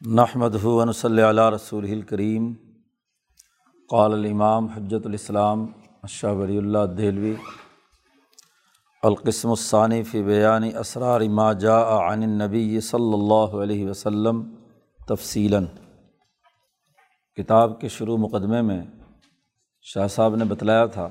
[0.00, 2.52] نحمد ہُون صلی علیہ رسول الکریم
[3.88, 5.66] قال الامام حجت الاسلام
[6.08, 7.34] شاہ ولی اللہ دہلوی.
[9.02, 14.54] القسم الثانی فی بیان اسرار ما جاء عن النبی صلی اللہ علیہ وسلم
[15.08, 15.64] تفصیلاً.
[17.36, 18.82] کتاب کے شروع مقدمے میں
[19.82, 21.08] شاہ صاحب نے بتلایا تھا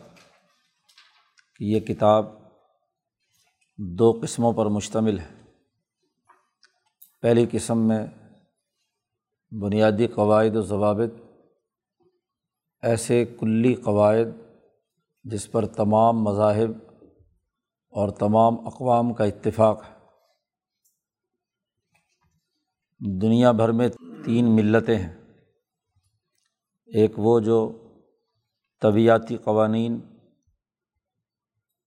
[1.55, 2.25] کہ یہ کتاب
[3.77, 5.27] دو قسموں پر مشتمل ہے.
[7.21, 8.07] پہلی قسم میں
[9.51, 11.21] بنیادی قواعد و ضوابط،
[12.81, 14.57] ایسے کلی قواعد
[15.23, 16.69] جس پر تمام مذاہب
[17.89, 19.95] اور تمام اقوام کا اتفاق ہے۔
[23.21, 23.89] دنیا بھر میں
[24.25, 25.13] تین ملتیں ہیں۔
[26.85, 27.87] ایک وہ جو
[28.81, 29.99] طبیعتی قوانین،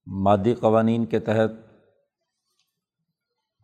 [0.06, 1.50] مادی قوانین کے تحت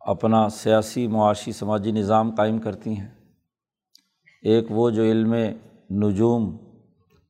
[0.00, 3.23] اپنا سیاسی، معاشی، سماجی نظام قائم کرتی ہیں۔
[4.44, 5.34] ایک وہ جو علم
[5.90, 6.56] نجوم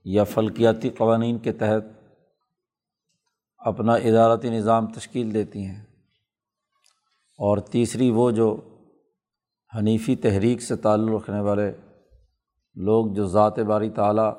[0.04, 1.84] یا فلکیاتی قوانین کے تحت
[3.58, 5.84] اپنا ادارتی نظام تشکیل دیتی ہیں
[7.38, 8.60] اور تیسری وہ جو
[9.76, 11.72] حنیفی تحریک سے تعلق رکھنے والے
[12.74, 14.30] لوگ جو ذات باری تعلیٰ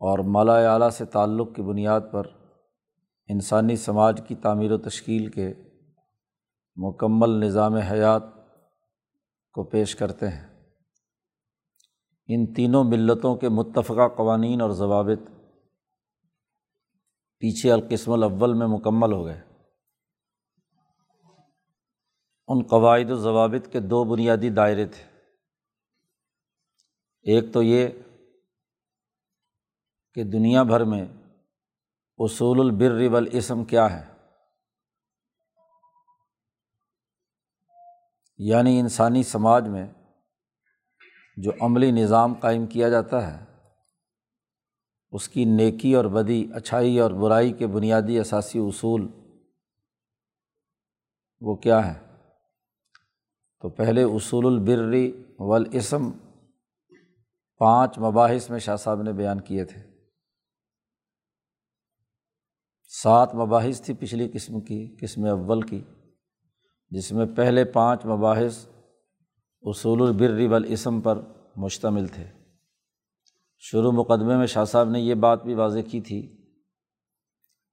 [0.00, 2.26] اور مالا اعلیٰ سے تعلق کی بنیاد پر
[3.28, 5.54] انسانی سماج کی تعمیر و تشکیل کے
[6.76, 8.22] مکمل نظام حیات
[9.52, 10.47] کو پیش کرتے ہیں۔
[12.28, 15.30] ان تینوں ملتوں کے متفقہ قوانین اور ضوابط
[17.38, 19.40] پیچھے القسم الاول میں مکمل ہو گئے۔
[22.48, 25.02] ان قواعد و ضوابط کے دو بنیادی دائرے تھے۔
[27.22, 27.88] ایک تو یہ
[30.14, 31.06] کہ دنیا بھر میں
[32.18, 34.14] اصول البر والاسم کیا ہے۔
[38.38, 39.86] یعنی انسانی سماج میں
[41.42, 43.44] جو عملی نظام قائم کیا جاتا ہے،
[45.10, 49.08] اس کی نیکی اور بدی، اچھائی اور برائی کے بنیادی اثاثی اصول
[51.40, 52.00] وہ کیا ہے
[53.60, 56.10] تو پہلے اصول البری والاسم
[57.58, 59.80] پانچ مباحث میں شاہ صاحب نے بیان کیے تھے۔
[63.02, 65.82] سات مباحث تھی پچھلی قسم کی، قسم اول کی،
[66.90, 68.66] جس میں پہلے پانچ مباحث
[69.62, 71.18] اصول البر والاسم پر
[71.58, 72.26] مشتمل تھے۔
[73.58, 76.50] شروع مقدمے میں شاہ صاحب نے یہ بات بھی واضح کی تھی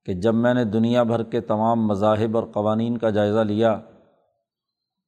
[0.06, 3.82] کہ جب میں نے دنیا بھر کے تمام مذاہب اور قوانین کا جائزہ لیا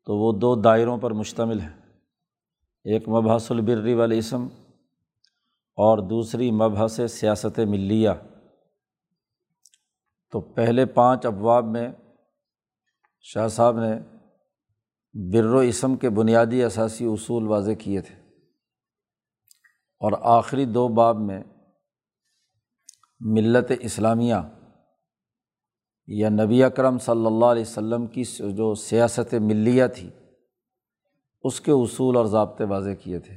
[0.06, 1.72] تو وہ دو دائروں پر مشتمل ہے
[2.84, 4.48] ایک مبحث البر والاسم
[5.76, 8.10] اور دوسری مبحث سیاست ملیہ۔
[10.32, 11.92] تو پہلے پانچ ابواب میں
[13.22, 14.00] شاہ صاحب نے
[15.14, 18.27] بر و اسم کے بنیادی اثاثی اصول واضح کیے تھے۔
[20.00, 21.44] اور آخری دو باب میں
[23.19, 24.35] ملت اسلامیہ
[26.08, 30.09] یا نبی اکرم صلی اللہ علیہ و کی جو سیاست ملیہ تھی،
[31.41, 33.36] اس کے اصول اور ضابطے واضح کیے تھے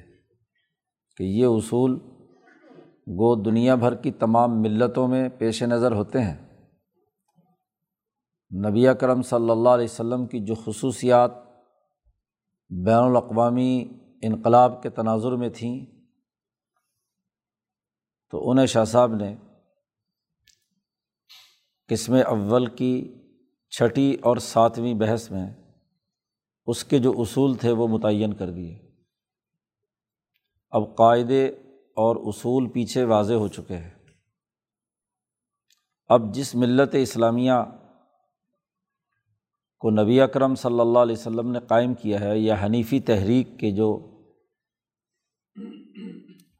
[1.17, 1.99] کہ یہ اصول
[3.09, 6.37] گو دنیا بھر کی تمام ملتوں میں پیش نظر ہوتے ہیں۔
[8.69, 11.31] نبی اکرم صلی اللہ علیہ و کی جو خصوصیات
[12.85, 13.89] بین الاقوامی
[14.23, 15.87] انقلاب کے تناظر میں تھیں
[18.31, 19.37] تو انہیں شاہ صاحب نے
[21.89, 23.23] قسم اول کی
[23.71, 25.55] چھٹی اور ساتویں بحث میں
[26.67, 28.79] اس کے جو اصول تھے وہ متعین کر دیے۔
[30.71, 33.91] اب قاعدے اور اصول پیچھے واضح ہو چکے ہیں۔
[36.09, 37.53] اب جس ملت اسلامیہ
[39.79, 43.71] کو نبی اکرم صلی اللہ علیہ وسلم نے قائم کیا ہے، یا حنیفی تحریک کے
[43.71, 44.07] جو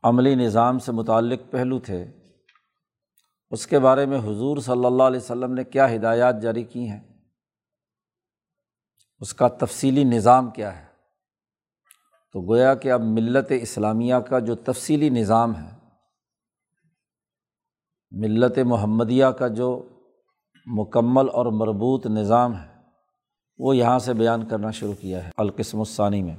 [0.03, 2.07] عملی نظام سے متعلق پہلو تھے۔
[3.51, 7.01] اس کے بارے میں حضور صلی اللہ علیہ وسلم نے کیا ہدایات جاری کی ہیں؟
[9.21, 10.87] اس کا تفصیلی نظام کیا ہے؟
[12.33, 15.71] تو گویا کہ اب ملت اسلامیہ کا جو تفصیلی نظام ہے،
[18.11, 19.89] ملت محمدیہ کا جو
[20.67, 22.69] مکمل اور مربوط نظام ہے،
[23.59, 26.37] وہ یہاں سے بیان کرنا شروع کیا ہے، القسم الثانی میں۔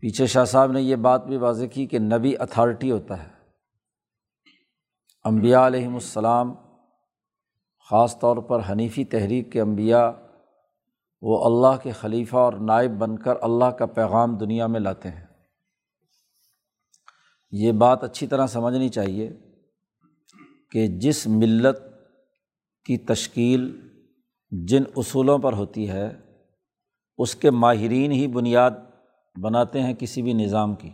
[0.00, 3.28] پیچھے شاہ صاحب نے یہ بات بھی واضح کی کہ نبی اتھارٹی ہوتا ہے۔
[5.24, 6.54] امبیا علیہم السلام،
[7.90, 10.10] خاص طور پر حنیفی تحریک کے انبیاء،
[11.22, 15.24] وہ اللہ کے خلیفہ اور نائب بن کر اللہ کا پیغام دنیا میں لاتے ہیں۔
[17.50, 19.30] یہ بات اچھی طرح سمجھنی چاہیے
[20.70, 21.78] کہ جس ملت
[22.84, 23.90] کی تشکیل
[24.50, 26.20] جن اصولوں پر ہوتی ہے،
[27.18, 28.70] اس کے ماہرین ہی بنیاد
[29.42, 30.90] بناتے ہیں کسی بھی نظام کی۔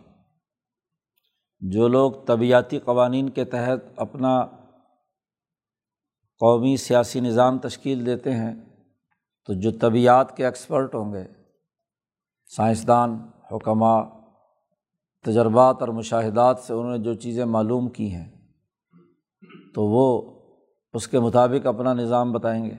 [1.61, 4.47] جو لوگ طبعیاتی قوانین کے تحت اپنا
[6.39, 8.55] قومی سیاسی نظام تشکیل دیتے ہیں،
[9.47, 11.25] تو جو طبیعت کے ایکسپرٹ ہوں گے،
[12.57, 14.03] سائنسدان حکمہ
[15.25, 18.31] تجربات اور مشاہدات سے انہوں نے جو چیزیں معلوم کی ہیں،
[19.75, 20.33] تو وہ
[20.93, 22.75] اس کے مطابق اپنا نظام بتائیں گے۔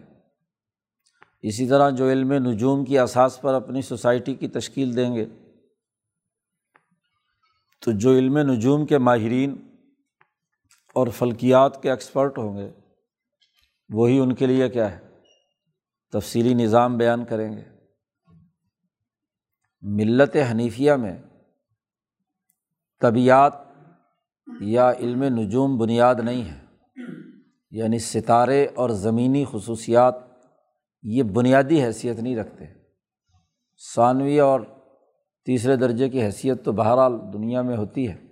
[1.42, 5.26] اسی طرح جو علم نجوم کی اساس پر اپنی سوسائٹی کی تشکیل دیں گے
[7.84, 9.78] تو جو علم نجوم کے ماہرین
[10.94, 12.72] اور فلکیات کے ایکسپرٹ ہوں گے،
[13.90, 15.00] وہی ان کے لیے کیا ہے؟
[16.12, 17.64] تفصیلی نظام بیان کریں گے۔
[19.82, 21.20] ملت حنیفیہ میں
[23.02, 23.54] طبیعت
[24.62, 26.66] یا علم نجوم بنیاد نہیں ہے
[27.72, 30.16] یعنی ستارے اور زمینی خصوصیات
[31.04, 32.66] یہ بنیادی حیثیت نہیں رکھتے۔
[33.96, 34.60] ثانوی اور
[35.46, 38.24] تیسرے درجے کی حیثیت تو بہرحال دنیا میں ہوتی ہے۔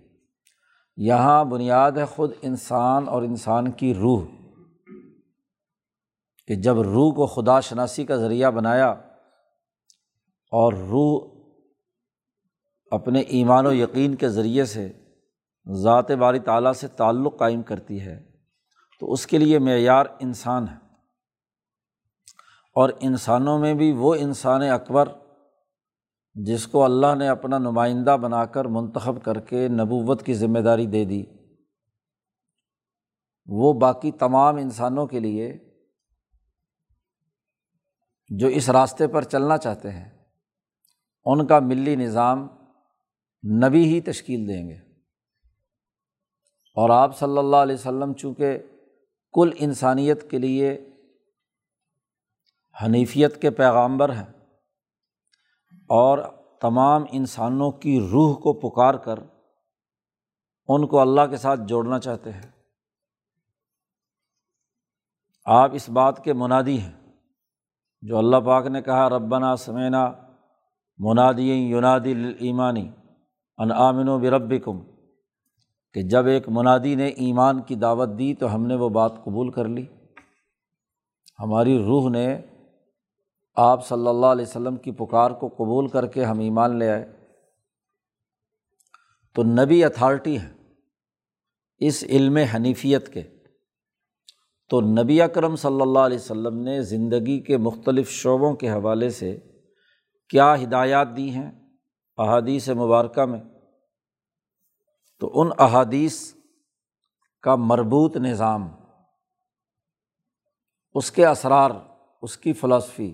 [0.97, 4.23] یہاں بنیاد ہے خود انسان اور انسان کی روح۔
[6.47, 8.89] کہ جب روح کو خدا شناسی کا ذریعہ بنایا
[10.51, 11.41] اور روح
[12.91, 14.91] اپنے ایمان و یقین کے ذریعے سے
[15.71, 18.31] ذات باری تعالیٰ سے تعلق قائم کرتی ہے،
[18.99, 20.77] تو اس کے لیے معیار انسان ہے۔
[22.75, 25.09] اور انسانوں میں بھی وہ انسان اکبر
[26.33, 30.85] جس کو اللہ نے اپنا نمائندہ بنا کر منتخب کر کے نبوت کی ذمہ داری
[30.85, 31.23] دے دی،
[33.45, 35.57] وہ باقی تمام انسانوں کے لیے
[38.29, 40.09] جو اس راستے پر چلنا چاہتے ہیں،
[41.25, 42.47] ان کا ملی نظام
[43.67, 44.75] نبی ہی تشکیل دیں گے۔
[46.75, 48.59] اور آپ صلی اللہ علیہ وسلم چونکہ
[49.33, 50.89] کل انسانیت کے لیے
[52.83, 54.40] حنیفیت کے پیغامبر ہیں
[55.93, 56.17] اور
[56.61, 59.19] تمام انسانوں کی روح کو پکار کر
[60.67, 62.51] ان کو اللہ کے ساتھ جوڑنا چاہتے ہیں۔
[65.45, 67.13] آپ اس بات کے منادی ہیں۔
[68.01, 70.11] جو اللہ پاک نے کہا، ربنا سمینا
[70.97, 72.91] منادی یونادی ایمانی
[73.57, 74.79] انعامن و برب کم
[75.93, 79.51] کہ جب ایک منادی نے ایمان کی دعوت دی تو ہم نے وہ بات قبول
[79.51, 79.85] کر لی۔
[81.39, 82.41] ہماری روح نے
[83.63, 87.25] آپ صلی اللہ علیہ وسلم کی پکار کو قبول کر کے ہم ایمان لے آئے۔
[89.33, 90.53] تو نبی اتھارٹی ہے
[91.77, 93.21] اس علم حنیفیت کے۔
[94.69, 99.39] تو نبی اکرم صلی اللہ علیہ وسلم نے زندگی کے مختلف شعبوں کے حوالے سے
[100.29, 101.51] کیا ہدایات دی ہیں
[102.17, 103.41] احادیث مبارکہ میں۔
[105.19, 106.33] تو ان احادیث
[107.41, 108.67] کا مربوط نظام،
[110.93, 111.71] اس کے اسرار،
[112.21, 113.13] اس کی فلاسفی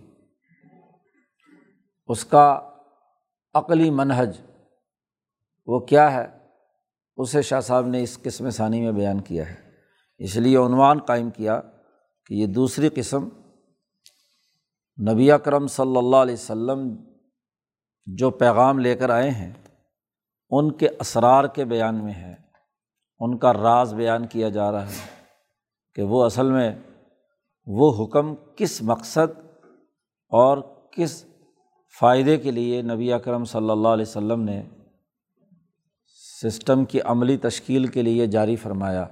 [2.07, 2.69] اس کا
[3.53, 4.41] عقلی منہج
[5.65, 6.27] وہ کیا ہے؟
[7.17, 9.55] اسے شاہ صاحب نے اس قسم ثانی میں بیان کیا ہے۔
[10.17, 11.61] اس لیے عنوان قائم کیا
[12.25, 13.29] کہ یہ دوسری قسم
[15.11, 16.95] نبی اکرم صلی اللہ علیہ و سلم
[18.05, 19.53] جو پیغام لے کر آئے ہیں،
[20.49, 22.35] ان کے اسرار کے بیان میں ہے۔
[23.19, 25.25] ان کا راز بیان کیا جا رہا ہے
[25.95, 26.79] کہ وہ اصل میں
[27.65, 29.39] وہ حکم کس مقصد
[30.29, 30.57] اور
[30.91, 31.25] کس
[31.99, 34.61] فائدے کے لیے نبی اکرم صلی اللہ علیہ و سلم نے
[36.41, 39.05] سسٹم کی عملی تشکیل کے لیے جاری فرمایا۔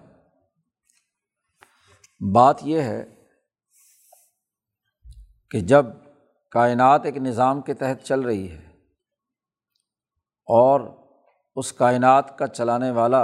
[2.34, 3.04] بات یہ ہے
[5.52, 5.86] کہ جب
[6.52, 8.62] کائنات ایک نظام کے تحت چل رہی ہے
[10.48, 10.82] اور
[11.56, 13.24] اس کائنات کا چلانے والا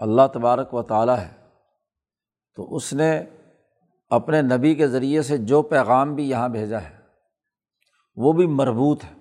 [0.00, 1.32] اللہ تبارک و تعالیٰ ہے،
[2.54, 3.24] تو اس نے
[4.10, 6.93] اپنے نبی کے ذریعے سے جو پیغام بھی یہاں بھیجا ہے
[8.16, 9.14] وہ بھی مربوط ہے۔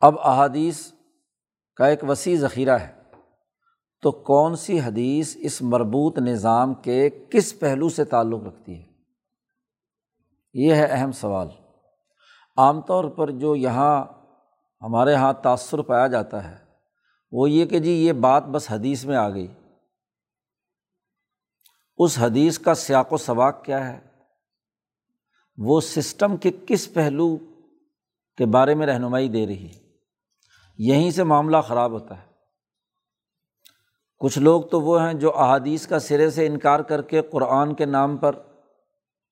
[0.00, 0.92] اب احادیث
[1.76, 3.00] کا ایک وسیع ذخیرہ ہے۔
[4.02, 8.86] تو کون سی حدیث اس مربوط نظام کے کس پہلو سے تعلق رکھتی ہے؟
[10.54, 11.48] یہ ہے اہم سوال۔
[12.56, 14.04] عام طور پر جو یہاں
[14.82, 16.64] ہمارے یہاں تأثر پایا جاتا ہے،
[17.32, 19.54] وہ یہ کہ جی یہ بات بس حدیث میں آ گئی۔
[21.98, 24.09] اس حدیث کا سیاق و سباق کیا ہے؟
[25.60, 27.36] وہ سسٹم کے کس پہلو
[28.36, 29.78] کے بارے میں رہنمائی دے رہی ہے۔
[30.78, 32.30] یہیں سے معاملہ خراب ہوتا ہے۔
[34.18, 37.84] کچھ لوگ تو وہ ہیں جو احادیث کا سرے سے انکار کر کے قرآن کے
[37.84, 38.32] نام پر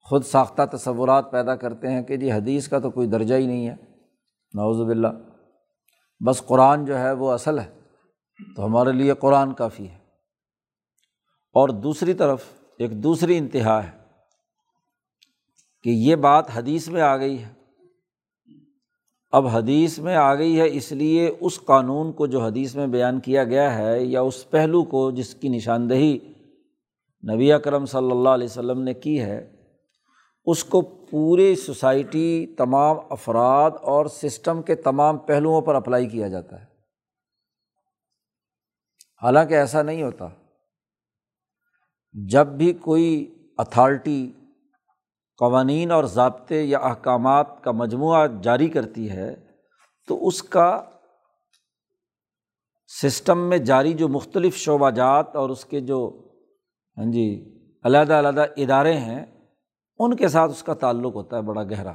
[0.01, 3.69] خود ساختہ تصورات پیدا کرتے ہیں کہ جی حدیث کا تو کوئی درجہ ہی نہیں
[3.69, 3.77] ہے۔
[4.55, 5.09] نعوذ باللہ۔
[6.27, 7.81] بس قرآن جو ہے وہ اصل ہے۔
[8.57, 9.99] تو ہمارے لیے قرآن کافی ہے۔
[11.53, 12.45] اور دوسری طرف
[12.79, 13.98] ایک دوسری انتہا ہے۔
[15.83, 17.49] کہ یہ بات حدیث میں آ گئی ہے۔
[19.31, 23.21] اب حدیث میں آ گئی ہے، اس لیے اس قانون کو جو حدیث میں بیان
[23.21, 26.19] کیا گیا ہے یا اس پہلو کو جس کی نشاندہی
[27.35, 29.51] نبی اکرم صلی اللہ علیہ وسلم نے کی ہے،
[30.47, 36.61] اس کو پورے سوسائٹی، تمام افراد اور سسٹم کے تمام پہلوؤں پر اپلائی کیا جاتا
[36.61, 36.65] ہے۔
[39.23, 40.29] حالانکہ ایسا نہیں ہوتا۔
[42.13, 44.33] جب بھی کوئی اتھارٹی
[45.40, 49.35] قوانین اور ضابطے یا احکامات کا مجموعہ جاری کرتی ہے،
[50.09, 50.68] تو اس کا
[52.90, 55.99] سسٹم میں جاری جو مختلف شعبہ جات اور اس کے جو
[56.97, 57.28] ہاں جی
[57.85, 59.25] علیحدہ علیحدہ ادارے ہیں،
[60.00, 61.92] ان کے ساتھ اس کا تعلق ہوتا ہے بڑا گہرا۔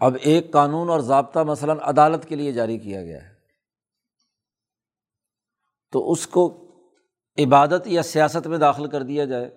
[0.00, 3.32] اب ایک قانون اور ضابطہ مثلاً عدالت کے لیے جاری کیا گیا ہے،
[5.92, 6.46] تو اس کو
[7.38, 9.50] عبادت یا سیاست میں داخل کر دیا جائے۔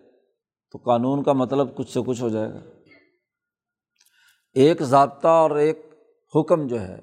[0.71, 2.59] تو قانون کا مطلب کچھ سے کچھ ہو جائے گا۔
[4.53, 5.85] ایک ضابطہ اور ایک
[6.35, 6.99] حکم جو ہے،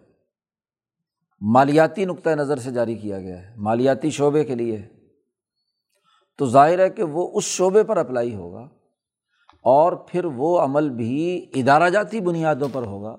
[1.40, 4.82] مالیاتی نقطۂ نظر سے جاری کیا گیا ہے، مالیاتی شعبے کے لیے۔
[6.38, 8.68] تو ظاہر ہے کہ وہ اس شعبے پر اپلائی ہوگا
[9.60, 13.16] اور پھر وہ عمل بھی ادارہ جاتی بنیادوں پر ہوگا،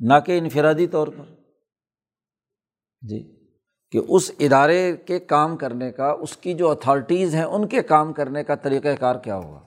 [0.00, 1.34] نہ کہ انفرادی طور پر۔
[3.00, 3.39] جی۔
[3.92, 8.12] کہ اس ادارے کے کام کرنے کا، اس کی جو اتھارٹیز ہیں، ان کے کام
[8.12, 9.60] کرنے کا طریقۂ کار کیا ہوگا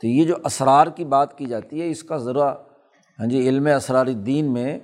[0.00, 2.52] تو یہ جو اسرار کی بات کی جاتی ہے، اس کا ذرا
[3.18, 4.78] ہاں جی علم اسرار الدین میں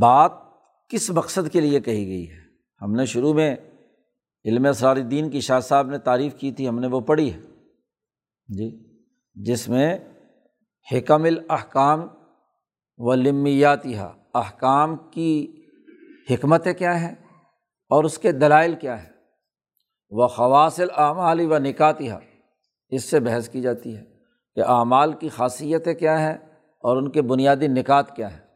[0.00, 0.32] بات
[0.88, 2.38] کس مقصد کے لیے کہی گئی ہے؟
[2.82, 3.56] ہم نے شروع میں
[4.44, 7.40] علم اسرار الدین کی شاہ صاحب نے تعریف کی تھی، ہم نے وہ پڑھی ہے۔
[8.48, 8.96] جی
[9.34, 9.98] جس میں
[10.92, 12.06] حکم الاحکام
[12.98, 14.00] و لمیاتیہ
[14.36, 15.62] احکام کی
[16.30, 17.14] حکمتیں کیا ہیں
[17.88, 19.08] اور اس کے دلائل کیا ہے
[20.10, 22.12] وہ خواصل اعمال و نکاتیہ
[22.88, 24.04] اس سے بحث کی جاتی ہے
[24.54, 26.38] کہ اعمال کی خاصیتیں کیا ہیں
[26.80, 28.46] اور ان کے بنیادی نکات کیا ہیں۔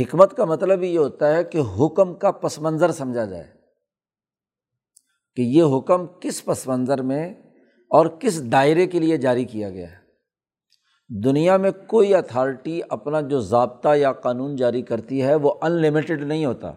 [0.00, 3.52] حکمت کا مطلب یہ ہوتا ہے کہ حکم کا پس منظر سمجھا جائے۔
[5.36, 7.34] کہ یہ حکم کس پس منظر میں
[7.90, 10.05] اور کس دائرے کے لیے جاری کیا گیا ہے؟
[11.10, 16.22] دنیا میں کوئی اتھارٹی اپنا جو ضابطہ یا قانون جاری کرتی ہے وہ ان لمیٹیڈ
[16.22, 16.72] نہیں ہوتا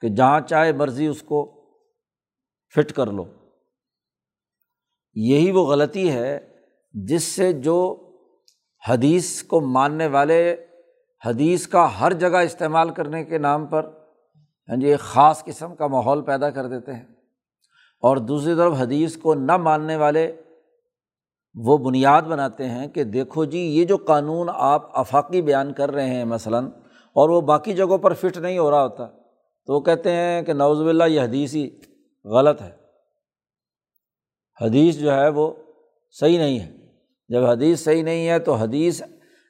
[0.00, 1.62] کہ جہاں چاہے مرضی اس کو
[2.74, 3.24] فٹ کر لو۔
[5.14, 6.38] یہی وہ غلطی ہے
[6.92, 8.04] جس سے جو
[8.88, 10.56] حدیث کو ماننے والے
[11.26, 13.84] حدیث کا ہر جگہ استعمال کرنے کے نام پر
[14.68, 17.04] ہاں جی ایک خاص قسم کا ماحول پیدا کر دیتے ہیں
[18.02, 20.36] اور دوسری طرف حدیث کو نہ ماننے والے
[21.64, 26.14] وہ بنیاد بناتے ہیں کہ دیکھو جی یہ جو قانون آپ افاقی بیان کر رہے
[26.14, 26.66] ہیں مثلاً،
[27.16, 29.06] اور وہ باقی جگہوں پر فٹ نہیں ہو رہا ہوتا،
[29.66, 31.70] تو وہ کہتے ہیں کہ نوز باللہ، یہ حدیث ہی
[32.24, 32.70] غلط ہے۔
[34.60, 35.52] حدیث جو ہے وہ
[36.10, 36.76] صحیح نہیں ہے۔
[37.28, 39.02] جب حدیث صحیح نہیں ہے تو حدیث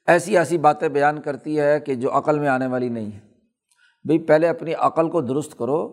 [0.07, 3.21] ایسی ایسی باتیں بیان کرتی ہے کہ جو عقل میں آنے والی نہیں ہے۔
[4.05, 5.88] بھائی، پہلے اپنی عقل کو درست کرو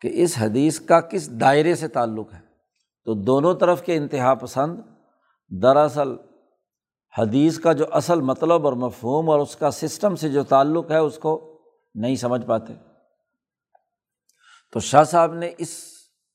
[0.00, 2.38] کہ اس حدیث کا کس دائرے سے تعلق ہے۔
[3.04, 4.80] تو دونوں طرف کے انتہا پسند
[5.48, 6.16] دراصل
[7.18, 10.98] حدیث کا جو اصل مطلب اور مفہوم اور اس کا سسٹم سے جو تعلق ہے
[10.98, 11.60] اس کو
[11.94, 12.72] نہیں سمجھ پاتے۔
[14.72, 15.68] تو شاہ صاحب نے اس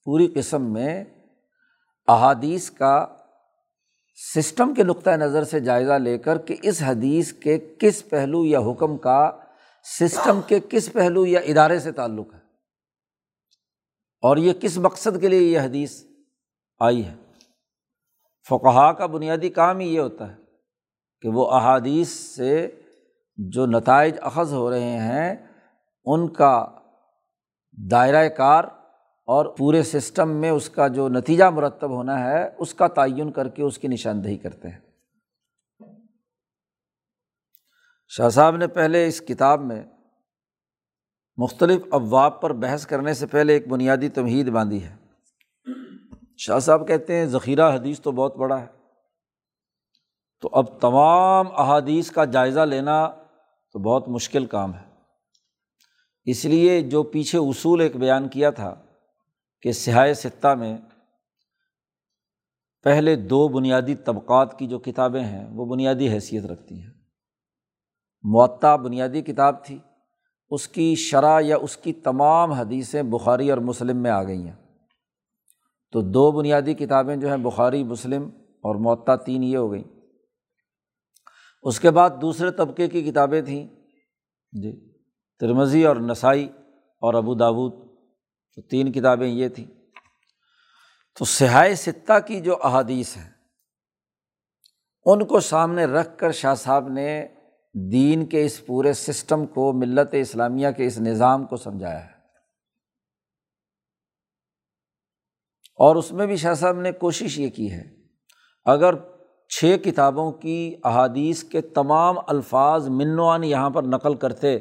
[0.03, 1.03] پوری قسم میں
[2.07, 3.07] احادیث کا
[4.35, 8.59] سسٹم کے نقطۂ نظر سے جائزہ لے کر کہ اس حدیث کے کس پہلو یا
[8.59, 9.31] حکم کا
[9.99, 12.39] سسٹم کے کس پہلو یا ادارے سے تعلق ہے۔
[14.21, 16.03] اور یہ کس مقصد کے لیے یہ حدیث
[16.79, 17.22] آئی ہے؟
[18.49, 20.35] فقہا کا بنیادی کام ہی یہ ہوتا ہے
[21.21, 22.81] کہ وہ احادیث سے
[23.37, 25.35] جو نتائج اخذ ہو رہے ہیں،
[26.05, 26.67] ان کا
[27.91, 28.63] دائرۂ کار
[29.25, 33.49] اور پورے سسٹم میں اس کا جو نتیجہ مرتب ہونا ہے، اس کا تعین کر
[33.49, 34.79] کے اس کی نشاندہی کرتے ہیں۔
[38.07, 39.83] شاہ صاحب نے پہلے اس کتاب میں
[41.37, 45.02] مختلف ابواب پر بحث کرنے سے پہلے ایک بنیادی تمہید باندھی ہے۔
[46.37, 48.67] شاہ صاحب کہتے ہیں ذخیرہ حدیث تو بہت بڑا ہے۔
[50.41, 53.07] تو اب تمام احادیث کا جائزہ لینا
[53.71, 54.93] تو بہت مشکل کام ہے۔
[56.25, 58.75] اس لیے جو پیچھے اصول ایک بیان کیا تھا
[59.61, 60.77] کہ سیاہ سطح میں
[62.83, 66.91] پہلے دو بنیادی طبقات کی جو کتابیں ہیں وہ بنیادی حیثیت رکھتی ہیں۔
[68.23, 69.79] معطا بنیادی کتاب تھی،
[70.49, 74.62] اس کی شرح یا اس کی تمام حدیثیں بخاری اور مسلم میں آ گئی ہیں۔
[75.93, 79.83] تو دو بنیادی کتابیں جو ہیں، بخاری، مسلم اور معطا تین یہ ہو گئیں۔
[81.63, 83.67] اس کے بعد دوسرے طبقے کی کتابیں تھیں۔
[84.51, 84.91] جی
[85.39, 86.49] ترمزی اور نسائی
[86.99, 87.71] اور ابو داود۔
[88.55, 89.65] تو تین کتابیں یہ تھیں۔
[91.19, 93.29] تو سہائے ستہ کی جو احادیث ہیں،
[95.05, 97.27] ان کو سامنے رکھ کر شاہ صاحب نے
[97.91, 102.12] دین کے اس پورے سسٹم کو، ملت اسلامیہ کے اس نظام کو سمجھایا ہے۔
[105.75, 107.83] اور اس میں بھی شاہ صاحب نے کوشش یہ کی ہے،
[108.65, 108.93] اگر
[109.49, 114.59] چھ کتابوں کی احادیث کے تمام الفاظ منوان یہاں پر نقل کرتے،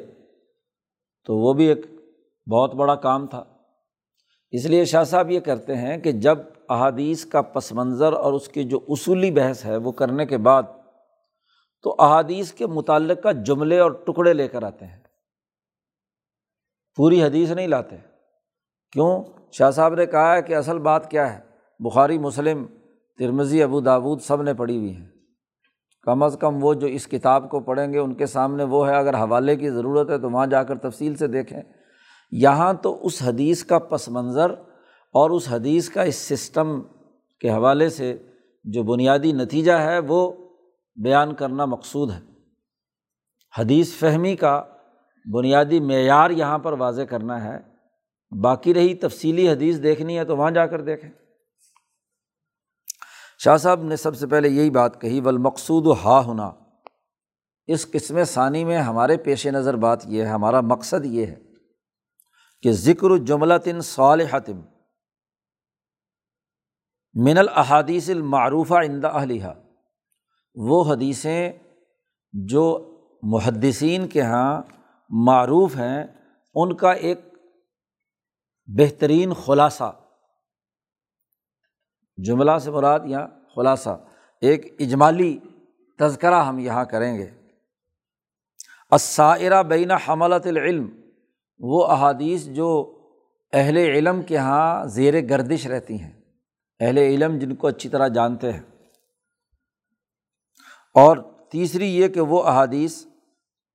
[1.25, 1.85] تو وہ بھی ایک
[2.51, 3.43] بہت بڑا کام تھا۔
[4.51, 6.37] اس لیے شاہ صاحب یہ کرتے ہیں کہ جب
[6.69, 10.63] احادیث کا پس منظر اور اس کی جو اصولی بحث ہے وہ کرنے کے بعد،
[11.81, 14.99] تو احادیث کے متعلقہ جملے اور ٹکڑے لے کر آتے ہیں۔
[16.95, 17.95] پوری حدیث نہیں لاتے۔
[18.91, 19.23] کیوں؟
[19.57, 21.39] شاہ صاحب نے کہا ہے کہ اصل بات کیا ہے؟
[21.79, 22.65] بخاری، مسلم
[23.19, 25.07] ترمزی ابو داود سب نے پڑھی ہوئی ہیں۔
[26.01, 28.97] کم از کم وہ جو اس کتاب کو پڑھیں گے، ان کے سامنے وہ ہے۔
[28.97, 31.61] اگر حوالے کی ضرورت ہے تو وہاں جا کر تفصیل سے دیکھیں۔
[32.31, 34.49] یہاں تو اس حدیث کا پس منظر
[35.11, 36.81] اور اس حدیث کا اس سسٹم
[37.39, 38.17] کے حوالے سے
[38.63, 40.31] جو بنیادی نتیجہ ہے، وہ
[41.03, 42.19] بیان کرنا مقصود ہے۔
[43.57, 44.63] حدیث فہمی کا
[45.33, 47.72] بنیادی معیار یہاں پر واضح کرنا ہے۔
[48.41, 51.09] باقی رہی تفصیلی حدیث دیکھنی ہے تو وہاں جا کر دیکھیں۔
[53.43, 56.51] شاہ صاحب نے سب سے پہلے یہی بات کہی، والمقصود ہا ہونا
[57.67, 61.35] اس قسم ثانی میں ہمارے پیش نظر بات یہ ہے، ہمارا مقصد یہ ہے
[62.61, 64.61] کہ ذکر جملۃن صالحتم
[67.15, 69.47] من الحادیث المعروفہ عند اہلیہ
[70.55, 71.51] وہ حدیثیں
[72.33, 72.63] جو
[73.23, 74.61] محدثین کے یہاں
[75.09, 76.03] معروف ہیں،
[76.55, 77.32] ان کا ایک
[78.65, 79.95] بہترین خلاصہ۔
[82.17, 84.03] جملہ سے مراد یا خلاصہ،
[84.41, 85.39] ایک اجمالی
[85.99, 87.29] تذکرہ ہم یہاں کریں گے۔
[88.91, 90.89] اسائرہ بین حملت العلم،
[91.59, 92.99] وہ احادیث جو
[93.53, 96.11] اہل علم کے یہاں زیر گردش رہتی ہیں۔
[96.79, 98.61] اہل علم جن کو اچھی طرح جانتے ہیں۔
[100.93, 101.17] اور
[101.49, 103.05] تیسری یہ کہ وہ احادیث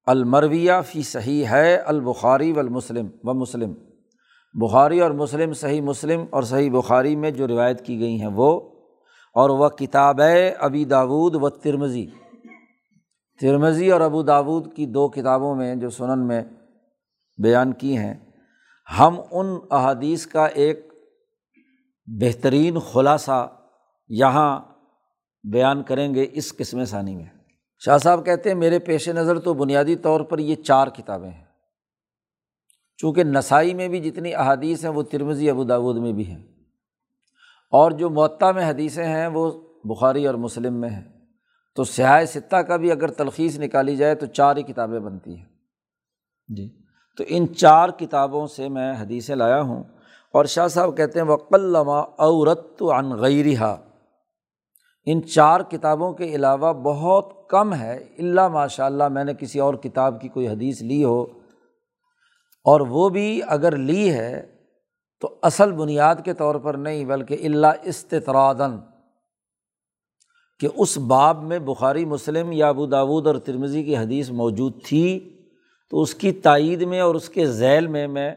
[0.06, 3.74] المرویہ فی صحیح ہے، البخاری و المسلم و مسلم۔
[4.60, 8.60] بخاری اور مسلم، صحیح مسلم اور صحیح بخاری میں جو روایت کی گئی ہیں وہ،
[9.36, 10.20] اور وہ کتاب
[10.58, 12.06] ابی داود و ترمزی
[13.40, 16.42] ترمزی اور ابو داود کی دو کتابوں میں جو سنن میں
[17.38, 18.14] بیان کی ہیں،
[18.98, 20.86] ہم ان احادیث کا ایک
[22.06, 23.46] بہترین خلاصہ
[24.08, 24.60] یہاں
[25.44, 27.24] بیان کریں گے اس قسم ثانی میں۔
[27.82, 31.47] شاہ صاحب کہتے ہیں، میرے پیش نظر تو بنیادی طور پر یہ چار کتابیں ہیں۔
[32.98, 36.42] چونکہ نسائی میں بھی جتنی احادیث ہیں وہ ترمزی ابوداود میں بھی ہیں۔
[37.70, 39.50] اور جو معطا میں حدیثیں ہیں وہ
[39.84, 41.04] بخاری اور مسلم میں ہیں۔
[41.74, 45.44] تو سیاح ستہ کا بھی اگر تلخیص نکالی جائے تو چار ہی کتابیں بنتی ہیں۔
[46.48, 46.78] جی۔
[47.16, 49.84] تو ان چار کتابوں سے میں حدیثیں لایا ہوں۔
[50.32, 53.76] اور شاہ صاحب کہتے ہیں وقلما عورت عن غیرہ
[55.06, 59.74] ان چار کتابوں کے علاوہ بہت کم ہے۔ اللہ ماشاء اللہ میں نے کسی اور
[59.74, 61.26] کتاب کی کوئی حدیث لی ہو۔
[62.68, 64.42] اور وہ بھی اگر لی ہے
[65.22, 68.76] تو اصل بنیاد کے طور پر نہیں، بلکہ اللہ استطرادن
[70.60, 75.18] کہ اس باب میں بخاری، مسلم یا ابو داود اور ترمزی کی حدیث موجود تھی،
[75.92, 78.30] تو اس کی تائید میں اور اس کے ذیل میں میں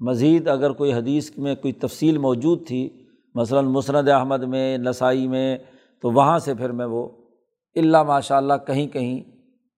[0.00, 2.88] مزید اگر کوئی حدیث میں کوئی تفصیل موجود تھی،
[3.34, 5.56] مثلاً مسند احمد میں، نسائی میں،
[6.02, 7.08] تو وہاں سے پھر میں وہ
[7.76, 9.20] اللہ ماشاء اللہ کہیں کہیں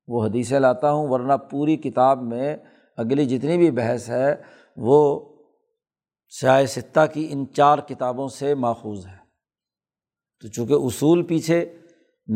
[0.09, 2.57] وہ حدیثیں لاتا ہوں، ورنہ پوری کتاب میں
[2.97, 4.35] اگلی جتنی بھی بحث ہے،
[4.77, 5.29] وہ
[6.29, 9.17] سیاہ ستہ کی ان چار کتابوں سے ماخوذ ہے۔
[10.41, 11.79] تو چونکہ اصول پیچھے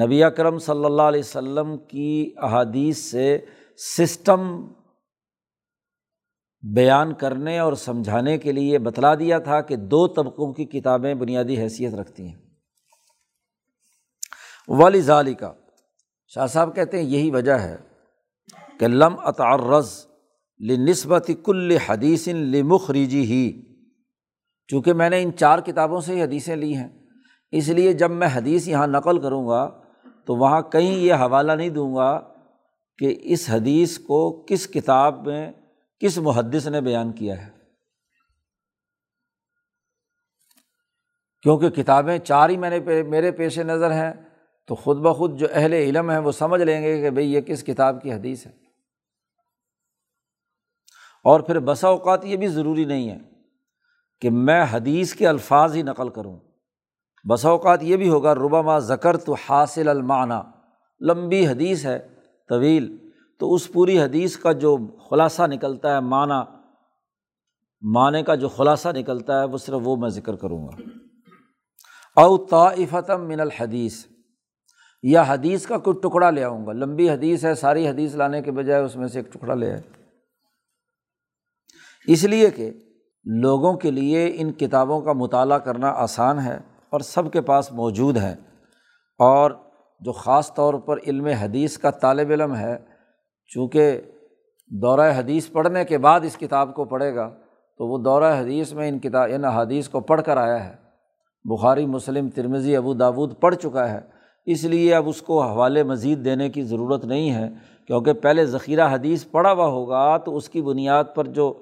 [0.04, 3.44] نبی اکرم صلی اللہ علیہ و سلم کی احادیث سے
[3.98, 4.72] سسٹم
[6.74, 11.58] بیان کرنے اور سمجھانے کے لیے بتلا دیا تھا کہ دو طبقوں کی کتابیں بنیادی
[11.58, 12.38] حیثیت رکھتی ہیں۔
[14.68, 15.52] ولی ظالی کا
[16.26, 17.76] شاہ صاحب کہتے ہیں یہی وجہ ہے
[18.80, 20.09] کہ لم اتعرض
[20.68, 23.62] نسبت کل حدیث لمخرجی ہی
[24.68, 26.88] چونکہ میں نے ان چار کتابوں سے ہی حدیثیں لی ہیں۔
[27.50, 29.80] اس لیے جب میں حدیث یہاں نقل کروں گا،
[30.26, 32.34] تو وہاں کہیں یہ حوالہ نہیں دوں گا
[32.98, 35.52] کہ اس حدیث کو کس کتاب میں
[36.00, 37.50] کس محدث نے بیان کیا ہے۔
[41.42, 44.12] کیونکہ کتابیں چار ہی میں نے میرے پیش نظر ہیں،
[44.66, 47.64] تو خود بخود جو اہل علم ہیں وہ سمجھ لیں گے کہ بھائی یہ کس
[47.64, 48.69] کتاب کی حدیث ہے۔
[51.24, 53.18] اور پھر بسا اوقات یہ بھی ضروری نہیں ہے
[54.20, 56.38] کہ میں حدیث کے الفاظ ہی نقل کروں۔
[57.28, 60.50] بسا اوقات یہ بھی ہوگا، ربما ذکر تو حاصل المعنی،
[61.00, 62.08] لمبی حدیث ہے،
[62.48, 62.96] طویل۔
[63.38, 64.76] تو اس پوری حدیث کا جو
[65.10, 66.56] خلاصہ نکلتا ہے، معنی
[67.80, 70.82] معنی کا جو خلاصہ نکلتا ہے، وہ صرف وہ میں ذکر کروں گا۔
[72.20, 74.06] او طافتم من الحدیث،
[75.02, 78.52] یا حدیث کا کوئی ٹکڑا لے آؤں گا۔ لمبی حدیث ہے، ساری حدیث لانے کے
[78.52, 79.99] بجائے اس میں سے ایک ٹکڑا لے آئے۔
[82.06, 82.70] اس لیے کہ
[83.24, 86.58] لوگوں کے لیے ان کتابوں کا مطالعہ کرنا آسان ہے
[86.90, 88.34] اور سب کے پاس موجود ہے
[89.18, 89.50] اور
[90.00, 92.78] جو خاص طور پر علم حدیث کا طالب علم ہے،
[93.46, 94.00] چونکہ
[94.68, 97.30] دورہ حدیث پڑھنے کے بعد اس کتاب کو پڑھے گا،
[97.78, 100.74] تو وہ دورہ حدیث میں ان کتاب ان حدیث کو پڑھ کر آیا ہے۔
[101.44, 104.00] بخاری، مسلم ترمزی ابو داود پڑھ چکا ہے۔
[104.46, 107.48] اس لیے اب اس کو حوالے مزید دینے کی ضرورت نہیں ہے،
[107.86, 111.54] کیونکہ پہلے ذخیرہ حدیث پڑھا ہوا ہوگا تو اس کی بنیاد پر جو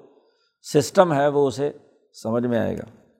[0.61, 1.71] سسٹم ہے وہ اسے
[2.13, 3.13] سمجھ میں آئے گا۔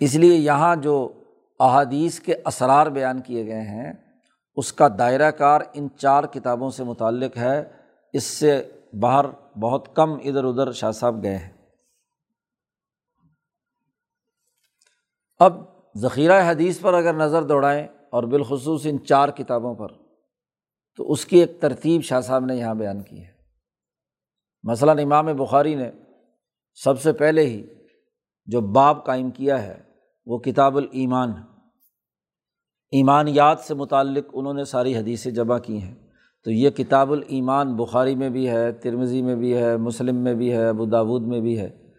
[0.00, 1.22] اس لیے یہاں جو
[1.60, 3.92] احادیث کے اسرار بیان کیے گئے ہیں،
[4.56, 7.72] اس کا دائرہ کار ان چار کتابوں سے متعلق ہے۔
[8.12, 9.24] اس سے باہر
[9.58, 11.50] بہت کم ادھر ادھر شاہ صاحب گئے ہیں۔
[15.38, 15.62] اب
[15.96, 19.88] ذخیرہ حدیث پر اگر نظر دوڑائیں اور بالخصوص ان چار کتابوں پر،
[20.96, 23.37] تو اس کی ایک ترتیب شاہ صاحب نے یہاں بیان کی ہے۔
[24.62, 25.90] مثلاً امام بخاری نے
[26.74, 27.66] سب سے پہلے ہی
[28.46, 29.82] جو باب قائم کیا ہے،
[30.26, 31.32] وہ کتاب الایمان
[32.90, 35.94] ایمانیات سے متعلق انہوں نے ساری حدیثیں جمع کی ہیں۔
[36.44, 40.52] تو یہ کتاب الایمان بخاری میں بھی ہے ترمزی میں بھی ہے، مسلم میں بھی
[40.52, 41.90] ہے، ابو داود میں بھی ہے۔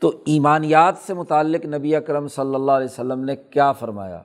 [0.00, 4.16] تو ایمانیات سے متعلق نبی اکرم صلی اللہ علیہ وسلم نے کیا فرمایا؟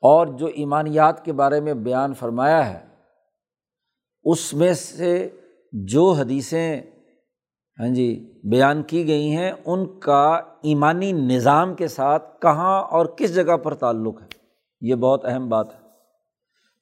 [0.00, 2.86] اور جو ایمانیات کے بارے میں بیان فرمایا ہے،
[4.24, 5.37] اس میں سے
[5.72, 6.80] جو حدیثیں
[7.80, 13.34] ہاں جی بیان کی گئی ہیں، ان کا ایمانی نظام کے ساتھ کہاں اور کس
[13.34, 14.26] جگہ پر تعلق ہے؟
[14.80, 15.80] یہ بہت اہم بات ہے۔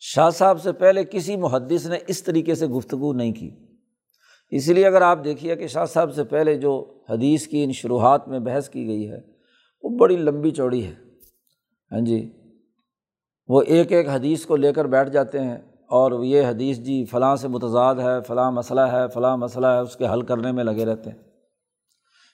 [0.01, 3.51] شاہ صاحب سے پہلے کسی محدث نے اس طریقے سے گفتگو نہیں کی۔
[4.49, 8.29] اس لیے اگر آپ دیکھیے کہ شاہ صاحب سے پہلے جو حدیث کی ان شروحات
[8.29, 9.19] میں بحث کی گئی ہے،
[9.83, 10.95] وہ بڑی لمبی چوڑی ہے۔
[11.93, 12.31] ہاں جی
[13.49, 15.59] وہ ایک ایک حدیث کو لے کر بیٹھ جاتے ہیں۔
[15.91, 19.97] اور یہ حدیث جی فلاں سے متضاد ہے، فلاں مسئلہ ہے، فلاں مسئلہ ہے، اس
[19.97, 21.19] کے حل کرنے میں لگے رہتے ہیں۔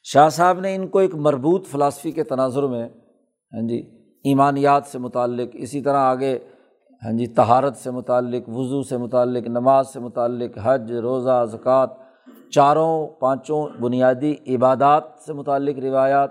[0.04, 2.88] شاہ صاحب نے ان کو ایک مربوط فلاسفی کے تناظر میں
[3.52, 3.82] ہاں جی
[4.24, 6.38] ایمانیات سے متعلق، اسی طرح آگے
[7.04, 11.86] ہاں جی تہارت سے متعلق، وضو سے متعلق، نماز سے متعلق، حج، روزہ، زکوٰۃ،
[12.50, 16.30] چاروں پانچوں بنیادی عبادات سے متعلق روایات۔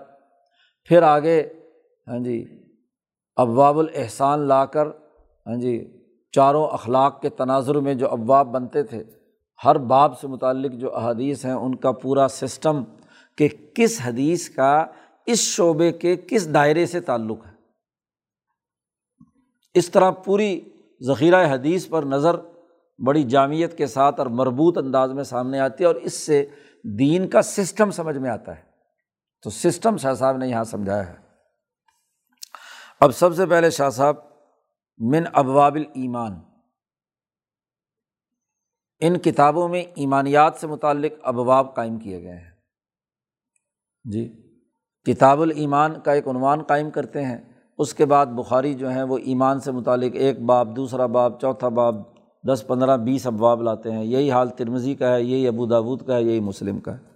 [0.84, 1.44] پھر آگے
[2.08, 2.46] ہاں جی
[3.36, 4.88] ابواب الاحسان لا کر
[5.46, 6.01] ہاں جی
[6.32, 9.04] چاروں اخلاق کے تناظر میں جو ابواب بنتے تھے،
[9.66, 12.84] ہر باب سے متعلق جو احادیث ہیں، ان کا پورا سسٹم
[13.38, 14.86] کہ کس حدیث کا،
[15.26, 17.52] اس شعبے کے کس دائرے سے تعلق ہے۔
[19.74, 20.62] اس طرح پوری
[21.02, 22.36] ذخیرہ حدیث پر نظر
[23.06, 26.46] بڑی جامعت کے ساتھ اور مربوط انداز میں سامنے آتی ہے اور اس سے
[26.84, 28.62] دین کا سسٹم سمجھ میں آتا ہے۔
[29.44, 31.16] تو سسٹم شاہ صاحب نے یہاں سمجھایا ہے۔
[33.00, 34.16] اب سب سے پہلے شاہ صاحب
[35.04, 36.32] من ابواب ایمان
[39.00, 42.52] ان کتابوں میں ایمانیات سے متعلق ابواب قائم کیے گئے ہیں۔
[44.04, 44.52] جی۔
[45.06, 47.38] کتاب الایمان کا ایک عنوان قائم کرتے ہیں۔
[47.78, 51.68] اس کے بعد بخاری جو ہیں وہ ایمان سے متعلق ایک باب، دوسرا باب، چوتھا
[51.68, 51.96] باب،
[52.48, 56.16] دس، پندرہ، بیس ابواب لاتے ہیں۔ یہی حال ترمزی کا ہے، یہی ابو داود کا
[56.16, 57.12] ہے، یہی مسلم کا ہے۔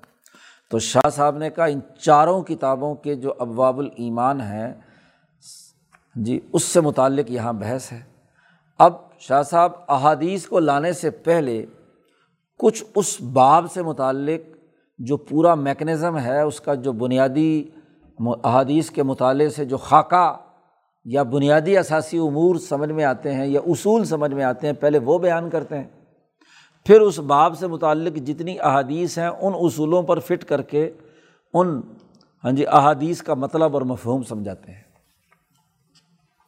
[0.72, 4.74] تو شاہ صاحب نے کہا ان چاروں کتابوں کے جو ابواب الایمان ہیں
[6.16, 8.02] جی اس سے متعلق یہاں بحث ہے۔
[8.80, 11.66] اب شاہ صاحب، احادیث کو لانے سے پہلے
[12.60, 14.58] کچھ اس باب سے متعلق
[15.00, 17.64] جو پورا میکنزم ہے، اس کا جو بنیادی
[18.20, 20.38] احادیث کے مطالعے سے جو خاکہ
[21.06, 25.00] یا بنیادی اثاثی امور سمجھ میں آتے ہیں یا اصول سمجھ میں آتے ہیں، پہلے
[25.00, 25.88] وہ بیان کرتے ہیں۔
[26.86, 30.92] پھر اس باب سے متعلق جتنی احادیث ہیں، ان اصولوں پر فٹ کر کے
[31.54, 31.82] ان
[32.44, 34.85] ہاں جی احادیث کا مطلب اور مفہوم سمجھاتے ہیں۔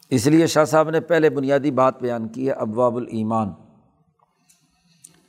[0.09, 3.49] اس لیے شاہ صاحب نے پہلے بنیادی بات بیان کی ہے، ابواب الایمان۔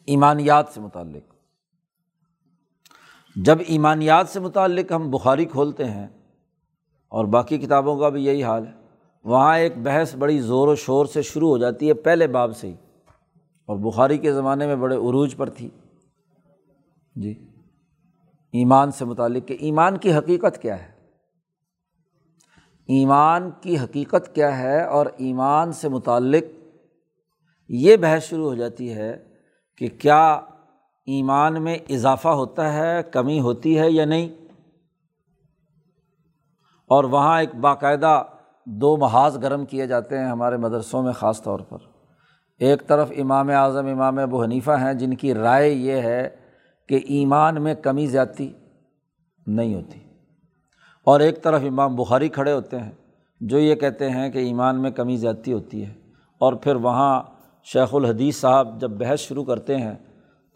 [0.06, 1.34] ایمانیات سے متعلق۔
[3.36, 6.06] جب ایمانیات سے متعلق ہم بخاری کھولتے ہیں
[7.08, 8.72] اور باقی کتابوں کا بھی یہی حال ہے،
[9.24, 12.68] وہاں ایک بحث بڑی زور و شور سے شروع ہو جاتی ہے، پہلے باب سے
[12.68, 12.74] ہی۔
[13.66, 15.70] اور بخاری کے زمانے میں بڑے عروج پر تھی۔
[17.16, 17.34] جی۔
[18.52, 20.97] ایمان سے متعلق کہ ایمان کی حقیقت کیا ہے؟
[22.88, 26.44] ایمان کی حقیقت کیا ہے اور ایمان سے متعلق
[27.68, 29.24] یہ بحث شروع ہو جاتی ہے
[29.77, 30.40] کہ کیا
[31.07, 34.29] ایمان میں اضافہ ہوتا ہے، کمی ہوتی ہے یا نہیں؟
[36.87, 38.22] اور وہاں ایک باقاعدہ
[38.64, 41.79] دو محاذ گرم کیے جاتے ہیں ہمارے مدرسوں میں خاص طور پر۔
[42.59, 46.29] ایک طرف امام اعظم، امام ابو حنیفہ ہیں، جن کی رائے یہ ہے
[46.88, 48.53] کہ ایمان میں کمی زیادتی
[49.46, 50.07] نہیں ہوتی۔
[51.08, 52.90] اور ایک طرف امام بخاری کھڑے ہوتے ہیں،
[53.40, 55.94] جو یہ کہتے ہیں کہ ایمان میں کمی زیادتی ہوتی ہے۔
[56.38, 57.22] اور پھر وہاں
[57.64, 59.94] شیخ الحدیث صاحب جب بحث شروع کرتے ہیں،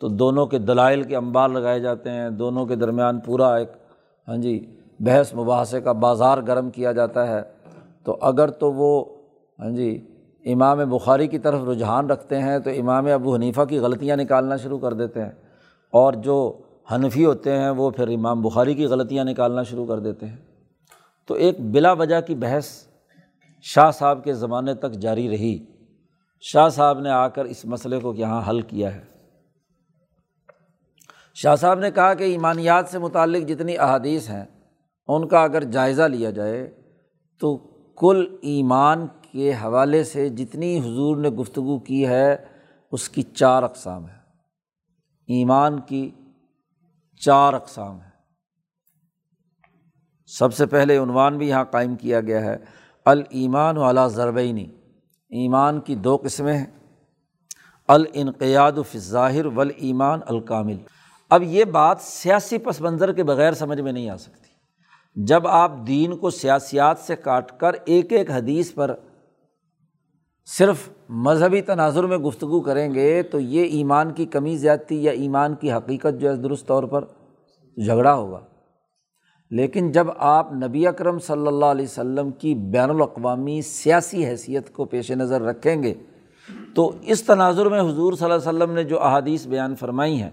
[0.00, 3.68] تو دونوں کے دلائل کے انبار لگائے جاتے ہیں، دونوں کے درمیان پورا ایک
[4.28, 4.66] ہاں جی
[5.00, 7.42] بحث مباحثے کا بازار گرم کیا جاتا ہے۔
[8.04, 9.04] تو اگر تو وہ
[9.58, 10.06] ہاں جی
[10.44, 14.78] امام بخاری کی طرف رجحان رکھتے ہیں، تو امام ابو حنیفہ کی غلطیاں نکالنا شروع
[14.78, 15.32] کر دیتے ہیں۔
[15.92, 16.52] اور جو
[16.94, 20.36] حنفی ہوتے ہیں، وہ پھر امام بخاری کی غلطیاں نکالنا شروع کر دیتے ہیں۔
[21.26, 22.86] تو ایک بلا وجہ کی بحث
[23.62, 25.64] شاہ صاحب کے زمانے تک جاری رہی۔
[26.40, 29.02] شاہ صاحب نے آ کر اس مسئلے کو یہاں حل کیا ہے۔
[31.34, 34.44] شاہ صاحب نے کہا کہ ایمانیات سے متعلق جتنی احادیث ہیں،
[35.08, 36.82] ان کا اگر جائزہ لیا جائے
[37.40, 37.56] تو
[37.96, 42.36] کل ایمان کے حوالے سے جتنی حضور نے گفتگو کی ہے،
[42.92, 44.22] اس کی چار اقسام ہے
[45.28, 46.10] ایمان کی
[47.24, 48.08] چار اقسام ہے
[50.26, 52.56] سب سے پہلے عنوان بھی یہاں قائم کیا گیا ہے۔
[53.04, 54.64] المان والا ضربینی
[55.30, 56.66] ایمان کی دو قسمیں ہیں۔
[57.88, 60.76] الانقیاد ظاہر ول ایمان الکامل۔
[61.30, 64.50] اب یہ بات سیاسی پس منظر کے بغیر سمجھ میں نہیں آ سکتی۔
[65.14, 68.94] جب آپ دین کو سیاسیات سے کاٹ کر ایک ایک حدیث پر
[70.46, 75.54] صرف مذہبی تناظر میں گفتگو کریں گے تو یہ ایمان کی کمی زیادتی یا ایمان
[75.54, 77.04] کی حقیقت جو ہے درست طور پر
[77.76, 78.40] جھگڑا ہوگا۔
[79.50, 84.84] لیکن جب آپ نبی اکرم صلی اللہ علیہ وسلم کی بین الاقوامی سیاسی حیثیت کو
[84.84, 85.94] پیش نظر رکھیں گے
[86.74, 90.30] تو اس تناظر میں حضور صلی اللہ علیہ وسلم نے جو احادیث بیان فرمائی ہیں،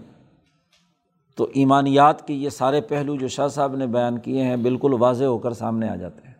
[1.36, 5.24] تو ایمانیات کے یہ سارے پہلو جو شاہ صاحب نے بیان کیے ہیں بالکل واضح
[5.24, 6.34] ہو کر سامنے آ جاتے ہیں۔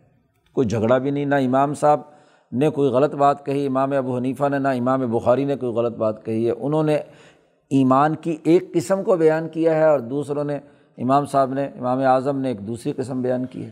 [0.53, 2.01] کوئی جھگڑا بھی نہیں، نہ امام صاحب
[2.51, 5.95] نے کوئی غلط بات کہی، امام ابو حنیفہ نے، نہ امام بخاری نے کوئی غلط
[5.97, 6.95] بات کہی ہے۔ انہوں نے
[7.69, 10.59] ایمان کی ایک قسم کو بیان کیا ہے اور دوسروں نے،
[10.97, 13.71] امام صاحب نے، امام اعظم نے ایک دوسری قسم بیان کی ہے۔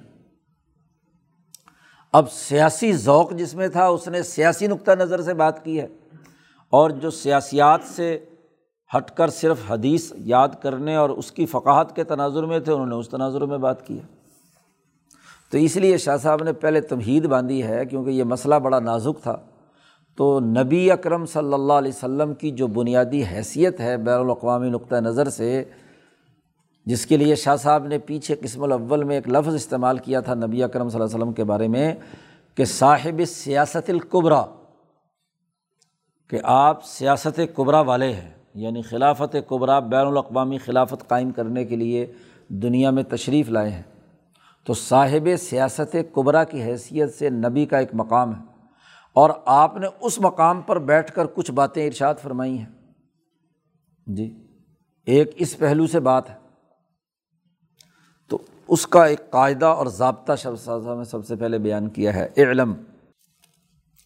[2.13, 5.87] اب سیاسی ذوق جس میں تھا، اس نے سیاسی نقطۂ نظر سے بات کی ہے۔
[6.69, 8.25] اور جو سیاسیات سے
[8.97, 12.85] ہٹ کر صرف حدیث یاد کرنے اور اس کی فقاہت کے تناظر میں تھے، انہوں
[12.85, 14.18] نے اس تناظر میں بات کی ہے۔
[15.51, 19.23] تو اس لیے شاہ صاحب نے پہلے تمہید باندھی ہے کیونکہ یہ مسئلہ بڑا نازک
[19.23, 19.37] تھا۔
[20.17, 24.95] تو نبی اکرم صلی اللہ علیہ وسلم کی جو بنیادی حیثیت ہے بین الاقوامی نقطۂ
[24.95, 25.63] نظر سے،
[26.85, 30.33] جس کے لیے شاہ صاحب نے پیچھے قسم الاول میں ایک لفظ استعمال کیا تھا
[30.33, 31.93] نبی اکرم صلی اللہ علیہ وسلم کے بارے میں
[32.55, 34.43] کہ صاحب سیاست القبرا،
[36.29, 41.75] کہ آپ سیاست قبرا والے ہیں یعنی خلافت قبرا بین الاقوامی خلافت قائم کرنے کے
[41.75, 42.05] لیے
[42.47, 43.83] دنیا میں تشریف لائے ہیں۔
[44.69, 48.45] تو صاحب سیاست قبرا کی حیثیت سے نبی کا ایک مقام ہے۔
[49.13, 52.65] اور آپ نے اس مقام پر بیٹھ کر کچھ باتیں ارشاد فرمائی ہیں۔
[54.07, 54.47] جی
[55.05, 56.35] ایک اس پہلو سے بات ہے۔
[58.27, 62.27] تو اس کا ایک قاعدہ اور ضابطہ شب میں سب سے پہلے بیان کیا ہے۔
[62.37, 62.73] علم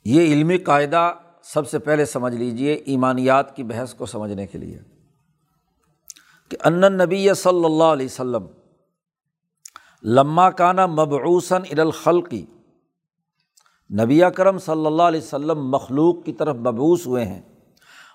[0.05, 4.79] یہ علمی قاعدہ سب سے پہلے سمجھ لیجیے ایمانیات کی بحث کو سمجھنے کے لیے
[6.49, 8.45] کہ ان نبی صلی اللہ علیہ وسلم
[10.03, 12.45] لمہ کانا مبعوثن الخلقی
[14.03, 17.41] نبی کرم صلی اللہ علیہ وسلم مخلوق کی طرف مبوس ہوئے ہیں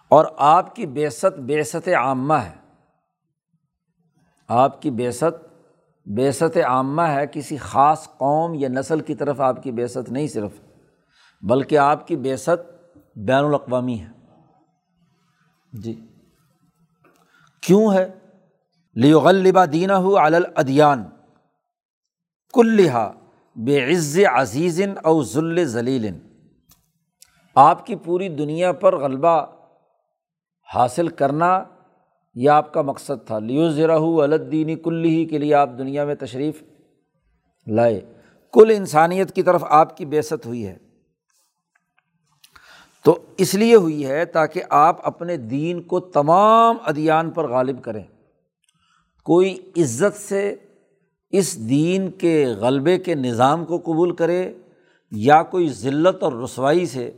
[0.09, 2.55] اور آپ کی بیست بیست عامہ ہے۔
[4.49, 5.25] آپ کی بیست
[6.07, 10.61] بیست عامہ ہے، کسی خاص قوم یا نسل کی طرف آپ کی بیست نہیں صرف،
[11.43, 12.51] بلکہ آپ کی بیست
[13.17, 14.09] بین الاقوامی ہے۔
[15.73, 16.01] جی۔
[17.63, 18.13] کیوں ہے؟
[18.95, 21.05] لیغلبا دینا ہو الادیان۔
[22.55, 23.11] کلحا
[23.57, 26.11] بے عز عزیزن او ذل ذلیل
[27.55, 29.47] آپ کی پوری دنیا پر غلبہ
[30.75, 31.65] حاصل کرنا
[32.35, 36.15] یہ آپ کا مقصد تھا۔ لیو ذرا الدینی کلی ہی کے لیے آپ دنیا میں
[36.15, 36.63] تشریف
[37.67, 38.01] لائے۔
[38.53, 40.77] کل انسانیت کی طرف آپ کی بیست ہوئی ہے۔
[43.05, 48.05] تو اس لیے ہوئی ہے تاکہ آپ اپنے دین کو تمام ادیان پر غالب کریں۔
[49.25, 50.55] کوئی عزت سے
[51.31, 54.53] اس دین کے غلبے کے نظام کو قبول کرے
[55.11, 57.11] یا کوئی ذلت اور رسوائی سے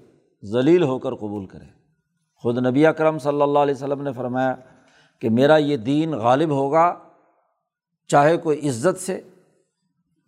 [0.44, 1.64] ذلیل ہو کر قبول کرے۔
[2.42, 4.55] خود نبی اکرم صلی اللہ علیہ وسلم نے فرمایا
[5.18, 6.94] کہ میرا یہ دین غالب ہوگا
[8.09, 9.20] چاہے کوئی عزت سے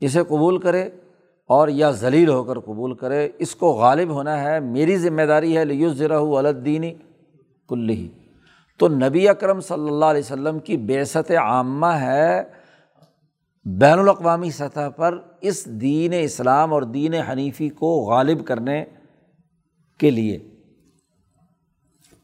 [0.00, 0.90] اسے قبول کرے
[1.46, 5.56] اور یا ذلیل ہو کر قبول کرے۔ اس کو غالب ہونا ہے، میری ذمہ داری
[5.56, 6.94] ہے لیو ذرا الدینی
[7.68, 8.08] کلی
[8.78, 12.42] تو نبی اکرم صلی اللہ علیہ وسلم کی بیست عامہ ہے
[13.64, 18.84] بین الاقوامی سطح پر اس دین اسلام اور دین حنیفی کو غالب کرنے
[19.98, 20.38] کے لیے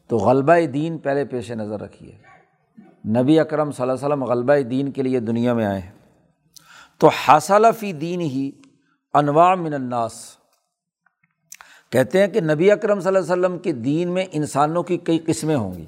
[0.07, 2.19] تو غلبہ دین پہلے پیش نظر رکھیے۔
[3.09, 5.91] نبی اکرم صلی اللہ علیہ وسلم غلبہ دین کے لیے دنیا میں آئے ہیں۔
[6.99, 8.51] تو حاصل فی دین ہی
[9.15, 10.37] انواع من الناس۔
[11.91, 15.19] کہتے ہیں کہ نبی اکرم صلی اللہ علیہ وسلم کے دین میں انسانوں کی کئی
[15.19, 15.85] قسمیں ہوں گی۔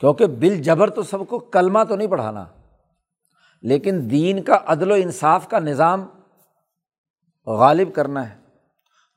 [0.00, 2.44] کیونکہ بل جبر تو سب کو کلمہ تو نہیں پڑھانا۔
[3.62, 6.06] لیکن دین کا عدل و انصاف کا نظام
[7.46, 8.34] غالب کرنا ہے۔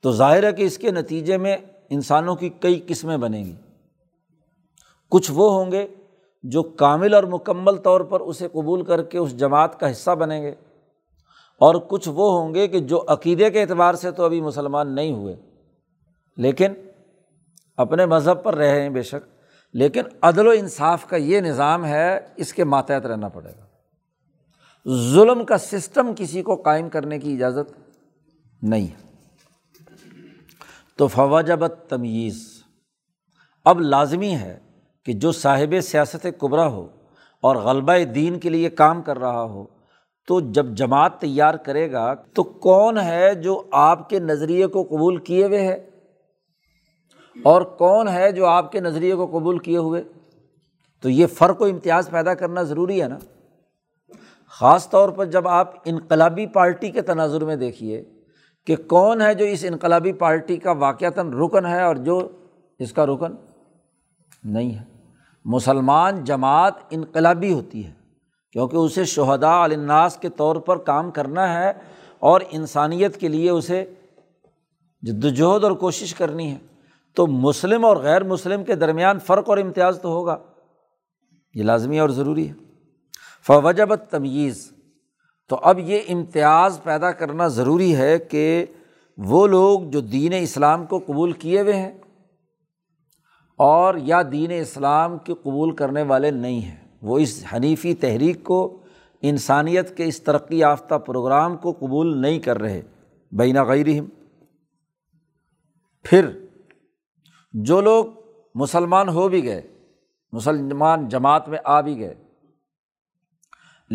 [0.02, 1.58] تو ظاہر ہے کہ اس کے نتیجے میں
[1.90, 3.56] انسانوں کی کئی قسمیں بنیں گی۔
[5.10, 5.88] کچھ وہ ہوں گے
[6.44, 10.42] جو کامل اور مکمل طور پر اسے قبول کر کے اس جماعت کا حصہ بنیں
[10.42, 10.52] گے۔
[11.60, 15.12] اور کچھ وہ ہوں گے کہ جو عقیدے کے اعتبار سے تو ابھی مسلمان نہیں
[15.12, 15.36] ہوئے۔
[16.38, 16.74] لیکن
[17.78, 19.30] اپنے مذہب پر رہے ہیں بے شک،
[19.74, 23.63] لیکن عدل و انصاف کا یہ نظام ہے، اس کے ماتحت رہنا پڑے گا۔
[24.90, 27.94] ظلم کا سسٹم کسی کو قائم کرنے کی اجازت
[28.64, 29.14] نہیں۔ ہے
[30.98, 32.64] تو فواجبت تمیز۔
[33.66, 34.60] اب لازمی ہے
[35.06, 36.88] کہ جو صاحب سیاست قبرا ہو
[37.42, 39.66] اور غلبہ دین کے لیے کام کر رہا ہو،
[40.28, 45.18] تو جب جماعت تیار کرے گا، تو کون ہے جو آپ کے نظریے کو قبول
[45.18, 45.90] کیے ہوئے ہے؟
[47.44, 50.04] اور کون ہے جو آپ کے نظریے کو قبول کیے ہوئے؟
[51.02, 53.18] تو یہ فرق و امتیاز پیدا کرنا ضروری ہے نا۔
[54.60, 58.04] خاص طور پر جب آپ انقلابی پارٹی کے تناظر میں دیکھیے
[58.66, 62.30] کہ کون ہے جو اس انقلابی پارٹی کا واقعتاً رکن ہے اور جو
[62.80, 63.32] اس کا رکن
[64.44, 64.84] نہیں ہے۔
[65.46, 67.92] مسلمان جماعت انقلابی ہوتی ہے
[68.52, 71.72] کیونکہ اسے شہدا الناس کے طور پر کام کرنا ہے
[72.20, 73.86] اور انسانیت کے لیے اسے
[75.02, 76.58] جد وجہد اور کوشش کرنی ہے۔
[77.16, 80.38] تو مسلم اور غیر مسلم کے درمیان فرق اور امتیاز تو ہوگا۔
[81.54, 82.63] یہ لازمی اور ضروری ہے۔
[83.48, 84.72] فوجبت تمیز۔
[85.50, 88.66] تو اب یہ امتیاز پیدا کرنا ضروری ہے کہ
[89.18, 91.92] وہ لوگ جو دین اسلام کو قبول کیے ہوئے ہیں
[93.58, 98.84] اور یا دین اسلام کے قبول کرنے والے نہیں ہیں۔ وہ اس حنیفی تحریک کو،
[99.22, 102.82] انسانیت کے اس ترقی یافتہ پروگرام کو قبول نہیں کر رہے۔
[103.32, 104.06] بین غیرہم۔
[106.04, 106.30] پھر
[107.54, 108.06] جو لوگ
[108.56, 109.62] مسلمان ہو بھی گئے،
[110.32, 112.23] مسلمان جماعت میں آ بھی گئے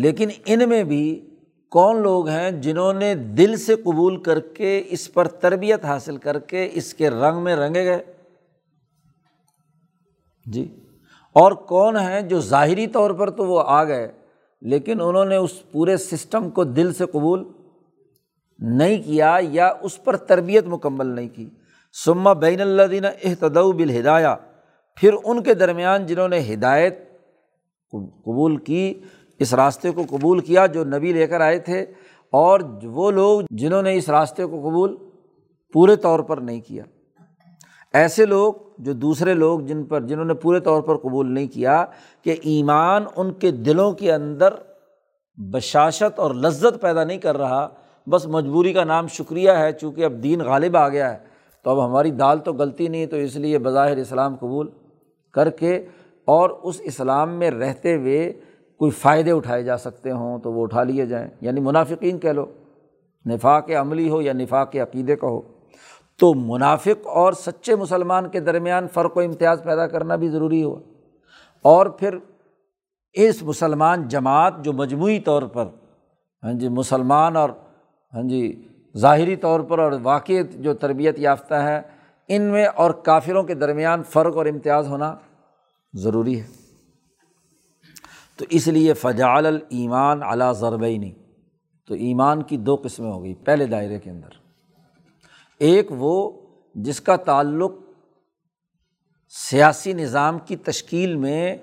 [0.01, 1.03] لیکن ان میں بھی
[1.71, 6.39] کون لوگ ہیں جنہوں نے دل سے قبول کر کے اس پر تربیت حاصل کر
[6.39, 7.99] کے اس کے رنگ میں رنگے گئے؟
[10.45, 10.63] جی۔
[11.35, 14.07] اور کون ہیں جو ظاہری طور پر تو وہ آ گئے،
[14.61, 17.43] لیکن انہوں نے اس پورے سسٹم کو دل سے قبول
[18.59, 21.49] نہیں کیا یا اس پر تربیت مکمل نہیں کی؟
[21.95, 24.35] سما بین اللہ دین احتدو بالہدایہ،
[24.97, 27.09] پھر ان کے درمیان جنہوں نے ہدایت
[27.93, 28.93] قبول کی
[29.39, 31.81] اس راستے کو قبول کیا جو نبی لے کر آئے تھے،
[32.33, 34.95] اور وہ لوگ جنہوں نے اس راستے کو قبول
[35.73, 36.83] پورے طور پر نہیں کیا۔
[37.93, 41.83] ایسے لوگ جو دوسرے لوگ جن پر، جنہوں نے پورے طور پر قبول نہیں کیا
[42.25, 44.53] کہ ایمان ان کے دلوں کے اندر
[45.37, 47.67] بشاشت اور لذت پیدا نہیں کر رہا،
[48.07, 51.17] بس مجبوری کا نام شکریہ ہے چونکہ اب دین غالب آ گیا ہے۔
[51.65, 54.69] تو اب ہماری دال تو غلطی نہیں، تو اس لیے بظاہر اسلام قبول
[55.35, 55.75] کر کے
[56.27, 58.31] اور اس اسلام میں رہتے ہوئے
[58.79, 62.45] کوئی فائدے اٹھائے جا سکتے ہوں تو وہ اٹھا لیے جائیں۔ یعنی منافقین کہہ لو،
[63.25, 65.41] نفاق عملی ہو یا نفاق عقیدے کا ہو۔
[66.17, 70.79] تو منافق اور سچے مسلمان کے درمیان فرق و امتیاز پیدا کرنا بھی ضروری ہوا۔
[71.61, 72.17] اور پھر
[73.13, 75.65] اس مسلمان جماعت جو مجموعی طور پر
[76.43, 77.49] ہاں جی مسلمان اور
[78.13, 81.81] ہاں جی ظاہری طور پر اور واقعی جو تربیت یافتہ ہے
[82.27, 85.15] ان میں اور کافروں کے درمیان فرق اور امتیاز ہونا
[85.93, 86.58] ضروری ہے۔
[88.39, 91.11] تو اس لیے فجال المان علا ضربینی
[91.87, 94.29] تو ایمان کی دو قسمیں ہو گئی پہلے دائرے کے اندر۔
[95.57, 96.31] ایک وہ
[96.75, 97.71] جس کا تعلق
[99.29, 101.57] سیاسی نظام کی تشکیل میں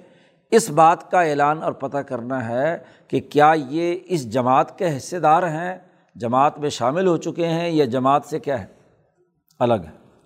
[0.51, 5.19] اس بات کا اعلان اور پتہ کرنا ہے کہ کیا یہ اس جماعت کے حصے
[5.19, 5.79] دار ہیں،
[6.17, 8.67] جماعت میں شامل ہو چکے ہیں یا جماعت سے کیا ہے؟
[9.59, 10.21] الگ ہے۔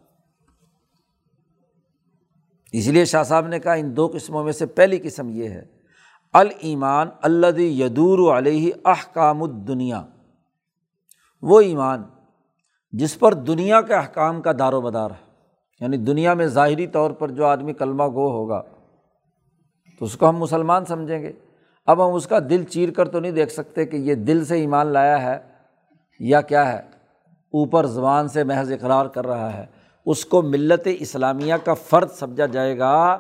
[2.73, 5.80] اس لیے شاہ صاحب نے کہا ان دو قسموں میں سے پہلی قسم یہ ہے
[6.33, 10.03] المان اللہ یدور علیہ احکام الدنیا۔
[11.43, 12.03] وہ ایمان
[12.93, 15.31] جس پر دنیا کے احکام کا دار و مدار ہے۔
[15.81, 18.63] یعنی دنیا میں ظاہری طور پر جو آدمی کلمہ گو ہوگا،
[19.99, 21.33] تو اس کو ہم مسلمان سمجھیں گے۔
[21.87, 24.55] اب ہم اس کا دل چیر کر تو نہیں دیکھ سکتے کہ یہ دل سے
[24.55, 25.39] ایمان لایا ہے
[26.21, 26.79] یا کیا ہے۔
[27.29, 29.67] اوپر زبان سے محض اقرار کر رہا ہے۔
[30.07, 33.19] اس کو ملت اسلامیہ کا فرد سمجھا جائے گا۔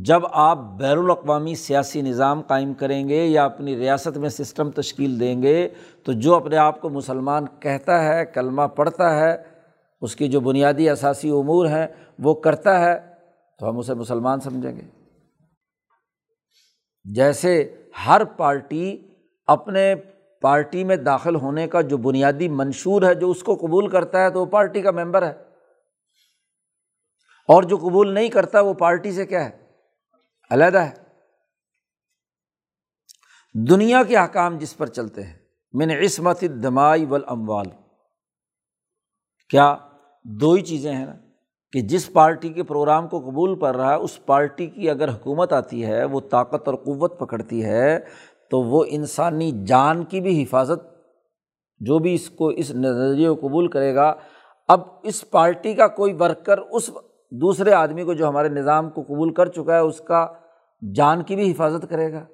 [0.00, 5.20] جب آپ بین الاقوامی سیاسی نظام قائم کریں گے یا اپنی ریاست میں سسٹم تشکیل
[5.20, 5.68] دیں گے،
[6.04, 9.42] تو جو اپنے آپ کو مسلمان کہتا ہے، کلمہ پڑھتا ہے،
[10.00, 11.86] اس کی جو بنیادی اثاثی امور ہیں،
[12.18, 13.00] وہ کرتا ہے،
[13.58, 14.82] تو ہم اسے مسلمان سمجھیں گے۔
[17.04, 17.76] جیسے
[18.06, 19.02] ہر پارٹی
[19.46, 19.94] اپنے
[20.40, 24.30] پارٹی میں داخل ہونے کا جو بنیادی منشور ہے، جو اس کو قبول کرتا ہے،
[24.30, 25.32] تو وہ پارٹی کا ممبر ہے۔
[27.48, 29.61] اور جو قبول نہیں کرتا، وہ پارٹی سے کیا ہے؟
[30.52, 31.02] علیحدہ ہے۔
[33.68, 35.34] دنیا کے حکام جس پر چلتے ہیں،
[35.72, 37.66] من عصمت دمائی ول اموال
[39.48, 39.76] کیا
[40.24, 41.14] دو ہی چیزیں ہیں نا؟
[41.72, 45.52] کہ جس پارٹی کے پروگرام کو قبول کر رہا ہے، اس پارٹی کی اگر حکومت
[45.52, 47.98] آتی ہے، وہ طاقت اور قوت پکڑتی ہے،
[48.50, 50.80] تو وہ انسانی جان کی بھی حفاظت،
[51.78, 54.14] جو بھی اس کو، اس نظریے کو قبول کرے گا۔
[54.68, 56.90] اب اس پارٹی کا کوئی ورکر، اس
[57.30, 60.32] دوسرے آدمی کو جو ہمارے نظام کو قبول کر چکا ہے، اس کا
[60.94, 62.24] جان کی بھی حفاظت کرے گا،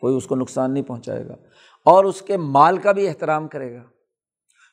[0.00, 1.34] کوئی اس کو نقصان نہیں پہنچائے گا،
[1.84, 3.82] اور اس کے مال کا بھی احترام کرے گا۔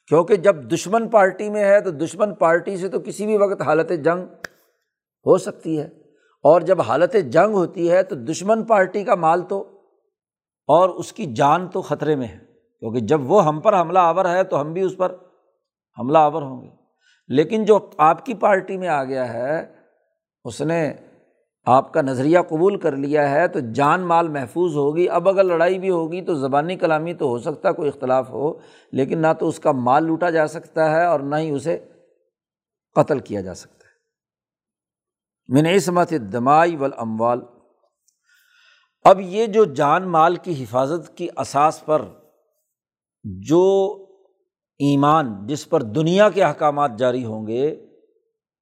[0.07, 3.91] کیونکہ جب دشمن پارٹی میں ہے تو دشمن پارٹی سے تو کسی بھی وقت حالت
[4.03, 4.23] جنگ
[5.25, 5.89] ہو سکتی ہے۔
[6.43, 9.81] اور جب حالت جنگ ہوتی ہے تو دشمن پارٹی کا مال تو
[10.67, 12.37] اور اس کی جان تو خطرے میں ہے۔
[12.79, 15.15] کیونکہ جب وہ ہم پر حملہ آور ہے تو ہم بھی اس پر
[15.99, 16.69] حملہ آور ہوں گے۔
[17.27, 19.75] لیکن جو آپ کی پارٹی میں آ گیا ہے،
[20.45, 20.93] اس نے
[21.69, 25.79] آپ کا نظریہ قبول کر لیا ہے تو جان مال محفوظ ہوگی۔ اب اگر لڑائی
[25.79, 28.53] بھی ہوگی تو زبانی کلامی تو ہو سکتا ہے کوئی اختلاف ہو،
[28.91, 31.77] لیکن نہ تو اس کا مال لوٹا جا سکتا ہے اور نہ ہی اسے
[32.95, 33.89] قتل کیا جا سکتا ہے۔
[35.49, 37.39] من عصمت دمائی اموال
[39.05, 42.01] اب یہ جو جان مال کی حفاظت کی اساس پر
[43.23, 43.63] جو
[44.79, 47.69] ایمان جس پر دنیا کے احکامات جاری ہوں گے،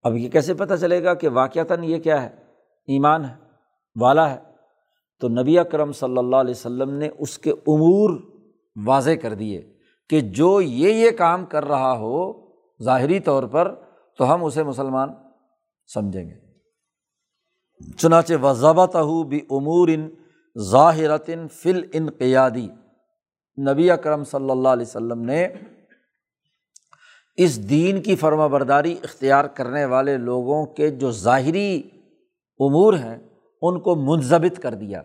[0.03, 2.46] اب یہ کیسے پتہ چلے گا کہ واقعتاً یہ کیا ہے؟
[2.87, 3.35] ایمان ہے،
[4.01, 4.37] والا ہے۔
[5.19, 8.19] تو نبی اکرم صلی اللہ علیہ وسلم نے اس کے امور
[8.85, 9.73] واضح کر دیے
[10.09, 12.33] کہ جو یہ یہ کام کر رہا ہو
[12.83, 13.75] ظاہری طور پر
[14.17, 15.09] تو ہم اسے مسلمان
[15.93, 16.47] سمجھیں گے۔
[17.97, 20.09] چنانچہ وضابط ہو بھی امور ان
[20.59, 22.67] ظاہرتن فل ان قیادی
[23.71, 25.47] نبی اکرم صلی اللہ علیہ وسلم نے
[27.35, 31.81] اس دین کی فرما برداری اختیار کرنے والے لوگوں کے جو ظاہری
[32.59, 33.17] امور ہیں،
[33.61, 35.01] ان کو منظمت کر دیا۔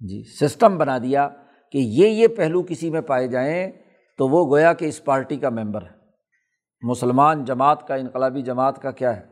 [0.00, 1.28] جی سسٹم بنا دیا
[1.72, 3.72] کہ یہ یہ پہلو کسی میں پائے جائیں
[4.18, 5.98] تو وہ گویا کہ اس پارٹی کا ممبر ہے۔
[6.82, 9.26] مسلمان جماعت کا، انقلابی جماعت کا کیا ہے؟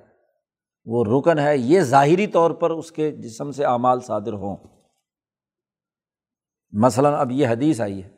[0.85, 4.57] وہ رکن ہے۔ یہ ظاہری طور پر اس کے جسم سے اعمال صادر ہوں۔
[6.73, 8.09] مثلاً اب یہ حدیث آئی ہے۔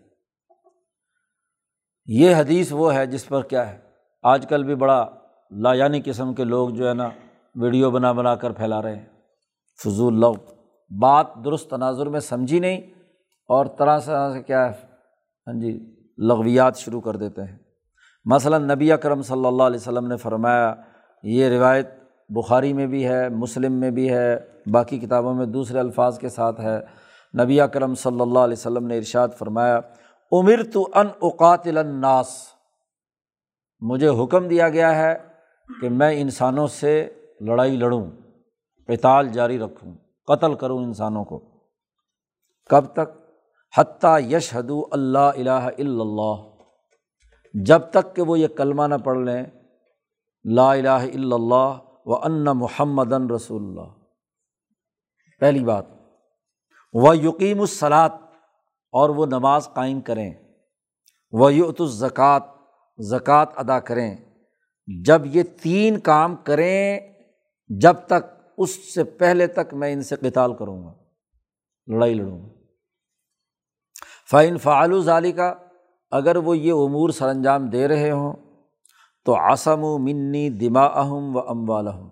[2.07, 3.79] یہ حدیث وہ ہے جس پر کیا ہے؟
[4.23, 5.07] آج کل بھی بڑا
[5.51, 7.09] لا یعنی قسم کے لوگ جو ہے نا
[7.55, 9.07] ویڈیو بنا بنا کر پھیلا رہے ہیں۔
[9.85, 10.33] فضول لو۔
[11.01, 12.81] بات درست تناظر میں سمجھی نہیں،
[13.49, 14.73] اور طرح طرح سے کیا ہے؟
[15.47, 17.59] ہاں جی لغویات شروع کر دیتے ہیں۔
[18.25, 20.75] مثلاً نبی اکرم صلی اللہ علیہ وسلم نے فرمایا،
[21.23, 21.89] یہ روایت
[22.29, 24.37] بخاری میں بھی ہے، مسلم میں بھی ہے،
[24.73, 26.81] باقی کتابوں میں دوسرے الفاظ کے ساتھ ہے۔
[27.43, 29.81] نبی اکرم صلی اللہ علیہ وسلم نے ارشاد فرمایا
[30.33, 32.47] عمر تو ان اوقات الناس۔
[33.81, 35.15] مجھے حکم دیا گیا ہے
[35.81, 37.09] کہ میں انسانوں سے
[37.41, 38.11] لڑائی لڑوں
[38.87, 39.95] قتال جاری رکھوں،
[40.27, 41.39] قتل کروں انسانوں کو۔
[42.71, 43.19] کب تک؟
[43.79, 46.35] حتیٰ یش حدو اللہ الہ الا اللہ۔
[47.55, 49.45] جب تک کہ وہ یہ کلمہ نہ پڑھ لیں،
[50.45, 53.93] لا الہ الا اللہ و ان محمد رسول اللہ۔
[55.41, 55.85] پہلی بات
[56.93, 58.15] وہ یقین الصلاط
[58.93, 60.35] اور وہ نماز قائم کریں۔
[61.33, 62.41] وہ یوت الزکوٰۃ
[62.99, 64.17] زکوٰۃ ادا کریں۔
[65.05, 67.01] جب یہ تین کام کریں
[67.71, 68.25] جب تک
[68.59, 70.93] اس سے پہلے تک میں ان سے قتال کروں گا،
[71.87, 72.49] لڑائی لڑوں گا۔
[74.31, 75.55] فعین فعال ظالی کا
[76.11, 78.33] اگر وہ یہ امور سر انجام دے رہے ہوں،
[79.27, 82.11] تو آسم و منی دما اہم و ام ہوں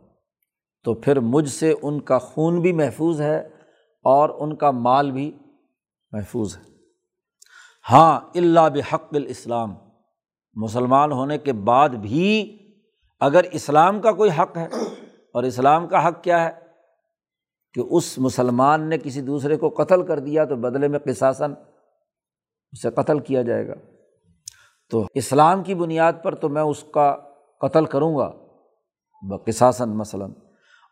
[0.84, 3.38] تو پھر مجھ سے ان کا خون بھی محفوظ ہے
[4.04, 5.30] اور ان کا مال بھی
[6.12, 6.62] محفوظ ہے۔
[7.90, 9.74] ہاں اللہ بحق الاسلام
[10.54, 12.58] مسلمان ہونے کے بعد بھی
[13.20, 14.68] اگر اسلام کا کوئی حق ہے
[15.36, 16.50] اور اسلام کا حق کیا ہے؟
[17.74, 21.52] کہ اس مسلمان نے کسی دوسرے کو قتل کر دیا تو بدلے میں قصاصن
[22.72, 23.74] اسے قتل کیا جائے گا۔
[24.90, 27.16] تو اسلام کی بنیاد پر تو میں اس کا
[27.60, 28.32] قتل کروں گا
[29.36, 30.30] قصاصن مثلاً۔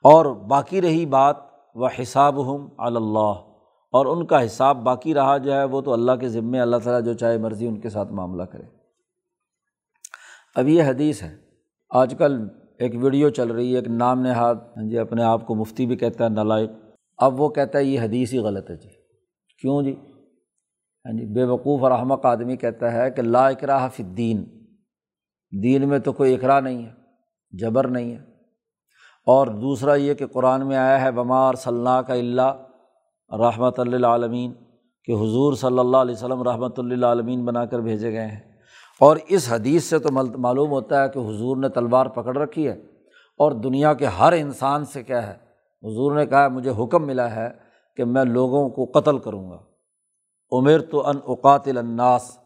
[0.03, 1.37] اور باقی رہی بات،
[1.75, 3.55] وہ حساب ہوں اللہ۔
[3.93, 7.13] اور ان کا حساب باقی رہا جو ہے، وہ تو اللہ کے ذمے، اللہ تعالیٰ
[7.13, 8.63] جو چاہے مرضی ان کے ساتھ معاملہ کرے۔
[10.55, 11.37] اب یہ حدیث ہے۔
[11.91, 15.55] آج کل ایک ویڈیو چل رہی ہے، ایک نام نہاد۔ ہاں جی اپنے آپ کو
[15.55, 16.71] مفتی بھی کہتا ہے، نالائق۔
[17.19, 18.89] اب وہ کہتا ہے، یہ حدیث ہی غلط ہے جی۔
[19.61, 19.97] کیوں جی؟
[21.05, 24.45] ہاں جی بے وقوف اور احمق آدمی کہتا ہے کہ لا اقرا فی الدین۔
[25.63, 26.91] دین میں تو کوئی اقرا نہیں ہے،
[27.53, 28.35] جبر نہیں ہے۔
[29.27, 32.63] اور دوسرا یہ کہ قرآن میں آیا ہے بمار صلاح کا اللہ
[33.31, 34.53] رحمۃ اللہ عالمین
[35.05, 38.54] کہ حضور صلی اللہ علیہ وسلم رحمۃ اللہ عالمین بنا کر بھیجے گئے ہیں۔
[39.01, 42.75] اور اس حدیث سے تو معلوم ہوتا ہے کہ حضور نے تلوار پکڑ رکھی ہے
[43.41, 45.33] اور دنیا کے ہر انسان سے کیا ہے،
[45.83, 47.49] حضور نے کہا مجھے حکم ملا ہے
[47.97, 49.59] کہ میں لوگوں کو قتل کروں گا۔
[50.53, 52.39] عمر تو ان اوقات الناس،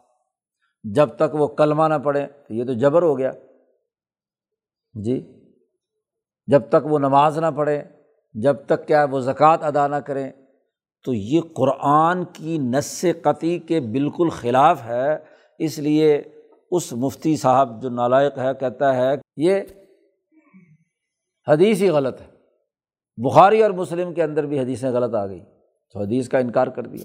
[0.84, 3.32] جب تک وہ کلمہ نہ پڑھے تو یہ تو جبر ہو گیا۔
[4.94, 5.20] جی
[6.49, 7.82] جب تک وہ نماز نہ پڑھے
[8.34, 10.30] جب تک کیا وہ زکوٰۃ ادا نہ کریں،
[11.05, 15.16] تو یہ قرآن کی نس قطعی کے بالکل خلاف ہے۔
[15.59, 16.22] اس لیے
[16.70, 19.60] اس مفتی صاحب جو نالائق ہے، کہتا ہے یہ
[21.48, 22.26] حدیث ہی غلط ہے۔
[23.16, 25.40] بخاری اور مسلم کے اندر بھی حدیثیں غلط آ گئی،
[25.94, 27.04] تو حدیث کا انکار کر دیا۔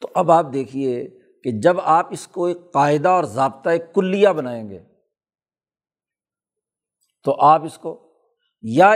[0.00, 1.08] تو اب آپ دیکھیے
[1.44, 4.78] کہ جب آپ اس کو ایک قاعدہ اور ضابطۂ کلیہ بنائیں گے،
[7.24, 8.12] تو آپ اس کو
[8.62, 8.94] یا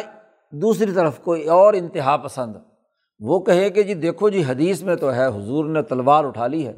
[0.52, 2.56] دوسری طرف کوئی اور انتہا پسند،
[3.20, 6.66] وہ کہے کہ جی دیکھو جی حدیث میں تو ہے، حضور نے تلوار اٹھا لی
[6.66, 6.72] ہے،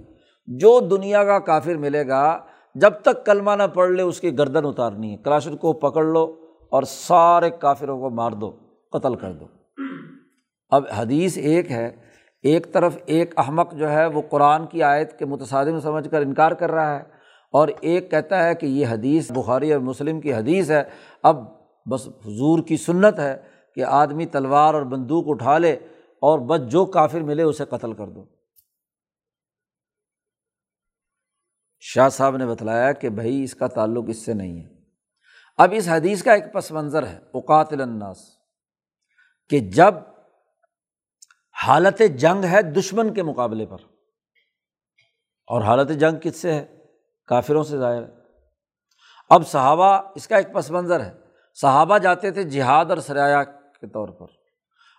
[0.46, 4.66] جو دنیا کا کافر ملے گا جب تک کلمہ نہ پڑھ لے، اس کی گردن
[4.66, 6.24] اتارنی ہے۔ کلاشر کو پکڑ لو
[6.72, 8.50] اور سارے کافروں کو مار دو،
[8.92, 9.46] قتل کر دو۔
[10.72, 11.90] اب حدیث ایک ہے،
[12.44, 16.52] ایک طرف ایک احمق جو ہے، وہ قرآن کی آیت کے متصادم سمجھ کر انکار
[16.52, 17.02] کر رہا ہے،
[17.54, 20.82] اور ایک کہتا ہے کہ یہ حدیث بخاری اور مسلم کی حدیث ہے۔
[21.22, 21.44] اب
[21.86, 23.36] بس حضور کی سنت ہے
[23.76, 25.72] کہ آدمی تلوار اور بندوق اٹھا لے
[26.22, 28.24] اور بس جو کافر ملے، اسے قتل کر دو۔
[31.86, 34.68] شاہ صاحب نے بتلایا کہ بھائی اس کا تعلق اس سے نہیں ہے۔
[35.56, 38.16] اب اس حدیث کا ایک پس منظر ہے اوقات الناس،
[39.48, 39.94] کہ جب
[41.66, 43.76] حالت جنگ ہے دشمن کے مقابلے پر۔
[45.46, 46.76] اور حالت جنگ کس سے ہے؟
[47.26, 48.08] کافروں سے ظاہر ہے۔
[49.30, 51.12] اب صحابہ، اس کا ایک پس منظر ہے۔
[51.54, 53.42] صحابہ جاتے تھے جہاد اور سرایہ
[53.80, 54.26] کے طور پر۔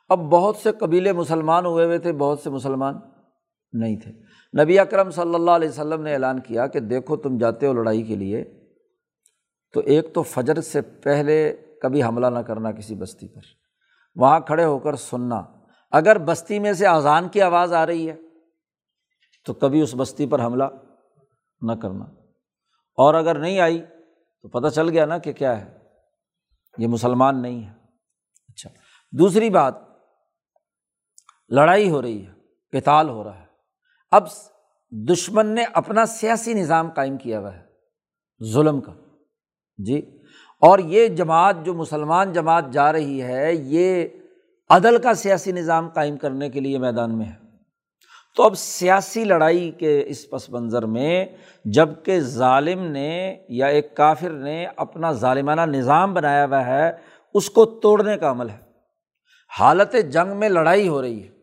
[0.09, 2.95] اب بہت سے قبیلے مسلمان ہوئے ہوئے تھے، بہت سے مسلمان
[3.73, 4.11] نہیں تھے۔
[4.61, 8.03] نبی اکرم صلی اللہ علیہ وسلم نے اعلان کیا کہ دیکھو تم جاتے ہو لڑائی
[8.03, 8.43] کے لیے،
[9.73, 13.41] تو ایک تو فجر سے پہلے کبھی حملہ نہ کرنا کسی بستی پر۔
[14.15, 15.43] وہاں کھڑے ہو کر سننا۔
[15.91, 18.15] اگر بستی میں سے اذان کی آواز آ رہی ہے،
[19.45, 20.63] تو کبھی اس بستی پر حملہ
[21.61, 22.05] نہ کرنا۔
[22.97, 23.79] اور اگر نہیں آئی،
[24.41, 25.77] تو پتہ چل گیا نا کہ کیا ہے۔
[26.77, 27.73] یہ مسلمان نہیں ہے۔
[28.47, 28.69] اچھا۔
[29.11, 29.75] دوسری بات،
[31.49, 32.33] لڑائی ہو رہی ہے
[32.71, 33.44] کتال ہو رہا ہے۔
[34.15, 34.27] اب
[34.91, 37.63] دشمن نے اپنا سیاسی نظام قائم کیا ہوا ہے،
[38.53, 38.91] ظلم کا۔
[39.77, 40.21] جی۔
[40.61, 44.05] اور یہ جماعت جو مسلمان جماعت جا رہی ہے، یہ
[44.69, 47.35] عدل کا سیاسی نظام قائم کرنے کے لیے میدان میں ہے۔
[48.35, 51.25] تو اب سیاسی لڑائی کے اس پس منظر میں
[51.65, 56.91] جبکہ ظالم نے یا ایک کافر نے اپنا ظالمانہ نظام بنایا ہوا ہے،
[57.33, 58.57] اس کو توڑنے کا عمل ہے۔
[59.59, 61.34] حالت جنگ میں لڑائی ہو رہی ہے۔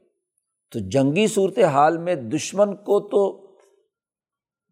[0.73, 3.53] تو جنگی صورت حال میں دشمن کو تو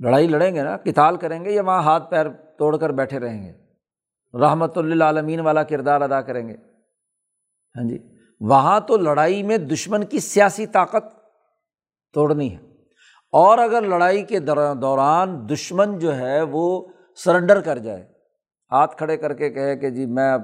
[0.04, 3.42] لڑائی لڑیں گے نا کتال کریں گے یا وہاں ہاتھ پیر توڑ کر بیٹھے رہیں
[3.42, 3.52] گے؟
[4.40, 6.54] رحمۃ اللہ عالمین والا کردار ادا کریں گے۔
[7.76, 7.98] ہاں جی
[8.40, 11.04] وہاں تو لڑائی میں دشمن کی سیاسی طاقت
[12.14, 12.58] توڑنی ہے۔
[13.32, 14.38] اور اگر لڑائی کے
[14.80, 16.86] دوران دشمن جو ہے وہ
[17.16, 18.02] سرنڈر کر جائے،
[18.70, 20.42] ہاتھ کھڑے کر کے کہے کہ جی میں اب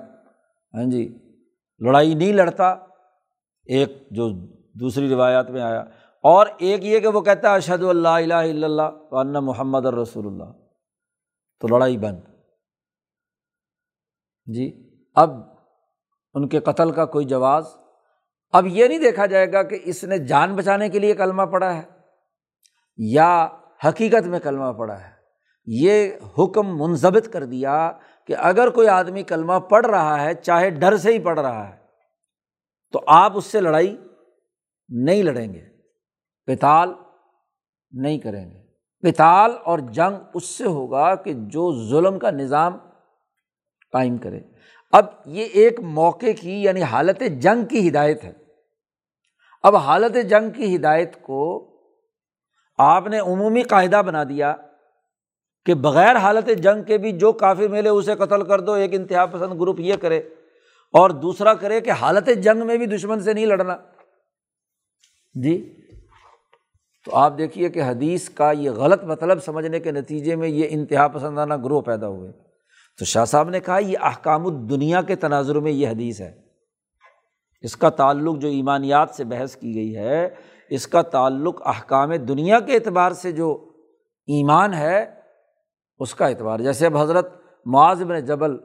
[0.75, 1.19] ہاں جی
[1.81, 2.69] لڑائی نہیں لڑتا،
[3.65, 4.31] ایک جو
[4.81, 5.81] دوسری روایات میں آیا۔
[6.23, 10.27] اور ایک یہ کہ وہ کہتا ہے اشد اللہ الہ الا اللہ ون محمد الرسول
[10.27, 10.45] اللہ.
[11.61, 12.21] تو لڑائی بند۔
[14.47, 15.31] جی اب
[16.35, 17.67] ان کے قتل کا کوئی جواز؟
[18.53, 21.75] اب یہ نہیں دیکھا جائے گا کہ اس نے جان بچانے کے لیے کلمہ پڑا
[21.75, 21.83] ہے
[22.97, 23.49] یا
[23.85, 25.11] حقیقت میں کلمہ پڑا ہے۔
[25.67, 27.93] یہ حکم منظمت کر دیا
[28.25, 31.77] کہ اگر کوئی آدمی کلمہ پڑھ رہا ہے، چاہے ڈر سے ہی پڑھ رہا ہے،
[32.93, 33.97] تو آپ اس سے لڑائی
[34.89, 35.65] نہیں لڑیں گے۔
[36.47, 36.93] پتال
[37.91, 38.67] نہیں کریں گے۔
[39.03, 42.79] پتال اور جنگ اس سے ہوگا کہ جو ظلم کا نظام
[43.93, 44.41] قائم کرے۔
[44.93, 48.33] اب یہ ایک موقع کی یعنی حالت جنگ کی ہدایت ہے۔
[49.63, 51.73] اب حالت جنگ کی ہدایت کو
[52.79, 54.57] آپ نے عمومی قاعدہ بنا دیا
[55.65, 59.27] کہ بغیر حالت جنگ کے بھی جو کافی ملے اسے قتل کر دو، ایک انتہا
[59.27, 60.19] پسند گروپ یہ کرے۔
[60.93, 63.77] اور دوسرا کرے کہ حالت جنگ میں بھی دشمن سے نہیں لڑنا۔
[65.43, 65.73] جی؟
[67.05, 71.09] تو آپ دیکھیے کہ حدیث کا یہ غلط مطلب سمجھنے کے نتیجے میں یہ انتہا
[71.09, 72.33] پسندانہ گروہ پیدا ہوئے۔
[72.99, 76.33] تو شاہ صاحب نے کہا، یہ احکام الدنیا کے تناظر میں یہ حدیث ہے۔
[77.63, 80.29] اس کا تعلق جو ایمانیات سے بحث کی گئی ہے،
[80.71, 83.73] اس کا تعلق احکام دنیا کے اعتبار سے جو
[84.27, 85.05] ایمان ہے،
[85.99, 88.57] اس کا اعتبار۔ جیسے اب حضرت معاذ بن جبل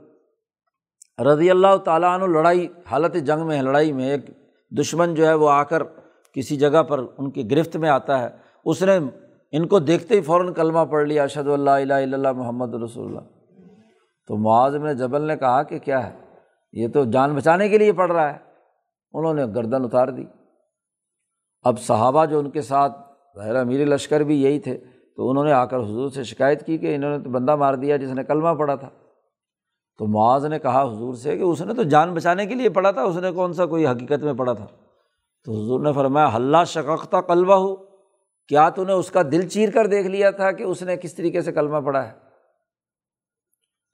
[1.19, 4.26] رضی اللہ تعالیٰ عنہ لڑائی، حالت جنگ میں ہے لڑائی میں ایک
[4.80, 5.84] دشمن جو ہے وہ آ کر
[6.34, 8.29] کسی جگہ پر ان کی گرفت میں آتا ہے،
[8.65, 8.99] اس نے
[9.51, 13.07] ان کو دیکھتے ہی فوراً کلمہ پڑھ لیا اشد اللہ الہ الا اللہ محمد رسول
[13.07, 13.19] اللہ۔
[14.27, 16.17] تو معاذ میں جبل نے کہا کہ کیا ہے؟
[16.73, 18.38] یہ تو جان بچانے کے لیے پڑھ رہا ہے۔
[19.13, 20.25] انہوں نے گردن اتار دی۔
[21.63, 22.93] اب صحابہ جو ان کے ساتھ،
[23.38, 24.77] ظاہر امیر لشکر بھی یہی تھے،
[25.15, 27.73] تو انہوں نے آ کر حضور سے شکایت کی کہ انہوں نے تو بندہ مار
[27.73, 28.89] دیا جس نے کلمہ پڑھا تھا۔
[29.97, 32.91] تو معاذ نے کہا حضور سے کہ اس نے تو جان بچانے کے لیے پڑھا
[32.91, 34.65] تھا، اس نے کون سا کوئی حقیقت میں پڑھا تھا؟
[35.43, 37.75] تو حضور نے فرمایا، حلہ شکختہ کلبہ ہو
[38.47, 41.15] کیا تو نے اس کا دل چیر کر دیکھ لیا تھا کہ اس نے کس
[41.15, 42.13] طریقے سے کلمہ پڑھا ہے؟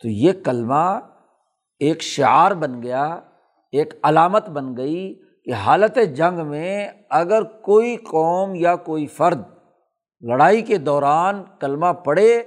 [0.01, 0.99] تو یہ کلمہ
[1.79, 3.05] ایک شعار بن گیا،
[3.71, 9.41] ایک علامت بن گئی کہ حالت جنگ میں اگر کوئی قوم یا کوئی فرد
[10.21, 12.43] لڑائی کے دوران کلمہ پڑھے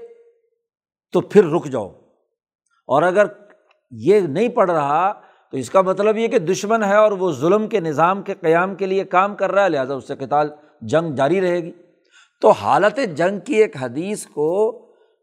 [1.13, 1.89] تو پھر رک جاؤ۔
[2.87, 3.25] اور اگر
[3.91, 5.21] یہ نہیں پڑھ رہا
[5.51, 8.75] تو اس کا مطلب یہ کہ دشمن ہے اور وہ ظلم کے نظام کے قیام
[8.75, 10.49] کے لیے کام کر رہا ہے، لہٰذا اس سے کتال
[10.81, 11.73] جنگ جاری رہے گی۔
[12.41, 14.79] تو حالت جنگ کی ایک حدیث کو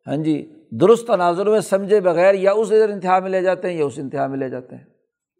[0.07, 3.77] ہاں جی درست تناظر میں سمجھے بغیر یا اس ادھر انتہا میں لے جاتے ہیں
[3.77, 4.83] یا اس انتہا میں لے جاتے ہیں۔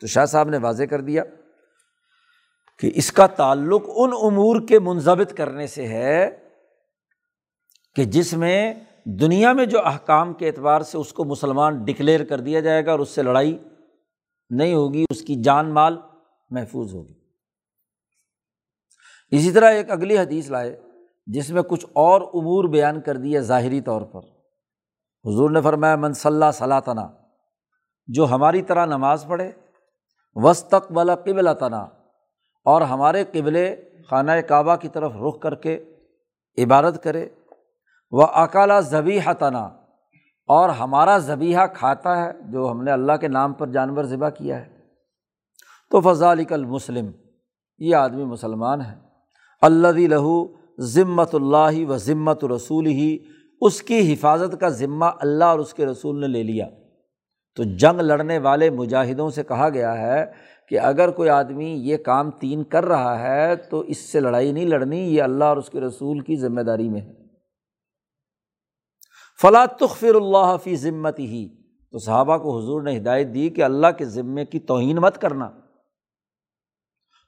[0.02, 1.24] تو شاہ صاحب نے واضح کر دیا
[2.80, 6.30] کہ اس کا تعلق ان امور کے منظمت کرنے سے ہے
[7.96, 8.74] کہ جس میں
[9.06, 12.92] دنیا میں جو احکام کے اعتبار سے اس کو مسلمان ڈکلیئر کر دیا جائے گا
[12.92, 13.58] اور اس سے لڑائی
[14.50, 15.98] نہیں ہوگی، اس کی جان مال
[16.50, 17.14] محفوظ ہوگی۔
[19.32, 20.82] اسی طرح ایک اگلی حدیث لائے،
[21.26, 24.20] جس میں کچھ اور امور بیان کر دیے ظاہری طور پر۔
[25.26, 27.08] حضور نے فرمایا، من صلاح صلاح تنا
[28.08, 29.52] جو ہماری طرح نماز پڑھے
[30.36, 31.82] وسط والا قبل تنا
[32.66, 33.58] اور ہمارے قبل
[34.10, 35.84] خانہ کعبہ کی طرف رخ کر کے
[36.64, 37.30] عبادت کرے
[38.12, 39.70] وہ اکالا ذبیحہ تنا
[40.48, 44.66] اور ہمارا ذبیحہ کھاتا ہے جو ہم نے اللہ کے نام پر جانور ذبح کیا
[44.66, 44.78] ہے۔
[45.92, 47.12] تو فضال المسلم،
[47.78, 48.96] یہ آدمی مسلمان ہے۔
[49.62, 50.48] اللہ لہو
[50.80, 53.18] ذمت اللہ و ذمت رسول ہی
[53.62, 56.70] اس کی حفاظت کا ذمہ اللہ اور اس کے رسول نے لے لیا۔
[57.56, 60.26] تو جنگ لڑنے والے مجاہدوں سے کہا گیا ہے
[60.70, 64.66] کہ اگر کوئی آدمی یہ کام تین کر رہا ہے تو اس سے لڑائی نہیں
[64.66, 67.27] لڑنی، یہ اللہ اور اس کے رسول کی ذمہ داری میں ہے۔
[69.42, 71.50] فلاں تخفر اللہ فی ذمت ہی
[71.92, 75.50] تو صحابہ کو حضور نے ہدایت دی کہ اللہ کے ذمے کی توہین مت کرنا۔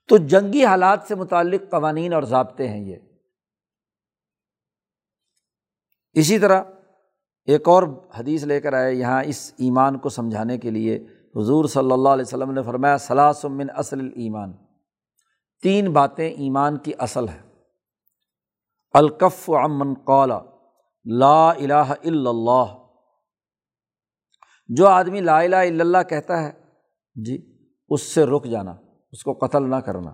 [0.07, 2.95] تو جنگی حالات سے متعلق قوانین اور ضابطے ہیں یہ۔
[6.13, 6.63] اسی طرح
[7.45, 7.83] ایک اور
[8.15, 10.95] حدیث لے کر آئے، یہاں اس ایمان کو سمجھانے کے لیے
[11.35, 13.31] حضور صلی اللہ علیہ وسلم نے فرمایا صلاح
[13.75, 14.53] اصل ایمان
[15.61, 17.41] تین باتیں ایمان کی اصل ہے
[18.93, 20.39] الکف امن قولا
[21.09, 22.75] لا الہ الا اللہ۔
[24.69, 26.51] جو آدمی لا الہ الا اللہ کہتا ہے
[27.15, 27.37] جی
[27.91, 28.71] اس سے رک جانا،
[29.13, 30.13] اس کو قتل نہ کرنا۔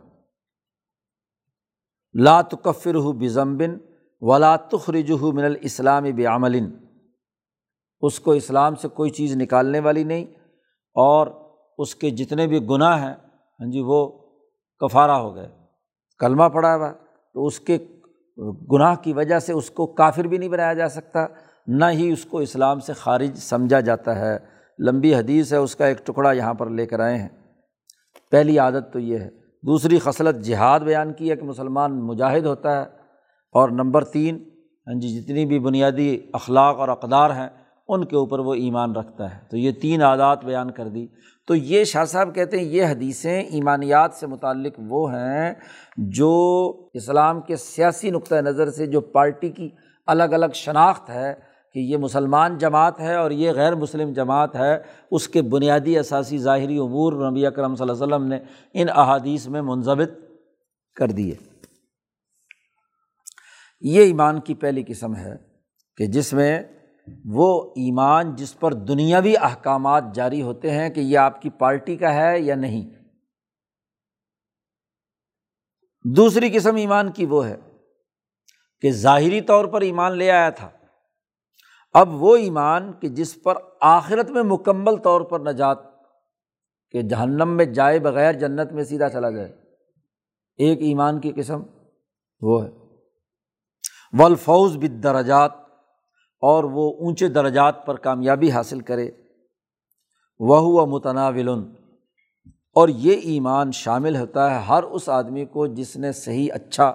[2.16, 3.78] لا تکفر ہو بزمبن
[4.22, 6.56] ولا تخرج من الاسلام بعمل
[8.04, 10.26] اس کو اسلام سے کوئی چیز نکالنے والی نہیں،
[10.96, 11.28] اور
[11.80, 13.14] اس کے جتنے بھی گناہ ہیں
[13.60, 14.00] ہاں جی وہ
[14.82, 15.50] کفارہ ہو گئے۔
[16.22, 17.78] کلمہ پڑا ہوا تو اس کے
[18.72, 21.26] گناہ کی وجہ سے اس کو کافر بھی نہیں بنایا جا سکتا،
[21.68, 24.38] نہ ہی اس کو اسلام سے خارج سمجھا جاتا ہے۔
[24.80, 27.30] لمبی حدیث ہے، اس کا ایک ٹکڑا یہاں پر لے کر آئے ہیں۔
[28.32, 29.30] پہلی عادت تو یہ ہے۔
[29.64, 33.06] دوسری، خصلت جہاد بیان کی ہے کہ مسلمان مجاہد ہوتا ہے۔
[33.54, 34.50] اور نمبر تین
[34.88, 37.50] ہاں جی جتنی بھی بنیادی اخلاق اور اقدار ہیں
[37.88, 41.08] ان کے اوپر وہ ایمان رکھتا ہے۔ تو یہ تین عادات بیان کر دی۔
[41.48, 45.54] تو یہ شاہ صاحب کہتے ہیں یہ حدیثیں ایمانیات سے متعلق وہ ہیں
[45.98, 49.70] جو اسلام کے سیاسی نقطۂ نظر سے جو پارٹی کی
[50.06, 51.34] الگ الگ شناخت ہے
[51.74, 54.78] کہ یہ مسلمان جماعت ہے اور یہ غیر مسلم جماعت ہے،
[55.12, 58.40] اس کے بنیادی اثاثی ظاہری امور نبی اکرم صلی اللہ علیہ وسلم نے
[58.74, 60.00] ان احادیث میں منظم
[60.96, 61.36] کر دیے۔
[63.82, 65.36] یہ ایمان کی پہلی قسم ہے
[65.98, 66.64] کہ جس میں
[67.26, 72.14] وہ ایمان جس پر دنیاوی احکامات جاری ہوتے ہیں کہ یہ آپ کی پارٹی کا
[72.14, 72.90] ہے یا نہیں۔
[76.16, 77.58] دوسری قسم ایمان کی وہ ہے
[78.82, 80.70] کہ ظاہری طور پر ایمان لے آیا تھا۔
[81.94, 85.78] اب وہ ایمان کہ جس پر آخرت میں مکمل طور پر نجات
[86.92, 89.56] کہ جہنم میں جائے بغیر جنت میں سیدھا چلا جائے۔
[90.58, 91.64] ایک ایمان کی قسم
[92.42, 92.70] وہ ہے۔
[94.14, 95.65] ولفوز بد درجات
[96.46, 99.10] اور وہ اونچے درجات پر کامیابی حاصل کرے۔
[100.40, 101.50] وہ ہوا متناول
[102.76, 106.94] اور یہ ایمان شامل ہوتا ہے ہر اس آدمی کو جس نے صحیح اچھا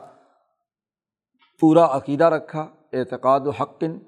[1.61, 3.99] پورا عقیدہ رکھا، اعتقاد و حقن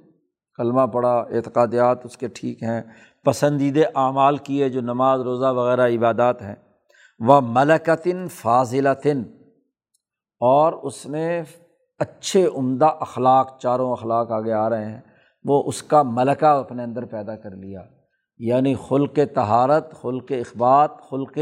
[0.57, 2.83] کلمہ پڑھا، اعتقادیات اس کے ٹھیک ہیں۔
[3.25, 6.55] پسندیدہ اعمال کیے جو نماز، روزہ وغیرہ، عبادات ہیں۔
[7.19, 9.23] وہ ملکتن فاضلتن۔
[10.41, 11.43] اور اس نے
[11.99, 15.01] اچھے، عمدہ اخلاق، چاروں اخلاق آگے آ رہے ہیں۔
[15.45, 17.81] وہ اس کا ملکہ اپنے اندر پیدا کر لیا۔
[18.39, 21.39] یعنی خلق تہارت خلق اخبات، خلق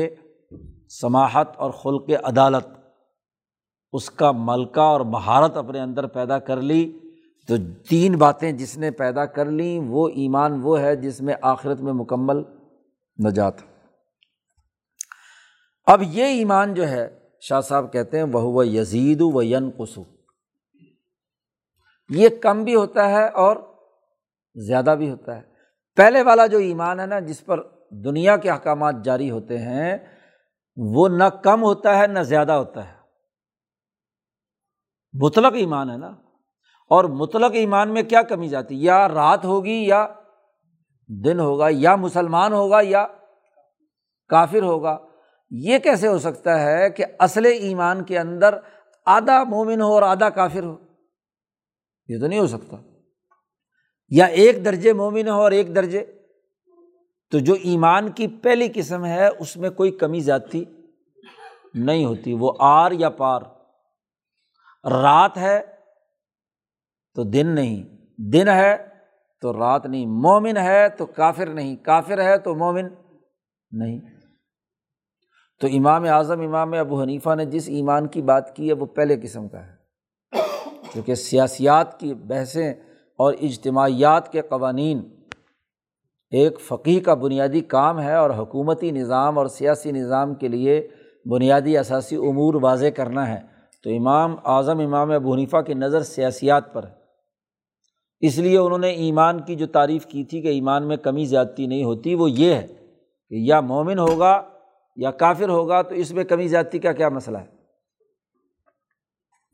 [0.89, 2.67] سماحت اور خلق عدالت،
[3.93, 6.99] اس کا ملکہ اور مہارت اپنے اندر پیدا کر لی۔
[7.49, 7.55] تو
[7.89, 11.93] تین باتیں جس نے پیدا کر لیں وہ ایمان وہ ہے جس میں آخرت میں
[11.93, 12.37] مکمل
[13.27, 13.55] نجات۔
[15.87, 20.05] اب یہ ایمان جو ہے، شاہ صاحب کہتے ہیں وہ وہ یزید و ین قسو
[22.11, 23.57] یہ کم بھی ہوتا ہے اور
[24.55, 25.43] زیادہ بھی ہوتا ہے۔
[25.97, 29.99] پہلے والا جو ایمان ہے نا، جس پر دنیا کے احکامات جاری ہوتے ہیں،
[30.77, 32.95] وہ نہ کم ہوتا ہے، نہ زیادہ ہوتا ہے۔
[35.13, 36.09] مطلق ایمان ہے نا۔
[36.91, 40.09] اور مطلق ایمان میں کیا کمی جاتی؟ یا رات ہوگی یا
[41.25, 43.07] دن ہوگا، یا مسلمان ہوگا یا
[44.29, 44.99] کافر ہوگا۔
[45.51, 48.59] یہ کیسے ہو سکتا ہے کہ اصل ایمان کے اندر
[49.07, 50.77] آدھا مومن ہو اور آدھا کافر ہو؟
[52.09, 52.77] یہ تو نہیں ہو سکتا۔
[54.11, 56.05] یا ایک درجے مومن ہو اور ایک درجے،
[57.31, 60.65] تو جو ایمان کی پہلی قسم ہے، اس میں کوئی کمی زیادتی
[61.75, 63.41] نہیں ہوتی۔ وہ آر یا پار۔
[64.85, 65.61] رات ہے
[67.15, 67.83] تو دن نہیں۔
[68.19, 68.77] دن ہے
[69.41, 72.89] تو رات نہیں۔ مومن ہے تو کافر نہیں۔ کافر ہے تو مومن
[73.71, 74.01] نہیں۔
[75.61, 79.17] تو امام اعظم، امام ابو حنیفہ نے جس ایمان کی بات کی ہے، وہ پہلے
[79.23, 79.73] قسم کا ہے۔
[80.93, 82.75] کیونکہ سیاسیات کی بحثیں
[83.21, 85.03] اور اجتماعیات کے قوانین۔
[86.31, 90.89] ایک فقی کا بنیادی کام ہے اور حکومتی نظام اور سیاسی نظام کے لیے
[91.27, 93.41] بنیادی اثاثی امور واضح کرنا ہے۔
[93.85, 96.93] تو امام اعظم امام ابو حنیفہ کی نظر سیاسیات پر ہے۔
[98.21, 101.67] اس لیے انہوں نے ایمان کی جو تعریف کی تھی کہ ایمان میں کمی زیادتی
[101.67, 102.67] نہیں ہوتی، وہ یہ ہے
[103.29, 104.43] کہ یا مومن ہوگا
[104.97, 107.47] یا کافر ہوگا، تو اس میں کمی زیادتی کا کیا مسئلہ ہے؟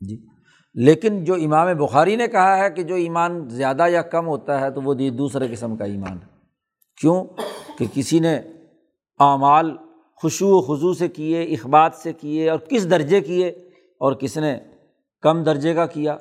[0.01, 0.36] جی۔
[0.77, 4.71] لیکن جو امام بخاری نے کہا ہے کہ جو ایمان زیادہ یا کم ہوتا ہے
[4.71, 6.27] تو وہ دوسرے قسم کا ایمان ہے۔
[7.01, 7.25] کیوں؟
[7.77, 8.35] کہ کسی نے
[9.19, 9.77] اعمال
[10.15, 13.47] خوشو و خضو سے کیے، اخبات سے کیے اور کس درجے کیے
[13.99, 14.59] اور کس نے
[15.21, 16.17] کم درجے کا کیا۔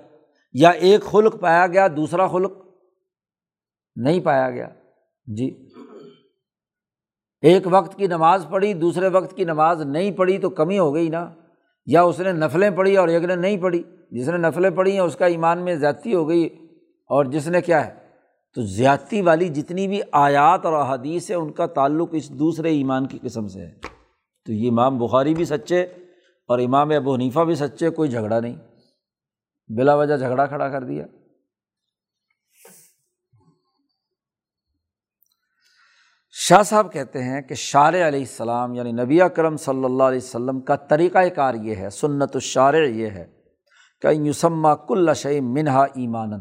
[0.53, 2.53] یا ایک خلق پایا گیا، دوسرا خلق
[3.97, 4.69] نہیں پایا گیا۔
[5.27, 5.69] جی۔
[7.41, 11.09] ایک وقت کی نماز پڑھی، دوسرے وقت کی نماز نہیں پڑھی تو کمی ہو گئی
[11.09, 11.35] نا۔
[11.87, 15.01] یا اس نے نفلیں پڑھی اور ایک نے نہیں پڑھی۔ جس نے نفلیں پڑھی ہیں،
[15.01, 16.47] اس کا ایمان میں زیادتی ہو گئی۔
[17.09, 17.95] اور جس نے کیا ہے؟
[18.55, 23.07] تو زیادتی والی جتنی بھی آیات اور احادیث ہے ان کا تعلق اس دوسرے ایمان
[23.07, 23.75] کی قسم سے ہے۔
[24.45, 25.83] تو یہ امام بخاری بھی سچے
[26.49, 28.57] اور امام ابو حنیفہ بھی سچے، کوئی جھگڑا نہیں۔
[29.69, 31.07] بلا وجہ جھگڑا کھڑا کر دیا۔
[36.31, 40.61] شاہ صاحب کہتے ہیں کہ شار علیہ السلام یعنی نبی کرم صلی اللہ علیہ وسلم
[40.61, 43.36] کا طریقۂ کار یہ ہے، سنت الشار یہ ہے۔
[44.01, 46.33] کہ یوسما کل شعی منہا ایمان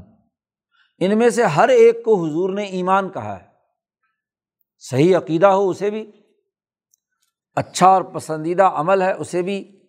[0.98, 3.48] ان میں سے ہر ایک کو حضور نے ایمان کہا ہے۔
[4.80, 6.12] صحیح عقیدہ ہو اسے بھی۔
[7.56, 9.80] اچھا اور پسندیدہ عمل ہے اسے بھی۔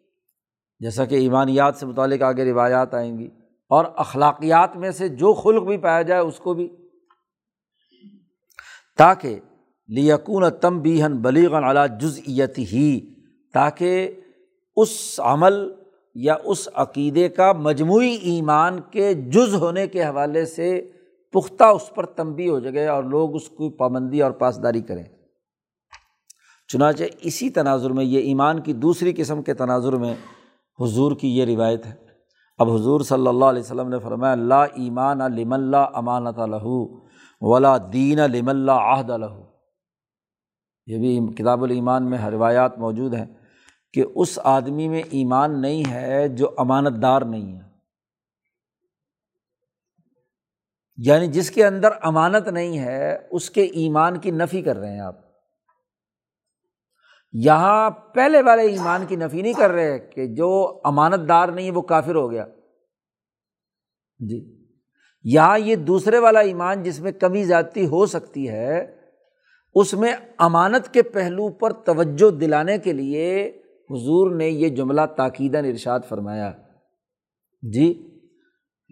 [0.81, 3.29] جیسا کہ ایمانیات سے متعلق آگے روایات آئیں گی۔
[3.69, 6.69] اور اخلاقیات میں سے جو خلق بھی پایا جائے اس کو بھی۔
[8.99, 9.41] تاکہ
[9.89, 13.15] لیکون تم بیہن بلیغن علا جزئیت ہی
[13.53, 14.21] تاکہ
[14.77, 15.86] اس عمل
[16.19, 20.91] یا اس عقیدے کا مجموعی ایمان کے جز ہونے کے حوالے سے
[21.33, 25.05] پختہ اس پر تنبی ہو جائے اور لوگ اس کی پابندی اور پاسداری کریں۔
[26.69, 30.15] چنانچہ اسی تناظر میں یہ ایمان کی دوسری قسم کے تناظر میں
[30.81, 31.95] حضور کی یہ روایت ہے۔
[32.59, 37.07] اب حضور صلی اللہ علیہ وسلم نے فرمایا اللہ ایمان لم اللہ امانت لہو
[37.41, 39.43] ولا دین لم اللہ عہد لہو۔
[40.87, 43.46] یہ بھی کتاب الایمان میں روایات موجود ہیں۔
[43.97, 47.63] کہ اس آدمی میں ایمان نہیں ہے جو امانت دار نہیں ہے۔
[50.97, 55.01] یعنی جس کے اندر امانت نہیں ہے، اس کے ایمان کی نفی کر رہے ہیں
[55.01, 55.17] آپ۔
[57.33, 61.71] یہاں پہلے والے ایمان کی نفی نہیں کر رہے کہ جو امانت دار نہیں ہے،
[61.71, 62.47] وہ کافر ہو گیا۔
[64.19, 64.67] جی۔
[65.25, 69.01] یہاں یہ دوسرے والا ایمان جس میں کمی زیادتی ہو سکتی ہے،
[69.75, 75.59] اس میں امانت کے پہلو پر توجہ دلانے کے لیے حضور نے یہ جملہ تاکیدہ
[75.59, 76.53] ارشاد فرمایا۔
[77.63, 78.13] جی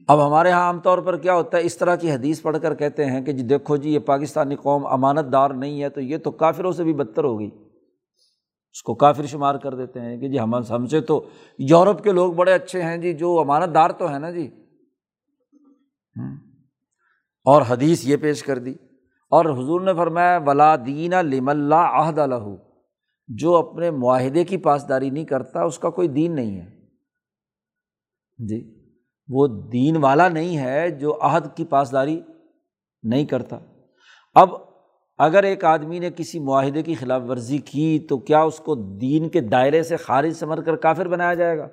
[0.08, 2.74] اب ہمارے یہاں عام طور پر کیا ہوتا ہے؟ اس طرح کی حدیث پڑھ کر
[2.74, 6.18] کہتے ہیں کہ جی دیکھو جی یہ پاکستانی قوم امانت دار نہیں ہے تو یہ
[6.18, 7.50] تو کافروں سے بھی بدتر ہو گئی
[8.70, 11.28] اس کو کافر شمار کر دیتے ہیں کہ جی ہم ہم سے تو
[11.58, 14.50] یورپ کے لوگ بڑے اچھے ہیں جی جو امانت دار تو ہے نا جی۔
[17.44, 18.74] اور حدیث یہ پیش کر دی۔
[19.30, 22.48] اور حضور نے فرمایا، ولا دین لم اللہ عہد الح
[23.28, 26.74] جو اپنے معاہدے کی پاسداری نہیں کرتا، اس کا کوئی دین نہیں ہے۔
[28.38, 28.84] جی
[29.28, 32.20] وہ دین والا نہیں ہے جو عہد کی پاسداری
[33.02, 33.58] نہیں کرتا۔
[34.34, 34.48] اب
[35.18, 39.28] اگر ایک آدمی نے کسی معاہدے کی خلاف ورزی کی، تو کیا اس کو دین
[39.28, 41.68] کے دائرے سے خارج سمجھ کر کافر بنایا جائے گا؟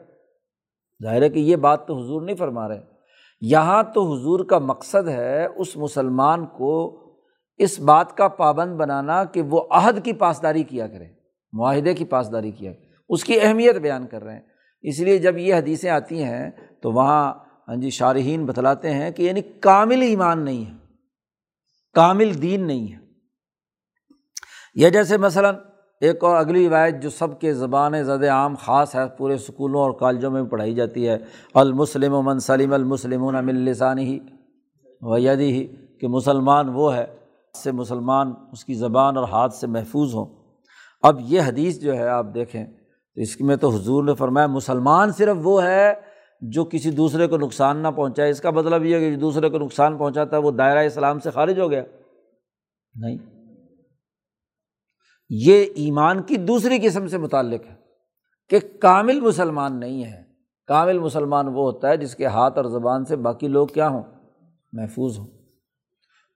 [1.03, 2.81] ظاہر ہے کہ یہ بات تو حضور نہیں فرما رہے۔
[3.41, 7.01] یہاں تو حضور کا مقصد ہے اس مسلمان کو
[7.57, 11.20] اس بات کا پابند بنانا کہ وہ عہد کی پاسداری کیا کرے۔
[11.51, 12.71] معاہدے کی پاسداری کیا
[13.09, 14.41] اس کی اہمیت بیان کر رہے ہیں۔
[14.81, 16.49] اس لیے جب یہ حدیثیں آتی ہیں
[16.81, 17.33] تو وہاں
[17.67, 20.71] ہاں جی شارحین بتلاتے ہیں کہ یعنی کامل ایمان نہیں ہے۔
[21.93, 22.97] کامل دین نہیں ہے۔
[24.75, 25.55] یہ جیسے مثلاً
[26.01, 29.91] ایک اور اگلی روایت جو سب کے زبان زد عام خاص ہے، پورے اسکولوں اور
[29.91, 31.17] کالجوں میں پڑھائی جاتی ہے۔
[31.53, 34.19] المسلم و سلیم المسلم لسانی ہی
[35.01, 35.67] ویدی ہی
[35.99, 37.05] کہ مسلمان وہ ہے
[37.63, 40.40] سے مسلمان اس کی زبان اور ہاتھ سے محفوظ ہوں۔
[41.01, 42.65] اب یہ حدیث جو ہے آپ دیکھیں
[43.15, 45.93] تو اس میں تو حضور نے فرمایا مسلمان صرف وہ ہے
[46.41, 49.49] جو کسی دوسرے کو نقصان نہ پہنچائے۔ اس کا مطلب یہ ہے کہ جو دوسرے
[49.49, 51.83] کو نقصان پہنچاتا ہے وہ دائرۂ اسلام سے خارج ہو گیا۔
[52.95, 53.17] نہیں۔
[55.29, 57.75] یہ ایمان کی دوسری قسم سے متعلق ہے
[58.49, 60.23] کہ کامل مسلمان نہیں ہے۔
[60.67, 64.03] کامل مسلمان وہ ہوتا ہے جس کے ہاتھ اور زبان سے باقی لوگ کیا ہوں؟
[64.71, 65.27] محفوظ ہوں۔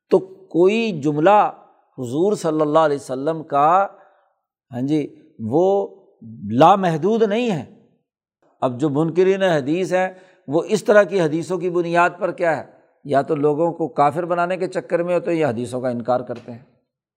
[0.10, 1.52] تو کوئی جملہ
[1.98, 3.88] حضور صلی اللہ علیہ وسلم کا
[4.76, 5.88] ہاں جی وہ
[6.52, 7.66] لامحدود نہیں ہے۔
[8.62, 10.10] اب جو منکرین حدیث ہیں،
[10.48, 12.64] وہ اس طرح کی حدیثوں کی بنیاد پر کیا ہے؟
[13.04, 16.20] یا تو لوگوں کو کافر بنانے کے چکر میں ہو تو یہ حدیثوں کا انکار
[16.20, 16.60] کرتے ہیں۔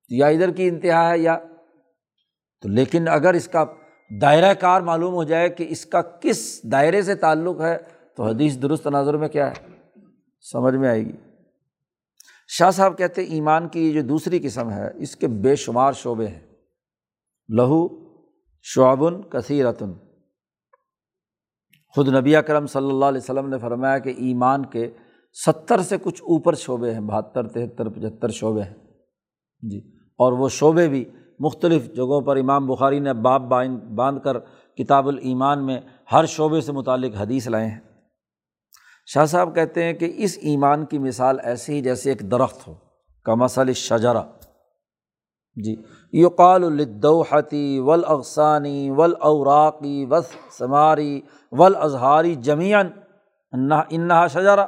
[0.09, 1.39] یا ادھر کی انتہا ہے، یا
[2.63, 3.65] تو لیکن اگر اس کا
[4.21, 7.79] دائرۂ کار معلوم ہو جائے کہ اس کا کس دائرے سے تعلق ہے،
[8.17, 9.67] تو حدیث درست نظر میں کیا ہے؟
[10.53, 11.13] سمجھ میں آئے گی۔
[12.49, 16.27] شاہ صاحب کہتے ایمان کی یہ جو دوسری قسم ہے، اس کے بے شمار شعبے
[16.27, 16.48] ہیں۔
[17.49, 17.89] لہو
[18.63, 19.93] شعبن کثیرتن۔
[21.95, 24.91] خود نبی اکرم صلی اللہ علیہ وسلم نے فرمایا کہ ایمان کے
[25.33, 28.75] ستر سے کچھ اوپر شعبے ہیں، بہتر، تہتر، پچہتر شعبے ہیں۔
[29.71, 29.79] جی
[30.19, 31.05] اور وہ شعبے بھی
[31.41, 33.43] مختلف جگہوں پر امام بخاری نے باب
[33.95, 34.39] باندھ کر
[34.77, 35.81] کتاب الایمان میں
[36.13, 37.81] ہر شعبے سے متعلق حدیث لائے ہیں۔
[39.07, 42.75] شاہ صاحب کہتے ہیں کہ اس ایمان کی مثال ایسی ہی جیسے ایک درخت ہو
[43.25, 44.23] کا مسل شجرا
[45.65, 45.77] جی
[46.13, 51.21] یقال الدوحتی ولاغسانی ولاوراقی وس ثماری
[51.53, 52.89] ول اظہاری جمیان
[53.91, 54.67] انہا شجرا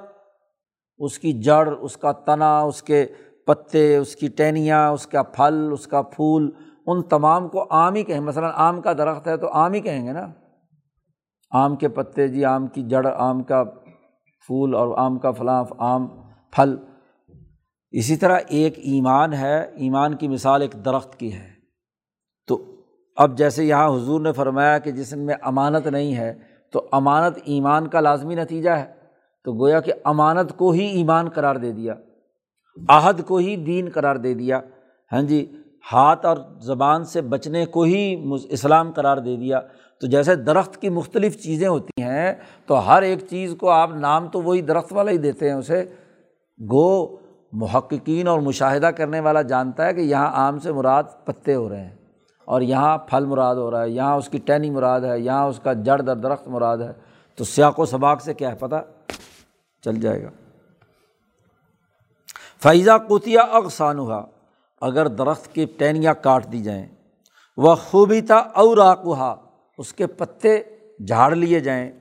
[0.98, 3.06] اس کی جڑ، اس کا تنا، اس کے
[3.46, 6.50] پتے، اس کی ٹہنیاں اس کا پھل، اس کا پھول،
[6.86, 10.06] ان تمام کو عام ہی کہیں۔ مثلاً آم کا درخت ہے تو عام ہی کہیں
[10.06, 10.26] گے نا؟
[11.50, 13.64] آم کے پتے جی آم کی جڑ، آم کا
[14.46, 16.06] پھول اور آم کا فلاں، آم
[16.50, 16.76] پھل۔
[17.90, 21.48] اسی طرح ایک ایمان ہے، ایمان کی مثال ایک درخت کی ہے۔
[22.46, 22.64] تو
[23.16, 26.34] اب جیسے یہاں حضور نے فرمایا کہ جسم میں امانت نہیں ہے،
[26.72, 28.84] تو امانت ایمان کا لازمی نتیجہ ہے۔
[29.44, 31.94] تو گویا کہ امانت کو ہی ایمان قرار دے دیا،
[32.88, 34.60] عہد کو ہی دین قرار دے دیا۔
[35.12, 35.52] ہاں جی
[35.92, 39.60] ہاتھ اور زبان سے بچنے کو ہی اسلام قرار دے دیا۔
[40.00, 42.34] تو جیسے درخت کی مختلف چیزیں ہوتی ہیں،
[42.66, 45.84] تو ہر ایک چیز کو آپ نام تو وہی درخت والا ہی دیتے ہیں اسے۔
[46.60, 47.16] گو
[47.52, 51.84] محققین اور مشاہدہ کرنے والا جانتا ہے کہ یہاں آم سے مراد پتے ہو رہے
[51.84, 51.96] ہیں
[52.44, 55.60] اور یہاں پھل مراد ہو رہا ہے، یہاں اس کی ٹہنی مراد ہے، یہاں اس
[55.62, 56.92] کا جڑ در درخت مراد ہے۔
[57.36, 58.76] تو سیاق و سباق سے کیا ہے پتہ؟
[59.82, 60.30] چل جائے گا۔
[62.62, 64.26] فیضا کتیا اغسان ہوا
[64.80, 66.86] اگر درخت کی ٹہنیاں کاٹ دی جائیں
[67.56, 69.34] وہ خوبی تھا اوراقا
[69.78, 70.62] اس کے پتے
[71.06, 71.92] جھاڑ لیے جائیں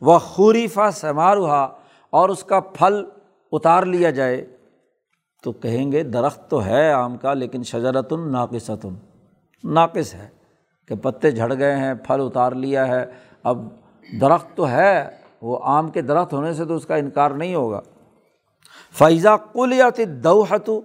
[0.00, 1.68] وہ خوریفا سمار ہوا
[2.10, 3.04] اور اس کا پھل
[3.52, 4.51] اتار لیا جائے
[5.42, 8.94] تو کہیں گے درخت تو ہے آم کا لیکن شجرت ناقصتن۔
[9.64, 10.28] ناقص ہے
[10.88, 13.06] کہ پتے جھڑ گئے ہیں، پھل اتار لیا ہے۔
[13.42, 13.68] اب
[14.20, 15.10] درخت تو ہے،
[15.42, 17.80] وہ آم کے درخت ہونے سے تو اس کا انکار نہیں ہوگا۔
[18.92, 20.80] فیضا کل یا تھی دوحتو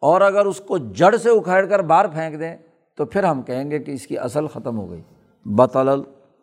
[0.00, 2.56] اور اگر اس کو جڑ سے اکھاڑ کر باہر پھینک دیں
[2.96, 5.02] تو پھر ہم کہیں گے کہ اس کی اصل ختم ہو گئی۔
[5.44, 5.88] بطل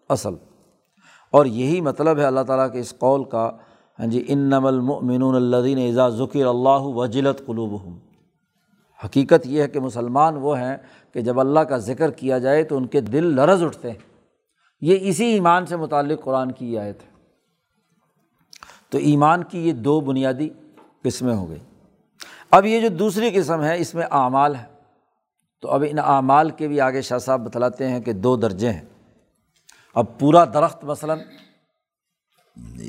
[0.10, 0.34] اصل
[1.32, 3.52] اور یہی مطلب ہے اللہ تعالیٰ کے اس قول کا
[4.00, 8.00] ہاں جی ان نمل المؤمنون الدین اعزا ذکر اللہ وجلت قلوب ہوں
[9.06, 10.78] حقیقت یہ ہے کہ مسلمان وہ ہیں
[11.14, 13.98] کہ جب اللہ کا ذکر کیا جائے تو ان کے دل لرز اٹھتے ہیں۔
[14.82, 17.14] یہ اسی ایمان سے متعلق قرآن کی آیت ہے۔
[18.90, 20.50] تو ایمان کی یہ دو بنیادی
[21.04, 21.60] قسمیں ہو گئی۔
[22.52, 24.66] اب یہ جو دوسری قسم ہے، اس میں اعمال ہے۔
[25.62, 28.82] تو اب ان اعمال کے بھی آگے شاہ صاحب بتلاتے ہیں کہ دو درجے ہیں۔
[29.96, 31.20] اب پورا درخت مثلاً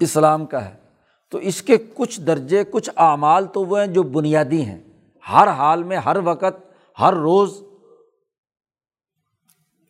[0.01, 0.84] اسلام کا ہے۔
[1.35, 4.79] تو اس کے کچھ درجے، کچھ اعمال تو وہ ہیں جو بنیادی ہیں۔
[5.33, 7.63] ہر حال میں، ہر وقت، ہر روز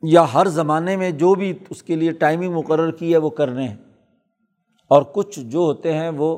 [0.03, 3.69] یا ہر زمانے میں جو بھی اس کے لیے ٹائمنگ مقرر کی ہے، وہ کرنے
[3.69, 3.77] ہیں۔
[4.89, 6.37] اور کچھ جو ہوتے ہیں، وہ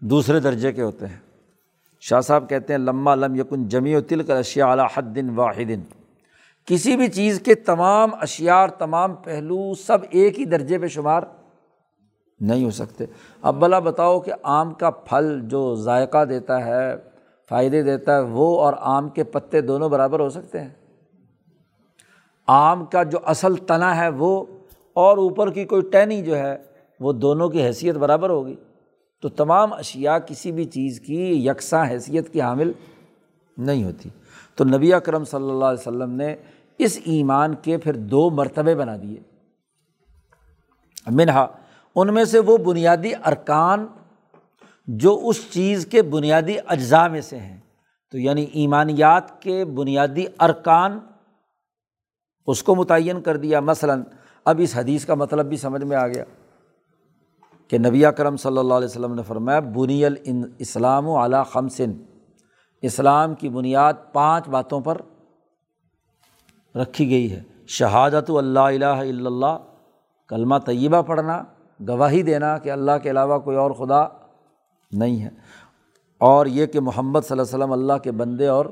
[0.00, 1.18] دوسرے درجے کے ہوتے ہیں۔
[2.00, 5.30] شاہ صاحب کہتے ہیں لمہ لم یکن جمی و تل کر اشیا اعلیٰ حد دن
[5.30, 5.94] واحد۔
[6.64, 11.22] کسی بھی چیز کے تمام اشعار تمام پہلو سب ایک ہی درجے پہ شمار۔
[12.40, 13.04] نہیں ہو سکتے۔
[13.42, 16.96] اب بلا بتاؤ کہ آم کا پھل جو ذائقہ دیتا ہے،
[17.48, 20.70] فائدے دیتا ہے، وہ اور آم کے پتے دونوں برابر ہو سکتے ہیں۔
[22.46, 24.44] آم کا جو اصل تنا ہے، وہ
[24.92, 26.58] اور اوپر کی کوئی ٹہنی جو ہے،
[27.00, 28.56] وہ دونوں کی حیثیت برابر ہوگی۔
[29.22, 32.72] تو تمام اشیا کسی بھی چیز کی یکساں حیثیت کی حامل
[33.58, 34.08] نہیں ہوتی۔
[34.54, 36.36] تو نبی اکرم صلی اللہ علیہ وسلم نے
[36.78, 39.16] اس ایمان کے پھر دو مرتبے بنا دیے۔
[41.10, 41.46] منہا
[41.96, 43.86] ان میں سے وہ بنیادی ارکان
[44.86, 47.60] جو اس چیز کے بنیادی اجزاء میں سے ہیں۔
[48.10, 50.98] تو یعنی ایمانیات کے بنیادی ارکان
[52.46, 54.02] اس کو متعین کر دیا۔ مثلاً
[54.44, 56.24] اب اس حدیث کا مطلب بھی سمجھ میں آ گیا
[57.68, 61.92] کہ نبی کرم صلی اللہ علیہ وسلم نے فرمایا، بنی الاسلام و اعلیٰ خمسن
[62.82, 64.98] اسلام کی بنیاد پانچ باتوں پر
[66.74, 69.58] رکھی گئی ہے۔ شہادت اللہ الہ الا اللہ،
[70.28, 71.42] کلمہ طیبہ پڑھنا
[71.88, 74.06] گواہی دینا کہ اللہ کے علاوہ کوئی اور خدا
[74.92, 75.28] نہیں ہے۔
[76.18, 78.66] اور یہ کہ محمد صلی اللہ علیہ وسلم اللہ کے بندے اور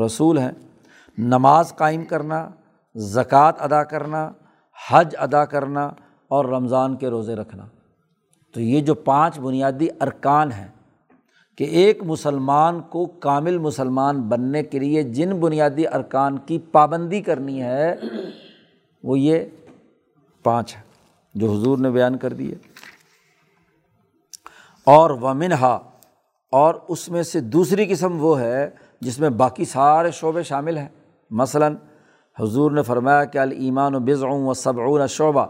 [0.00, 0.52] رسول ہیں۔
[1.18, 2.48] نماز قائم کرنا،
[2.94, 4.30] زکوٰۃ ادا کرنا،
[4.90, 5.90] حج ادا کرنا
[6.28, 7.66] اور رمضان کے روزے رکھنا۔
[8.54, 10.68] تو یہ جو پانچ بنیادی ارکان ہیں
[11.58, 17.62] کہ ایک مسلمان کو کامل مسلمان بننے کے لیے جن بنیادی ارکان کی پابندی کرنی
[17.62, 17.96] ہے،
[19.02, 19.44] وہ یہ
[20.42, 20.91] پانچ ہے
[21.34, 22.54] جو حضور نے بیان کر دیے
[24.86, 25.78] اور ومنہا،
[26.52, 28.70] اور اس میں سے دوسری قسم وہ ہے
[29.00, 30.88] جس میں باقی سارے شعبے شامل ہیں۔
[31.30, 31.76] مثلاً،
[32.40, 35.46] حضور نے فرمایا کہ المان و بزعوں و صبعون شعبہ،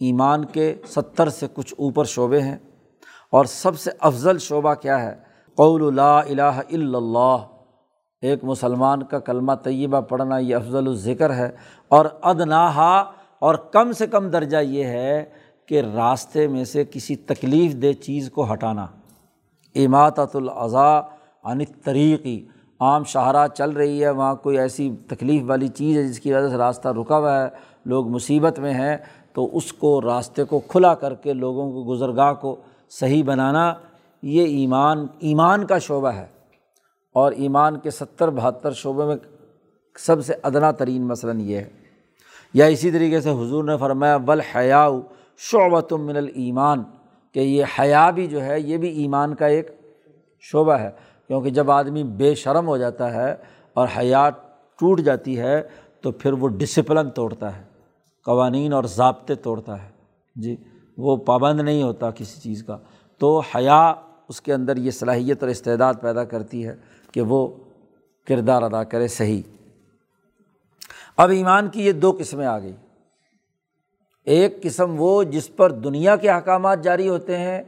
[0.00, 2.56] ایمان کے ستر سے کچھ اوپر شعبے ہیں۔
[3.30, 5.16] اور سب سے افضل شعبہ کیا ہے؟
[5.56, 7.36] قول لا الہ الا اللہ۔
[8.20, 11.50] ایک مسلمان کا کلمہ طیبہ پڑھنا یہ افضل الذکر ہے۔
[11.88, 15.24] اور ادناہا اور کم سے کم درجہ یہ ہے
[15.66, 18.86] کہ راستے میں سے کسی تکلیف دہ چیز کو ہٹانا۔
[19.74, 21.00] اماطۃ العضاء
[21.44, 22.46] عن طریقی
[22.80, 26.48] عام شاہراہ چل رہی ہے، وہاں کوئی ایسی تکلیف والی چیز ہے جس کی وجہ
[26.48, 27.48] سے راستہ رکا ہوا ہے،
[27.84, 28.96] لوگ مصیبت میں ہیں،
[29.32, 32.56] تو اس کو راستے کو کھلا کر کے لوگوں کو، گزرگاہ کو
[32.90, 33.74] صحیح بنانا،
[34.22, 36.26] یہ ایمان ایمان کا شعبہ ہے۔
[37.14, 39.16] اور ایمان کے ستر بہتر شعبے میں
[39.98, 41.79] سب سے ادنا ترین مثلاً یہ ہے۔
[42.54, 44.88] یا اسی طریقے سے حضور نے فرمایا، بل حیا
[45.36, 46.82] شعبۃ من المان
[47.32, 49.70] کہ یہ حیا بھی جو ہے، یہ بھی ایمان کا ایک
[50.40, 50.90] شعبہ ہے،
[51.26, 53.34] کیونکہ جب آدمی بے شرم ہو جاتا ہے
[53.74, 54.34] اور حیات
[54.78, 55.62] ٹوٹ جاتی ہے،
[56.02, 57.62] تو پھر وہ ڈسپلن توڑتا ہے،
[58.24, 59.88] قوانین اور ضابطے توڑتا ہے۔
[60.36, 60.56] جی
[60.96, 62.78] وہ پابند نہیں ہوتا کسی چیز کا۔
[63.18, 63.94] تو حیا
[64.28, 66.74] اس کے اندر یہ صلاحیت اور استعداد پیدا کرتی ہے
[67.12, 67.48] کہ وہ
[68.26, 69.42] کردار ادا کرے صحیح۔
[71.20, 72.76] اب ایمان کی یہ دو قسمیں آ گئی۔
[74.24, 77.62] ایک قسم وہ جس پر دنیا کے احکامات جاری ہوتے ہیں،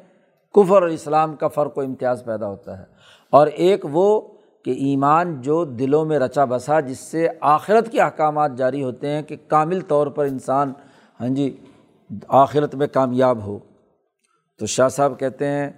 [0.55, 2.85] کفر اور اسلام کا فرق و امتیاز پیدا ہوتا ہے۔
[3.31, 4.21] اور ایک وہ
[4.65, 9.23] کہ ایمان جو دلوں میں رچا بسا، جس سے آخرت کے احکامات جاری ہوتے ہیں
[9.23, 10.73] کہ کامل طور پر انسان
[11.21, 11.57] ہاں جی
[12.29, 13.59] آخرت میں کامیاب ہو۔
[14.59, 15.71] تو شاہ صاحب کہتے ہیں،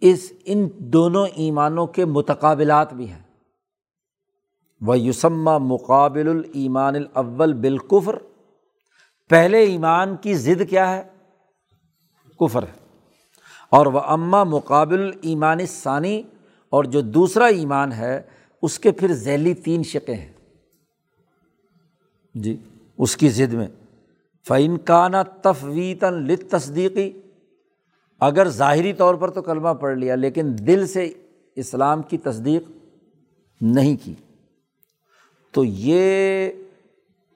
[0.00, 3.23] اس، ان دونوں ایمانوں کے متقابلات بھی ہیں۔
[4.86, 8.16] وہ یوسمہ مقابل المان الاول بالکفر
[9.28, 11.02] پہلے ایمان کی ضد کیا ہے؟
[12.40, 12.72] کفر ہے۔
[13.70, 16.22] اور وہ اماں مقابل ایمان ثانی
[16.70, 18.22] اور جو دوسرا ایمان ہے،
[18.62, 20.32] اس کے پھر ذیلی تین شقیں ہیں۔
[22.34, 22.56] جی
[22.98, 23.68] اس کی ضد میں۔
[24.48, 27.12] فعین کانہ تفویتاً لط تصدیقی
[28.20, 31.12] اگر ظاہری طور پر تو کلمہ پڑھ لیا، لیکن دل سے
[31.56, 32.62] اسلام کی تصدیق
[33.60, 34.14] نہیں کی۔
[35.54, 36.50] تو یہ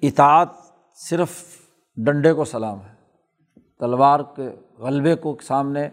[0.02, 0.48] اطاعت
[0.94, 1.30] صرف
[1.96, 2.94] ڈنڈے کو سلام ہے۔
[3.78, 4.48] تلوار کے
[4.78, 5.88] غلبے کو سامنے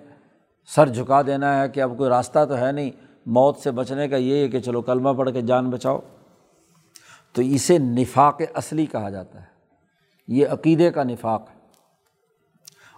[0.66, 2.92] سر جھکا دینا ہے کہ اب کوئی راستہ تو ہے نہیں،
[3.26, 6.00] موت سے بچنے کا یہ ہے کہ چلو کلمہ پڑھ کے جان بچاؤ۔
[7.34, 9.48] تو اسے نفاق اصلی کہا جاتا ہے۔
[10.28, 11.60] یہ عقیدے کا نفاق ہے۔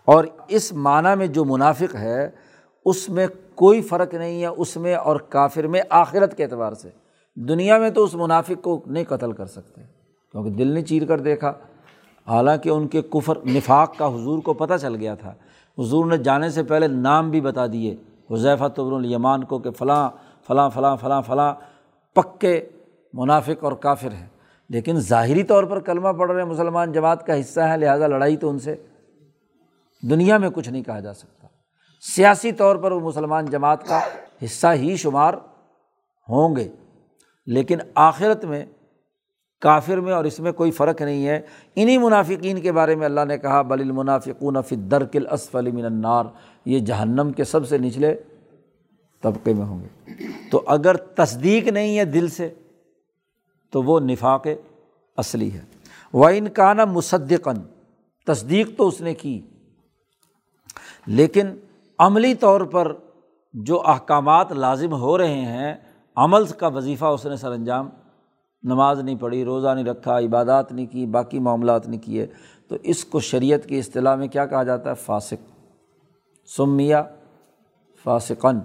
[0.06, 2.30] اور اس معنیٰ میں جو منافق ہے،
[2.86, 6.90] اس میں کوئی فرق نہیں ہے، اس میں اور کافر میں آخرت کے اعتبار سے۔
[7.38, 9.82] دنیا میں تو اس منافق کو نہیں قتل کر سکتے،
[10.32, 11.54] کیونکہ دل نے چیر کر دیکھا۔
[12.28, 15.34] حالانکہ ان کے کفر، نفاق کا حضور کو پتہ چل گیا تھا۔
[15.78, 17.96] حضور نے جانے سے پہلے نام بھی بتا دیے
[18.32, 20.10] حضیفہ طبر الیمان کو کہ فلاں
[20.48, 21.54] فلاں فلاں فلاں فلاں
[22.16, 22.70] پکے
[23.14, 24.28] منافق اور کافر ہیں۔
[24.70, 28.50] لیکن ظاہری طور پر کلمہ پڑھ رہے مسلمان جماعت کا حصہ ہے لہٰذا لڑائی تو
[28.50, 28.76] ان سے
[30.10, 31.48] دنیا میں کچھ نہیں کہا جا سکتا۔
[32.02, 34.00] سیاسی طور پر وہ مسلمان جماعت کا
[34.44, 35.34] حصہ ہی شمار
[36.30, 36.68] ہوں گے۔
[37.48, 38.66] لیکن آخرت میں،
[39.62, 41.42] کافر میں اور اس میں کوئی فرق نہیں ہے۔
[41.76, 46.24] انہیں منافقین کے بارے میں اللہ نے کہا، بل المنافقون فی درکل اسفل من النار۔
[46.66, 48.16] یہ جہنم کے سب سے نچلے
[49.22, 50.14] طبقے میں ہوں گے۔
[50.52, 52.54] تو اگر تصدیق نہیں ہے دل سے،
[53.72, 54.48] تو وہ نفاق
[55.18, 55.62] اصلی ہے۔
[56.14, 57.56] و ان کا نا مصدقن
[58.26, 59.42] تصدیق تو اس نے کی۔
[61.06, 61.48] لیکن
[62.00, 62.94] عملی طور پر
[63.54, 65.76] جو احکامات لازم ہو رہے ہیں
[66.18, 67.90] عمل کا وظیفہ اس نے سر انجام،
[68.64, 72.28] نماز نہیں پڑھی، روزہ نہیں رکھا، عبادات نہیں کی، باقی معاملات نہیں کیے۔
[72.68, 75.52] تو اس کو شریعت کی اصطلاح میں کیا کہا جاتا ہے؟ فاسق۔
[76.58, 76.96] سمیہ
[78.04, 78.60] فاسقن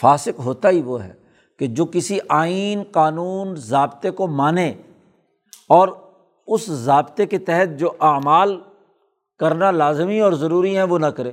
[0.00, 1.12] فاسق ہوتا ہی وہ ہے
[1.58, 4.74] کہ جو کسی آئین، قانون، ضابطے کو مانے
[5.68, 5.88] اور
[6.46, 8.60] اس ضابطے کے تحت جو اعمال
[9.38, 11.30] کرنا لازمی اور ضروری ہیں وہ نہ کرے،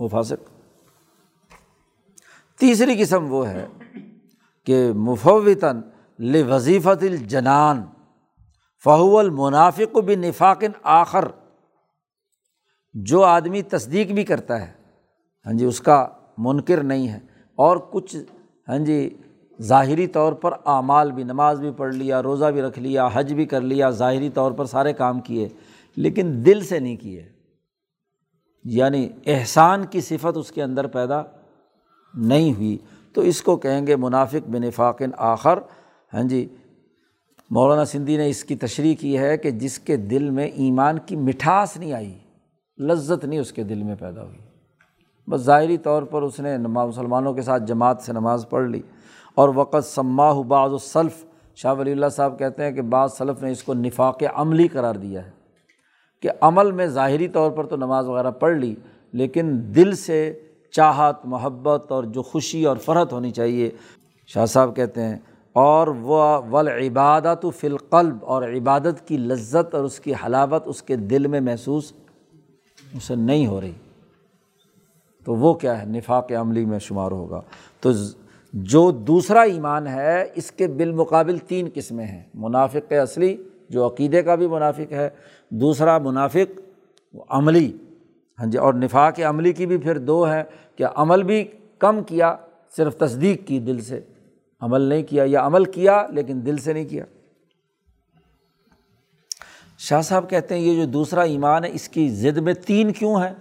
[0.00, 0.50] وہ فاسق۔
[2.58, 3.66] تیسری قسم وہ ہے
[4.66, 5.80] کہ مفوتاً
[6.48, 7.82] وظیفت الجنان،
[8.84, 11.24] فہو المنافق بھی نفاقن آخر،
[12.94, 14.72] جو آدمی تصدیق بھی کرتا ہے
[15.46, 16.06] ہاں جی اس کا
[16.38, 17.18] منکر نہیں ہے،
[17.58, 18.16] اور کچھ
[18.68, 18.98] ہاں جی
[19.58, 23.46] ظاہری طور پر اعمال بھی، نماز بھی پڑھ لیا، روزہ بھی رکھ لیا، حج بھی
[23.46, 25.48] کر لیا، ظاہری طور پر سارے کام کیے،
[25.96, 27.28] لیکن دل سے نہیں کیے۔
[28.64, 31.22] یعنی احسان کی صفت اس کے اندر پیدا
[32.14, 32.76] نہیں ہوئی۔
[33.14, 35.58] تو اس کو کہیں گے منافق بنفاقن آخر۔
[36.14, 36.48] ہاں جی
[37.50, 41.16] مولانا سندھی نے اس کی تشریح کی ہے کہ جس کے دل میں ایمان کی
[41.16, 42.18] مٹھاس نہیں آئی،
[42.78, 44.38] لذت نہیں اس کے دل میں پیدا ہوئی۔
[45.30, 48.82] بس ظاہری طور پر اس نے مسلمانوں کے ساتھ جماعت سے نماز پڑھ لی۔
[49.34, 53.50] اور وقت سماہ بعض الصلف شاہ ولی اللہ صاحب کہتے ہیں کہ بعض صلف نے
[53.50, 55.30] اس کو نفاق عملی قرار دیا ہے۔
[56.22, 58.74] کہ عمل میں ظاہری طور پر تو نماز وغیرہ پڑھ لی،
[59.12, 60.38] لیکن دل سے
[60.72, 63.70] چاہت، محبت اور جو خوشی اور فرحت ہونی چاہیے۔
[64.26, 65.18] شاہ صاحب کہتے ہیں،
[65.52, 70.82] اور وہ ول عبادت و فلقلب اور عبادت کی لذت اور اس کی حلاوت اس
[70.82, 71.92] کے دل میں محسوس
[72.94, 73.72] اسے نہیں ہو رہی۔
[75.24, 77.40] تو وہ کیا ہے؟ نفاق عملی میں شمار ہوگا۔
[77.80, 77.90] تو
[78.52, 83.36] جو دوسرا ایمان ہے، اس کے بالمقابل تین قسمیں ہیں۔ منافق اصلی،
[83.68, 85.10] جو عقیدے کا بھی منافق ہے،
[85.50, 86.60] دوسرا منافق
[87.28, 87.72] عملی۔
[88.38, 90.42] ہاں جی اور نفاق عملی کی بھی پھر دو ہیں
[90.76, 91.44] کہ عمل بھی
[91.78, 92.36] کم کیا،
[92.76, 94.00] صرف تصدیق کی دل سے۔
[94.60, 97.04] عمل نہیں کیا، یا عمل کیا لیکن دل سے نہیں کیا۔
[99.78, 103.16] شاہ صاحب کہتے ہیں، یہ جو دوسرا ایمان ہے، اس کی ضد میں تین کیوں
[103.16, 103.34] ہیں؟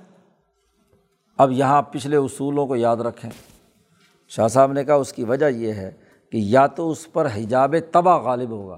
[1.37, 3.31] اب یہاں پچھلے اصولوں کو یاد رکھیں۔
[4.29, 5.91] شاہ صاحب نے کہا، اس کی وجہ یہ ہے
[6.31, 8.77] کہ یا تو اس پر حجاب تباہ غالب ہوگا۔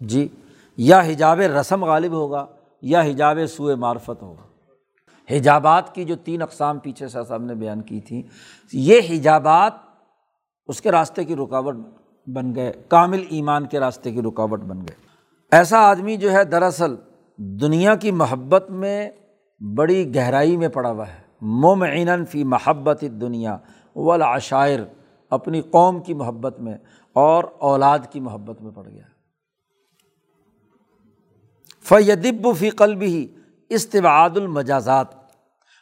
[0.00, 0.28] جی
[0.76, 2.46] یا حجاب رسم غالب ہوگا۔
[2.82, 4.42] یا حجاب سوئے معرفت ہوگا
[5.30, 8.22] حجابات کی جو تین اقسام پیچھے شاہ صاحب نے بیان کی تھیں
[8.72, 9.72] یہ حجابات
[10.66, 11.76] اس کے راستے کی رکاوٹ
[12.26, 14.94] بن گئے، کامل ایمان کے راستے کی رکاوٹ بن گئے۔
[15.50, 16.96] ایسا آدمی جو ہے، دراصل
[17.38, 19.10] دنیا کی محبت میں
[19.76, 23.56] بڑی گہرائی میں پڑا ہوا ہے۔ ممعین فی محبت دنیا
[23.96, 24.80] والعشائر،
[25.30, 26.74] اپنی قوم کی محبت میں
[27.12, 29.09] اور اولاد کی محبت میں پڑ گیا۔
[31.90, 33.26] فیدب فی قلب ہی
[33.68, 35.06] استباد المجازات۔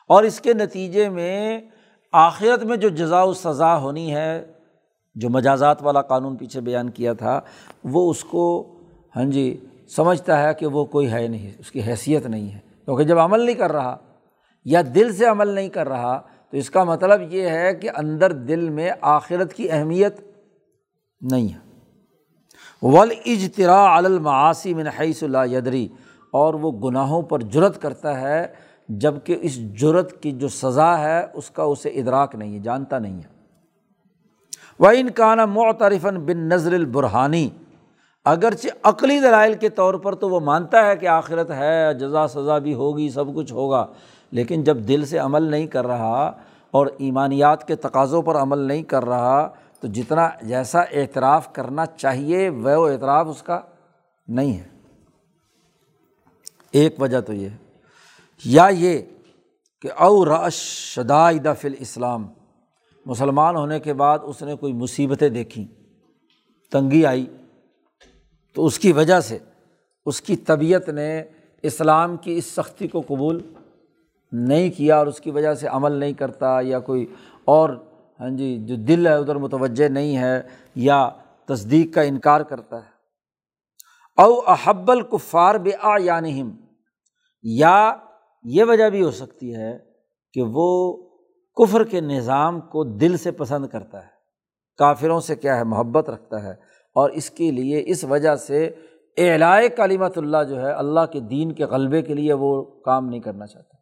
[0.08, 1.60] اور اس کے نتیجے میں
[2.12, 4.52] آخرت میں جو جزا و سزا ہونی ہے،
[5.14, 7.40] جو مجازات والا قانون پیچھے بیان کیا تھا،
[7.84, 8.74] وہ اس کو
[9.16, 9.66] ہاں جی
[9.96, 13.40] سمجھتا ہے کہ وہ کوئی ہے نہیں، اس کی حیثیت نہیں ہے۔ کیونکہ جب عمل
[13.40, 13.96] نہیں کر رہا
[14.64, 18.32] یا دل سے عمل نہیں کر رہا، تو اس کا مطلب یہ ہے کہ اندر
[18.32, 20.20] دل میں آخرت کی اہمیت
[21.20, 21.67] نہیں ہے۔
[22.82, 25.86] ول اجترا المعاصی من حیث اللہ یدری،
[26.34, 28.46] اور وہ گناہوں پر جرت کرتا ہے
[28.88, 33.16] جبکہ اس جرت کی جو سزا ہے، اس کا اسے ادراک نہیں ہے، جانتا نہیں
[33.16, 33.36] ہے۔
[34.80, 37.48] وہ ان کا نا معترفن بن نظر البرحانی،
[38.26, 42.58] اگرچہ عقلی دلائل کے طور پر تو وہ مانتا ہے کہ آخرت ہے، جزا سزا
[42.58, 43.86] بھی ہوگی، سب کچھ ہوگا،
[44.32, 46.30] لیکن جب دل سے عمل نہیں کر رہا
[46.74, 49.48] اور ایمانیات کے تقاضوں پر عمل نہیں کر رہا
[49.80, 53.60] تو جتنا جیسا اعتراف کرنا چاہیے، وہ اعتراف اس کا
[54.28, 54.68] نہیں ہے۔
[56.72, 57.48] ایک وجہ تو یہ
[58.44, 58.98] یا یہ
[59.82, 60.54] کہ او رش
[60.94, 62.26] شدائد فل اسلام
[63.06, 65.64] مسلمان ہونے کے بعد اس نے کوئی مصیبتیں دیکھیں،
[66.72, 67.26] تنگی آئی،
[68.54, 69.38] تو اس کی وجہ سے
[70.06, 71.22] اس کی طبیعت نے
[71.62, 73.52] اسلام کی اس سختی کو قبول
[74.32, 77.06] نہیں کیا اور اس کی وجہ سے عمل نہیں کرتا یا کوئی
[77.44, 77.70] اور
[78.20, 80.42] ہاں جی جو دل ہے، ادھر متوجہ نہیں ہے
[80.74, 81.10] یا
[81.46, 82.98] تصدیق کا انکار کرتا ہے۔
[84.22, 86.42] او احب الکفار بے آ یعنی
[87.42, 87.94] یا
[88.42, 89.78] یہ وجہ بھی ہو سکتی ہے
[90.32, 90.96] کہ وہ
[91.56, 94.08] کفر کے نظام کو دل سے پسند کرتا ہے۔
[94.76, 96.52] کافروں سے کیا ہے؟ محبت رکھتا ہے۔
[96.94, 98.74] اور اس کے لیے، اس وجہ سے
[99.16, 103.20] اعلائے کالیمت اللہ جو ہے، اللہ کے دین کے غلبے کے لیے وہ کام نہیں
[103.20, 103.76] کرنا چاہتا۔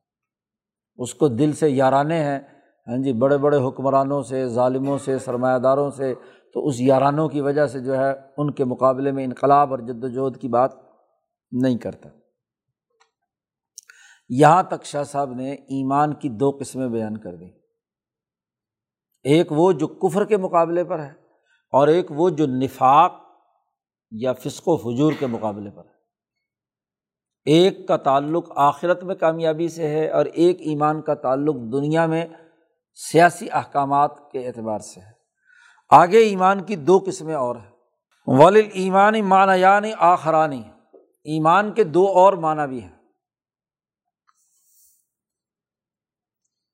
[0.97, 2.41] اس کو دل سے یارانے ہیں۔
[2.87, 6.15] ہاں جی بڑے بڑے حکمرانوں سے، ظالموں سے، سرمایہ داروں سے،
[6.55, 10.05] تو اس یارانوں کی وجہ سے جو ہے ان کے مقابلے میں انقلاب اور جد
[10.05, 10.73] وجہد کی بات
[11.53, 12.09] نہیں کرتا۔
[14.29, 17.51] یہاں تک شاہ صاحب نے ایمان کی دو قسمیں بیان کر دیں۔
[19.23, 21.13] ایک وہ جو کفر کے مقابلے پر ہے
[21.73, 23.13] اور ایک وہ جو نفاق
[24.11, 25.97] یا فسق و فجور کے مقابلے پر ہے۔
[27.45, 32.27] ایک کا تعلق آخرت میں کامیابی سے ہے اور ایک ایمان کا تعلق دنیا میں
[32.97, 35.13] سیاسی احکامات کے اعتبار سے ہے۔
[35.91, 37.71] آگے ایمان کی دو قسمیں اور ہیں۔
[38.27, 40.63] ولی ایمانی معنی آخرانی
[41.25, 42.97] ایمان کے دو اور معنی بھی ہیں۔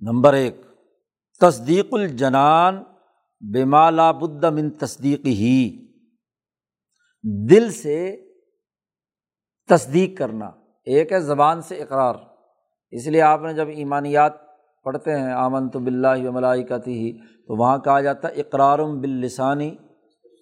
[0.00, 0.56] نمبر ایک،
[1.40, 2.84] تصدیق الجنان
[3.40, 5.86] بمالا بدھ من تصدیق ہی
[7.50, 8.28] دل سے
[9.68, 10.50] تصدیق کرنا۔
[10.84, 12.14] ایک ہے زبان سے اقرار۔
[12.90, 14.41] اس لیے آپ نے جب ایمانیات
[14.84, 19.76] پڑھتے ہیں آمن تو بلّہ ملائی کہتی ہی تو وہاں کہا جاتا ہے، اقرارم باللسانی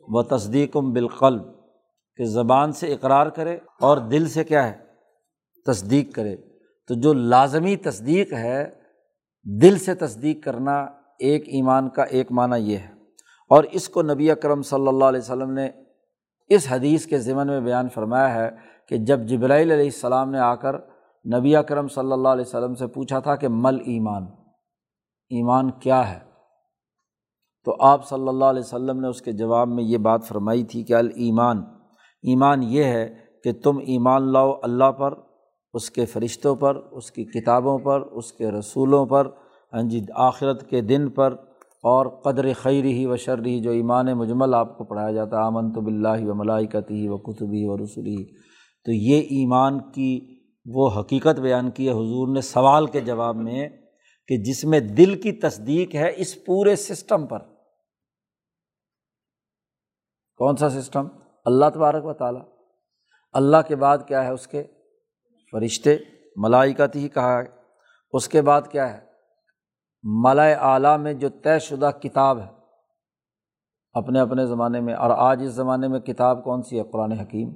[0.03, 1.43] و تصدیقم بالقلب،
[2.17, 4.73] کہ زبان سے اقرار کرے اور دل سے کیا ہے؟
[5.67, 6.37] تصدیق کرے۔
[6.89, 8.71] تو جو لازمی تصدیق ہے،
[9.63, 10.87] دل سے تصدیق کرنا
[11.19, 13.01] ایک ایمان کا ایک معنی یہ ہے۔
[13.51, 15.71] اور اس کو نبی اکرم صلی اللہ علیہ وسلم نے
[16.49, 18.51] اس حدیث کے ذمن میں بیان فرمایا ہے
[18.89, 20.77] کہ جب جبرائیل علیہ السلام نے آ کر
[21.25, 24.23] نبی اکرم صلی اللہ علیہ وسلم سے پوچھا تھا کہ مل ایمان؟
[25.31, 26.19] ایمان کیا ہے؟
[27.65, 30.83] تو آپ صلی اللہ علیہ وسلم نے اس کے جواب میں یہ بات فرمائی تھی
[30.83, 31.63] کہ المان
[32.23, 33.15] ایمان یہ ہے
[33.45, 35.15] کہ تم ایمان لاؤ اللہ پر،
[35.75, 39.27] اس کے فرشتوں پر، اس کی کتابوں پر، اس کے رسولوں پر
[39.73, 41.33] ہاں جی آخرت کے دن پر،
[41.85, 45.43] اور قدر خیر ہی و شر ہی جو ایمان مجمل آپ کو پڑھایا جاتا ہے
[45.43, 48.25] آمن تو بلّہ و ملائکتی و کتبی و رسولی
[48.85, 53.69] تو یہ ایمان کی وہ حقیقت بیان کی ہے، حضور نے سوال کے جواب میں
[54.29, 57.39] کہ جس میں دل کی تصدیق ہے اس پورے سسٹم پر۔
[60.37, 61.09] کون سا سسٹم؟
[61.45, 62.43] اللہ تبارک و تعالیٰ۔
[63.33, 64.65] اللہ کے بعد کیا ہے اس کے؟
[65.51, 65.97] فرشتے،
[66.37, 67.45] ملائکت ہی کہا ہے۔
[68.13, 69.07] اس کے بعد کیا ہے؟
[70.03, 72.49] ملائے اعلیٰ میں جو طے شدہ کتاب ہے۔
[73.93, 77.55] اپنے اپنے زمانے میں، اور آج اس زمانے میں کتاب کون سی ہے؟ قرآن حکیم۔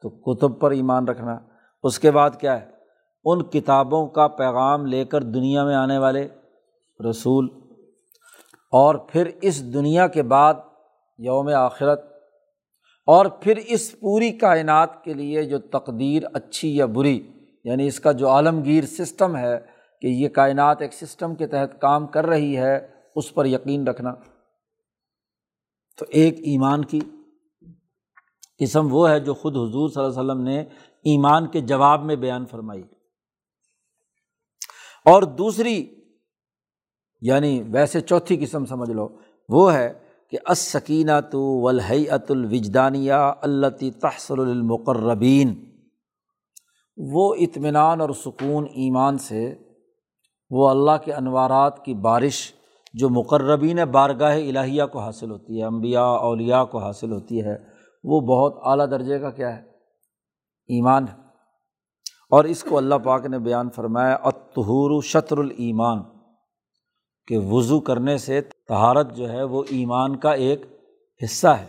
[0.00, 1.47] تو کتب پر ایمان رکھنا۔
[1.82, 2.66] اس کے بعد کیا ہے؟
[3.24, 6.28] ان کتابوں کا پیغام لے کر دنیا میں آنے والے
[7.10, 7.48] رسول
[8.72, 10.54] اور پھر اس دنیا کے بعد
[11.18, 12.00] یوم آخرت
[13.06, 17.32] اور پھر اس پوری کائنات کے لیے جو تقدیر اچھی یا بری
[17.64, 19.58] یعنی اس کا جو عالمگیر سسٹم ہے
[20.00, 24.14] کہ یہ کائنات ایک سسٹم کے تحت کام کر رہی ہے، اس پر یقین رکھنا۔
[25.98, 27.00] تو ایک ایمان کی
[28.58, 30.64] قسم وہ ہے جو خود حضور صلی اللہ علیہ وسلم نے
[31.04, 32.82] ایمان کے جواب میں بیان فرمائی۔
[35.04, 35.94] اور دوسری
[37.20, 39.08] یعنی ویسے چوتھی قسم سمجھ لو،
[39.48, 39.92] وہ ہے
[40.30, 43.66] کہ اسکینہ تو ولحی ات الوجدانیہ اللہ
[44.00, 45.64] تحصل المقربین
[46.96, 49.54] وہ اطمینان اور سکون ایمان سے،
[50.50, 52.52] وہ اللہ کے انوارات کی بارش
[52.92, 57.56] جو مقربین بارگاہ الہیہ کو حاصل ہوتی ہے امبیا اولیا کو حاصل ہوتی ہے،
[58.04, 59.67] وہ بہت اعلیٰ درجے کا کیا ہے؟
[60.68, 61.28] ایمان ہے۔
[62.30, 66.02] اور اس کو اللہ پاک نے بیان فرمایا اتہور شطر المان
[67.26, 70.62] کہ وضو کرنے سے تہارت جو ہے وہ ایمان کا ایک
[71.24, 71.66] حصہ ہے۔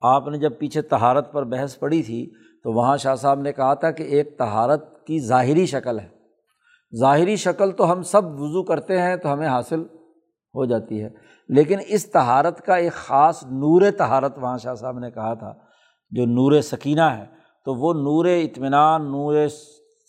[0.00, 2.30] آپ نے جب پیچھے تہارت پر بحث پڑھی تھی،
[2.62, 6.08] تو وہاں شاہ صاحب نے کہا تھا کہ ایک تہارت کی ظاہری شکل ہے۔
[7.00, 9.80] ظاہری شکل تو ہم سب وضو کرتے ہیں تو ہمیں حاصل
[10.54, 11.08] ہو جاتی ہے۔
[11.48, 15.54] لیکن اس تہارت کا ایک خاص نور تہارت وہاں شاہ صاحب نے کہا تھا،
[16.10, 19.48] جو نور سکینہ ہے تو وہ نور اطمینان، نور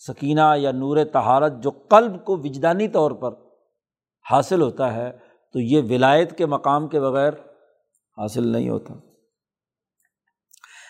[0.07, 3.31] سکینہ یا نور تہارت جو قلب کو وجدانی طور پر
[4.31, 5.11] حاصل ہوتا ہے،
[5.53, 7.33] تو یہ ولایت کے مقام کے بغیر
[8.17, 8.93] حاصل نہیں ہوتا۔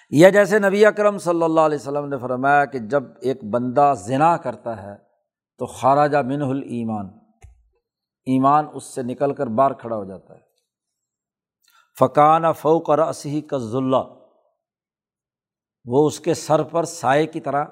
[0.10, 4.38] یا جیسے نبی اکرم صلی اللہ علیہ وسلم نے فرمایا کہ جب ایک بندہ ذنا
[4.38, 4.96] کرتا ہے
[5.58, 7.06] تو خارجہ من المان
[8.26, 10.40] ایمان اس سے نکل کر باہر کھڑا ہو جاتا ہے۔
[12.00, 14.23] فقان فوق رسی کا ذلہ
[15.86, 17.66] وہ اس کے سر پر سائے کی طرح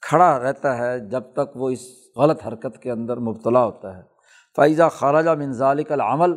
[0.00, 1.80] کھڑا رہتا ہے جب تک وہ اس
[2.16, 4.02] غلط حرکت کے اندر مبتلا ہوتا ہے۔
[4.56, 6.36] فائزہ خارجہ منظالک العمل،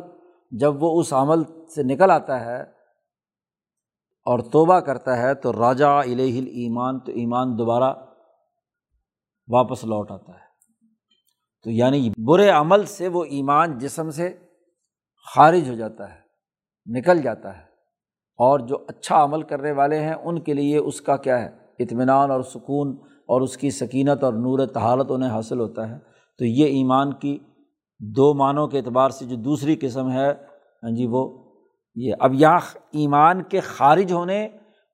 [0.50, 2.62] جب وہ اس عمل سے نکل آتا ہے
[4.24, 7.94] اور توبہ کرتا ہے تو راجا الہ ایمان تو ایمان دوبارہ
[9.48, 10.46] واپس لوٹ آتا ہے۔
[11.64, 14.36] تو یعنی برے عمل سے وہ ایمان جسم سے
[15.34, 16.20] خارج ہو جاتا ہے،
[16.98, 17.75] نکل جاتا ہے۔
[18.38, 22.30] اور جو اچھا عمل کرنے والے ہیں، ان کے لیے اس کا کیا ہے؟ اطمینان
[22.30, 22.96] اور سکون
[23.26, 25.98] اور اس کی سکینت اور نور تحالت انہیں حاصل ہوتا ہے۔
[26.38, 27.38] تو یہ ایمان کی
[28.00, 30.32] دو معنوں کے اعتبار سے جو دوسری قسم ہے
[30.82, 31.52] ہاں جی وہ
[31.94, 32.58] یہ۔ اب یہاں
[32.90, 34.44] ایمان کے خارج ہونے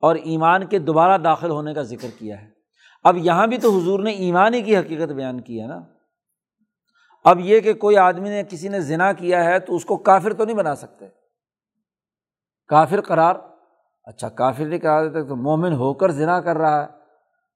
[0.00, 2.48] اور ایمان کے دوبارہ داخل ہونے کا ذکر کیا ہے۔
[3.04, 5.80] اب یہاں بھی تو حضور نے ایمان ہی کی حقیقت بیان کی ہے نا۔
[7.24, 10.32] اب یہ کہ کوئی آدمی نے کسی نے ذنا کیا ہے تو اس کو کافر
[10.32, 11.21] تو نہیں بنا سکتے۔
[12.68, 13.34] کافر قرار۔
[14.04, 16.86] اچھا کافر نہیں کرا دیتے تو مومن ہو کر ذنا کر رہا ہے۔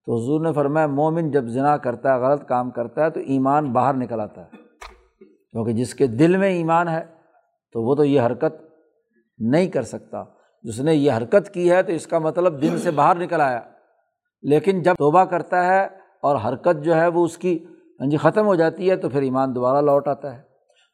[0.07, 3.73] تو حضور نے فرمایا، مومن جب ذنا کرتا ہے، غلط کام کرتا ہے، تو ایمان
[3.73, 4.57] باہر نکل آتا ہے۔
[5.51, 7.05] کیونکہ جس کے دل میں ایمان ہے،
[7.73, 8.63] تو وہ تو یہ حرکت
[9.39, 10.25] نہیں کر سکتا۔
[10.63, 13.61] جس نے یہ حرکت کی ہے، تو اس کا مطلب دن سے باہر نکل آیا۔
[14.43, 15.85] لیکن جب توبہ کرتا ہے
[16.23, 17.65] اور حرکت جو ہے، وہ اس کی
[18.01, 20.43] ہاں جی ختم ہو جاتی ہے، تو پھر ایمان دوبارہ لوٹ آتا ہے۔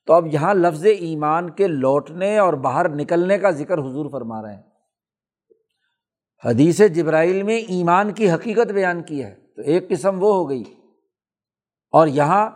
[0.07, 4.55] تو اب یہاں لفظ ایمان کے لوٹنے اور باہر نکلنے کا ذکر حضور فرما رہے
[4.55, 4.63] ہیں۔
[6.45, 10.65] حدیث جبرائیل میں ایمان کی حقیقت بیان کی ہے، تو ایک قسم وہ ہو گئی۔
[11.91, 12.51] اور یہاں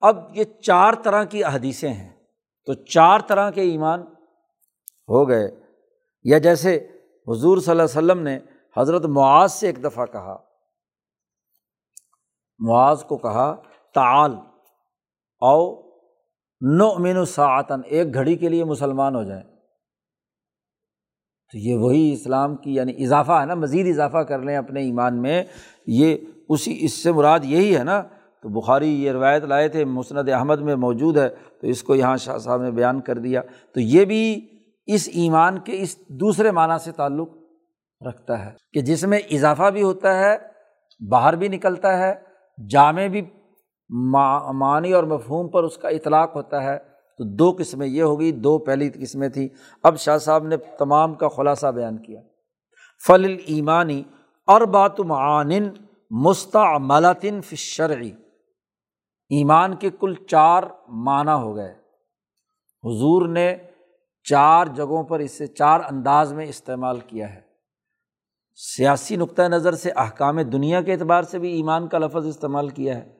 [0.00, 2.16] اب یہ چار طرح کی حدیثیں ہیں،
[2.66, 4.00] تو چار طرح کے ایمان
[5.08, 5.60] ہو گئے۔
[6.22, 6.76] یا جیسے
[7.28, 8.38] حضور صلی اللہ علیہ وسلم نے
[8.76, 10.36] حضرت معاذ سے ایک دفعہ کہا،
[12.58, 13.56] معاذ کو کہا،
[13.94, 14.34] تعال
[15.40, 15.89] او
[16.60, 19.42] نو امین ساعتن ایک گھڑی کے لیے مسلمان ہو جائیں۔
[21.52, 25.22] تو یہ وہی اسلام کی یعنی اضافہ ہے نا، مزید اضافہ کر لیں اپنے ایمان
[25.22, 25.44] میں۔
[25.86, 26.16] یہ
[26.48, 28.02] اسی، اس سے مراد یہی ہے نا۔
[28.42, 32.16] تو بخاری یہ روایت لائے تھے، مسند احمد میں موجود ہے۔ تو اس کو یہاں
[32.16, 33.42] شاہ صاحب نے بیان کر دیا۔
[33.74, 34.48] تو یہ بھی
[34.86, 37.28] اس ایمان کے اس دوسرے معنیٰ سے تعلق
[38.08, 40.36] رکھتا ہے کہ جس میں اضافہ بھی ہوتا ہے،
[41.08, 42.14] باہر بھی نکلتا ہے،
[42.68, 43.22] جامع بھی
[44.52, 46.78] معنی اور مفہوم پر اس کا اطلاق ہوتا ہے۔
[47.18, 49.48] تو دو قسمیں یہ ہوگی، دو پہلی قسمیں تھیں۔
[49.82, 52.20] اب شاہ صاحب نے تمام کا خلاصہ بیان کیا۔
[53.06, 54.02] فل ایمانی
[54.46, 55.50] اور بات معان
[56.10, 58.10] مستعملاتن فشرعی
[59.28, 61.72] ایمان کے کل چار معنی ہو گئے۔
[62.84, 63.56] حضور نے
[64.22, 67.40] چار جگہوں پر اسے چار انداز میں استعمال کیا ہے۔
[68.54, 72.98] سیاسی نقطۂ نظر سے احکام دنیا کے اعتبار سے بھی ایمان کا لفظ استعمال کیا
[72.98, 73.19] ہے۔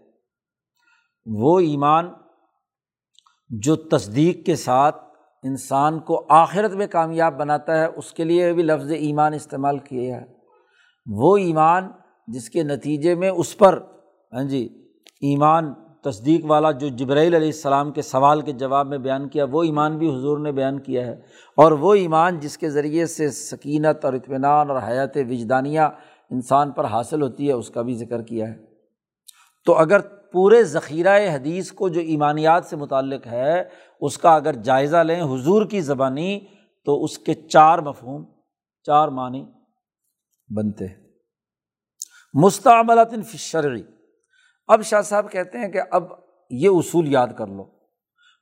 [1.27, 2.09] وہ ایمان
[3.51, 4.97] جو تصدیق کے ساتھ
[5.43, 10.17] انسان کو آخرت میں کامیاب بناتا ہے، اس کے لیے بھی لفظ ایمان استعمال کیا
[10.17, 10.27] ہے
[11.07, 11.89] وہ ایمان
[12.27, 13.83] جس کے نتیجے میں اس پر
[14.33, 14.69] ہاں جی
[15.21, 15.75] ایمان
[16.05, 19.99] تصدیق والا جو جبرائیل علیہ السلام کے سوال کے جواب میں بیان کیا، وہ ایمان
[19.99, 21.13] بھی حضور نے بیان کیا ہے۔
[21.57, 25.81] اور وہ ایمان جس کے ذریعے سے سکینت اور اطمینان اور حیات وجدانیہ
[26.31, 28.65] انسان پر حاصل ہوتی ہے، اس کا بھی ذکر کیا ہے۔
[29.65, 30.01] تو اگر
[30.33, 33.63] پورے ذخیرۂ حدیث کو جو ایمانیات سے متعلق ہے،
[34.01, 36.39] اس کا اگر جائزہ لیں حضور کی زبانی،
[36.87, 38.25] تو اس کے چار مفہوم،
[38.87, 39.45] چار معنی
[40.49, 40.97] بنتے ہیں۔
[42.35, 43.83] مستعملات فشرعی
[44.69, 46.05] اب شاہ صاحب کہتے ہیں کہ اب
[46.51, 47.65] یہ اصول یاد کر لو۔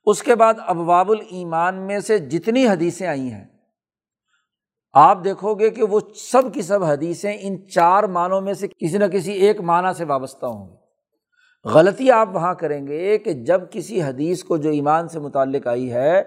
[0.07, 3.45] اس کے بعد ابواب الایمان میں سے جتنی حدیثیں آئی ہیں،
[4.93, 8.97] آپ دیکھو گے کہ وہ سب کی سب حدیثیں ان چار معنوں میں سے کسی
[8.97, 10.78] نہ کسی ایک معنی سے وابستہ ہوں گی۔
[11.65, 15.91] غلطی آپ وہاں کریں گے کہ جب کسی حدیث کو جو ایمان سے متعلق آئی
[15.91, 16.23] ہے،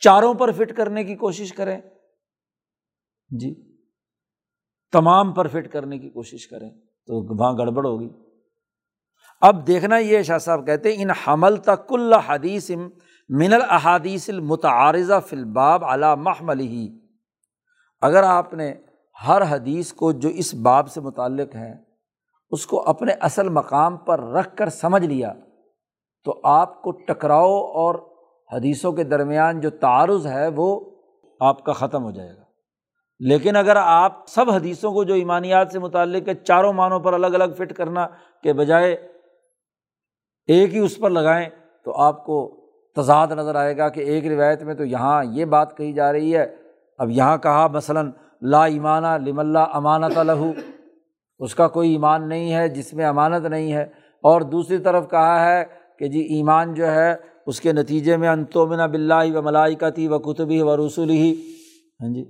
[0.00, 1.80] چاروں پر فٹ کرنے کی کوشش کریں۔
[3.40, 3.78] جی۔
[4.92, 6.70] تمام پر فٹ کرنے کی کوشش کریں
[7.06, 8.08] تو وہاں گڑبڑ ہوگی۔
[9.40, 12.70] اب دیکھنا یہ شاہ صاحب کہتے ان حمل تک کل حدیث
[13.28, 16.98] من الحادیث المتعارضہ فلباب علا محمل ہی
[18.00, 18.74] اگر آپ نے
[19.28, 21.85] ہر حدیث کو جو اس باب سے متعلق ہے
[22.50, 25.32] اس کو اپنے اصل مقام پر رکھ کر سمجھ لیا،
[26.24, 27.94] تو آپ کو ٹکراؤ اور
[28.52, 30.80] حدیثوں کے درمیان جو تعارض ہے وہ
[31.40, 32.42] آپ کا ختم ہو جائے گا۔
[33.18, 37.26] لیکن اگر آپ سب حدیثوں کو جو ایمانیات سے متعلق ہے، چاروں معنوں پر الگ
[37.26, 38.06] الگ فٹ کرنا
[38.42, 38.92] کے بجائے
[40.46, 41.48] ایک ہی اس پر لگائیں،
[41.84, 42.66] تو آپ کو
[42.96, 46.36] تضاد نظر آئے گا کہ ایک روایت میں تو یہاں یہ بات کہی جا رہی
[46.36, 46.56] ہے،
[46.98, 48.10] اب یہاں کہا مثلاً،
[48.42, 50.52] لا ایمانہ لم اللہ امانت لہو
[51.38, 53.82] اس کا کوئی ایمان نہیں ہے، جس میں امانت نہیں ہے۔
[54.22, 55.64] اور دوسری طرف کہا ہے
[55.98, 57.14] کہ جی ایمان جو ہے،
[57.46, 61.52] اس کے نتیجے میں انتومن بلّہ و ملائکتی و کتبی و رسول ہی
[62.02, 62.24] ہاں جی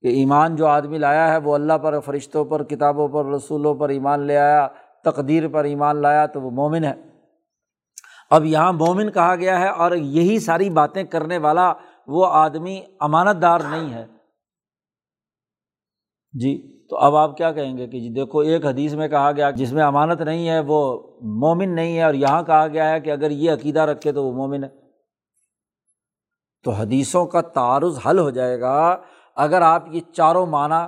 [0.00, 3.88] کہ ایمان جو آدمی لایا ہے، وہ اللہ پر، فرشتوں پر، کتابوں پر، رسولوں پر
[3.88, 4.68] ایمان لے آیا،
[5.04, 6.92] تقدیر پر ایمان لایا، تو وہ مومن ہے۔
[8.30, 11.72] اب یہاں مومن کہا گیا ہے، اور یہی ساری باتیں کرنے والا
[12.06, 14.06] وہ آدمی امانت دار نہیں ہے۔
[16.32, 19.50] جی۔ تو اب آپ کیا کہیں گے کہ جی دیکھو، ایک حدیث میں کہا گیا
[19.50, 20.76] جس میں امانت نہیں ہے، وہ
[21.40, 24.32] مومن نہیں ہے، اور یہاں کہا گیا ہے کہ اگر یہ عقیدہ رکھے تو وہ
[24.32, 24.68] مومن ہے۔
[26.64, 28.76] تو حدیثوں کا تعارض حل ہو جائے گا
[29.36, 30.82] اگر آپ یہ چاروں معنی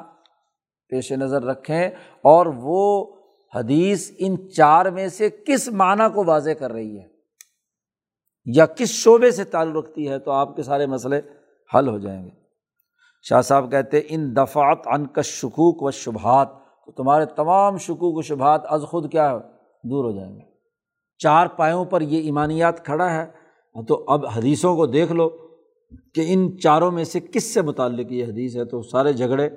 [0.93, 1.89] پیش نظر رکھیں،
[2.25, 3.07] اور وہ
[3.53, 7.07] حدیث ان چار میں سے کس معنی کو واضح کر رہی ہے
[8.47, 11.21] یا کس شعبے سے تعلق رکھتی ہے، تو آپ کے سارے مسئلے
[11.71, 12.46] حل ہو جائیں گے۔
[13.29, 16.49] شاہ صاحب کہتے ان دفعات ان کا شکوک و شبہات
[16.87, 19.37] تو تمہارے تمام شکوک و شبہات از خود کیا ہے
[19.89, 20.41] دور ہو جائیں گے؟
[21.19, 23.27] چار پایوں پر یہ ایمانیات کھڑا ہے۔
[23.89, 25.29] تو اب حدیثوں کو دیکھ لو
[26.15, 29.51] کہ ان چاروں میں سے کس سے متعلق یہ حدیث ہے؟ تو سارے جھگڑے،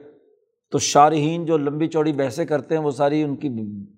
[0.72, 3.50] تو شارحین جو لمبی چوڑی بحثیں کرتے ہیں، وہ ساری ان کی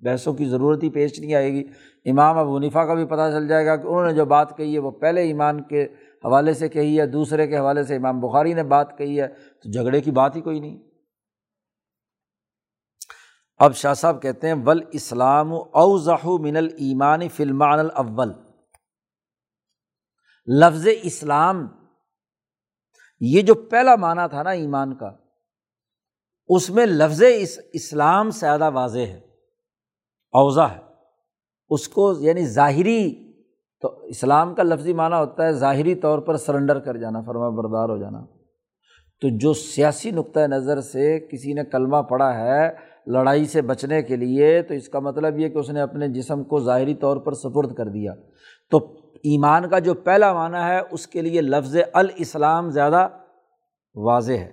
[0.01, 1.63] بحثوں کی ضرورت ہی پیش نہیں آئے گی۔
[2.05, 4.73] امام ابو نفا کا بھی پتہ چل جائے گا کہ انہوں نے جو بات کہی
[4.73, 5.87] ہے، وہ پہلے ایمان کے
[6.25, 9.71] حوالے سے کہی ہے، دوسرے کے حوالے سے امام بخاری نے بات کہی ہے، تو
[9.71, 10.77] جھگڑے کی بات ہی کوئی نہیں۔
[13.57, 18.31] اب شاہ صاحب کہتے ہیں ول اسلام اوضح من المان فلمان الاول۔
[20.47, 21.67] لفظ اسلام،
[23.19, 25.11] یہ جو پہلا معنی تھا نا ایمان کا،
[26.47, 27.23] اس میں لفظ
[27.73, 29.17] اسلام زیادہ واضح ہے
[30.33, 30.79] اوضاع ہے۔
[31.69, 33.30] اس کو یعنی ظاہری
[33.81, 37.89] تو اسلام کا لفظی معنی ہوتا ہے ظاہری طور پر سرنڈر کر جانا، فرما بردار
[37.89, 38.25] ہو جانا۔
[39.21, 42.69] تو جو سیاسی نقطۂ نظر سے کسی نے کلمہ پڑھا ہے
[43.07, 46.43] لڑائی سے بچنے کے لیے، تو اس کا مطلب یہ کہ اس نے اپنے جسم
[46.43, 48.13] کو ظاہری طور پر سپرد کر دیا۔
[48.71, 48.77] تو
[49.13, 53.07] ایمان کا جو پہلا معنی ہے، اس کے لیے لفظ الاسلام زیادہ
[53.95, 54.51] واضح ہے۔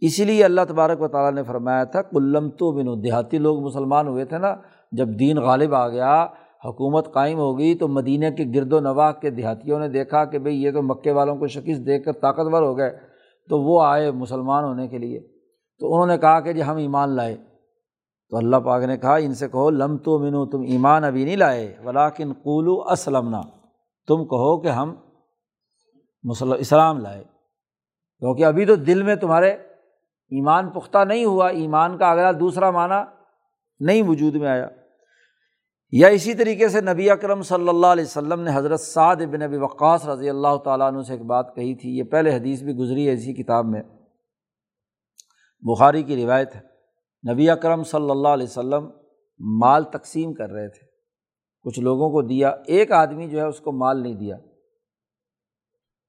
[0.00, 4.08] اسی لیے اللہ تبارک و تعالیٰ نے فرمایا تھا کلم تو بن دیہاتی لوگ مسلمان
[4.08, 4.54] ہوئے تھے نا،
[4.92, 6.26] جب دین غالب آ گیا
[6.64, 10.38] حکومت قائم ہو گئی تو مدینہ کے گرد و نواح کے دیہاتیوں نے دیکھا کہ
[10.38, 12.98] بھئی یہ تو مکے والوں کو شکست دیکھ کر طاقتور ہو گئے،
[13.48, 15.20] تو وہ آئے مسلمان ہونے کے لیے۔
[15.78, 17.36] تو انہوں نے کہا کہ جی ہم ایمان لائے۔
[18.30, 21.36] تو اللہ پاک نے کہا، ان سے کہو، لم تو منو تم ایمان ابھی نہیں
[21.36, 23.36] لائے ولاکن قولو اسلم
[24.06, 24.94] تم کہو کہ ہم
[26.22, 27.24] مسلم اسلام لائے۔
[28.18, 29.50] کیونکہ ابھی تو دل میں تمہارے
[30.30, 32.94] ایمان پختہ نہیں ہوا، ایمان کا اگلا دوسرا معنی
[33.80, 34.68] نہیں وجود میں آیا۔
[35.92, 39.56] یا اسی طریقے سے نبی اکرم صلی اللہ علیہ وسلم نے حضرت سعد بن نبی
[39.56, 43.08] وقاص رضی اللہ تعالیٰ عنہ سے ایک بات کہی تھی، یہ پہلے حدیث بھی گزری
[43.08, 43.82] ہے اسی کتاب میں۔
[45.60, 46.60] بخاری کی روایت ہے،
[47.32, 48.90] نبی اکرم صلی اللہ علیہ وسلم
[49.38, 50.86] مال تقسیم کر رہے تھے۔
[51.62, 54.36] کچھ لوگوں کو دیا، ایک آدمی جو ہے اس کو مال نہیں دیا۔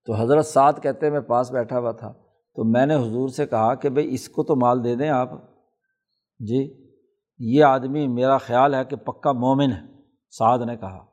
[0.06, 2.14] تو حضرت سعد کہتے میں پاس بیٹھا ہوا تھا۔
[2.56, 5.30] تو میں نے حضور سے کہا کہ بھائی اس کو تو مال دے دیں آپ۔
[6.40, 6.85] جی؟
[7.38, 9.82] یہ آدمی میرا خیال ہے کہ پکا مومن ہے،
[10.30, 11.06] سعد نے کہا۔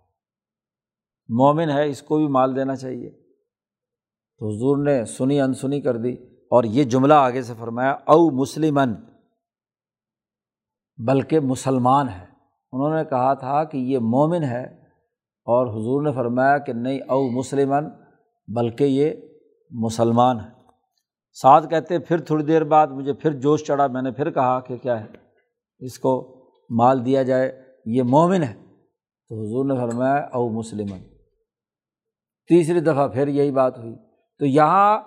[1.29, 3.11] مومن ہے، اس کو بھی مال دینا چاہیے۔
[4.39, 6.13] تو حضور نے سنی انسنی کر دی
[6.51, 8.95] اور یہ جملہ آگے سے فرمایا، او مسلمن
[11.07, 12.25] بلکہ مسلمان ہے۔
[12.73, 14.65] انہوں نے کہا تھا کہ یہ مومن ہے
[15.45, 17.85] اور حضور نے فرمایا کہ نہیں، او مسلمن
[18.49, 19.11] بلکہ یہ
[19.71, 20.51] مسلمان ہے۔
[21.33, 24.77] ساتھ کہتے، پھر تھوڑی دیر بعد مجھے پھر جوش چڑھا، میں نے پھر کہا کہ
[24.77, 25.23] کیا ہے؟
[25.83, 28.55] اس کو مال دیا جائے، یہ مومن ہے۔
[29.29, 30.87] تو حضور نے فرمایا، او مسلم
[32.49, 33.95] تیسری دفعہ پھر یہی بات ہوئی۔
[34.39, 35.01] تو یہاں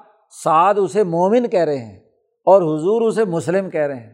[0.43, 1.99] سعد اسے مومن کہہ رہے ہیں
[2.45, 4.13] اور حضور اسے مسلم کہہ رہے ہیں۔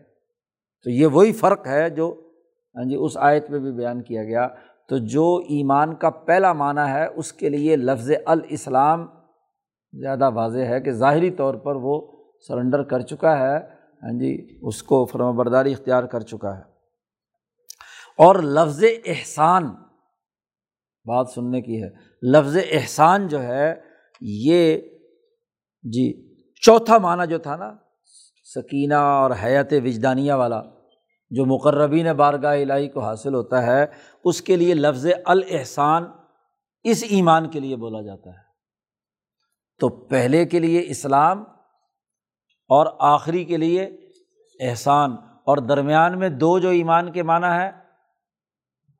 [0.83, 2.31] تو یہ وہی فرق ہے جو
[2.75, 4.47] ہاں جی اس آیت میں بھی بیان کیا گیا۔
[4.89, 9.07] تو جو ایمان کا پہلا معنی ہے، اس کے لیے لفظ الاسلام
[9.93, 12.07] زیادہ واضح ہے کہ ظاہری طور پر وہ
[12.47, 16.61] سرنڈر کر چکا ہے۔ ہاں جی اس کو فرم برداری اختیار کر چکا ہے۔
[18.17, 19.67] اور لفظ احسان،
[21.05, 21.89] بات سننے کی ہے۔
[22.21, 23.81] لفظ احسان جو ہے،
[24.21, 24.77] یہ
[25.83, 27.73] جی چوتھا معنی جو تھا نا،
[28.55, 30.61] سکینہ اور حیات وجدانیہ والا،
[31.29, 33.85] جو مقربین بارگاہ الہی کو حاصل ہوتا ہے،
[34.23, 36.03] اس کے لیے لفظ الحسان
[36.83, 38.51] اس ایمان کے لیے بولا جاتا ہے۔
[39.79, 41.43] تو پہلے کے لیے اسلام
[42.71, 43.83] اور آخری کے لیے
[44.59, 45.11] احسان۔
[45.43, 47.71] اور درمیان میں دو جو ایمان کے معنی ہے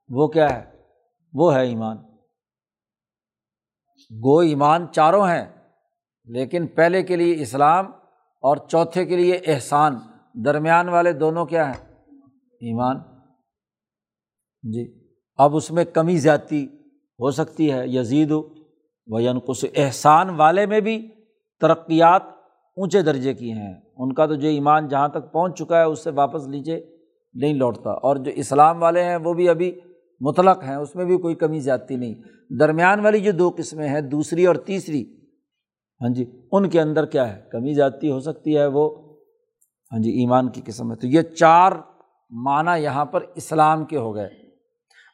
[0.10, 0.72] وہ کیا ہے؟
[1.34, 1.98] وہ ہے ایمان۔
[4.24, 5.70] گو ایمان چاروں ہیں،
[6.26, 7.86] لیکن پہلے کے لیے اسلام
[8.42, 9.96] اور چوتھے کے لیے احسان۔
[10.34, 11.94] درمیان والے دونوں کیا ہیں؟
[12.42, 12.98] ایمان۔
[14.64, 16.66] جی اب اس میں کمی زیادتی
[17.20, 18.32] ہو سکتی ہے، یزید
[19.08, 21.10] و ینقص۔ احسان والے میں بھی
[21.60, 22.22] ترقیات
[22.82, 26.04] اونچے درجے کی ہیں۔ ان کا تو جو ایمان جہاں تک پہنچ چکا ہے، اس
[26.04, 26.82] سے واپس نیچے
[27.34, 29.80] نہیں لوٹتا۔ اور جو اسلام والے ہیں، وہ بھی ابھی
[30.20, 32.16] مطلق ہیں، اس میں بھی کوئی کمی زیادتی نہیں۔
[32.60, 35.18] درمیان والی جو دو قسمیں ہیں، دوسری اور تیسری
[36.02, 39.14] ہاں جی ان کے اندر کیا ہے؟ کمی زیادتی ہو سکتی ہے وہ
[39.92, 41.72] ہاں جی ایمان کی قسم ہے۔ تو یہ چار
[42.30, 44.30] معنی یہاں پر اسلام کے ہو گئے۔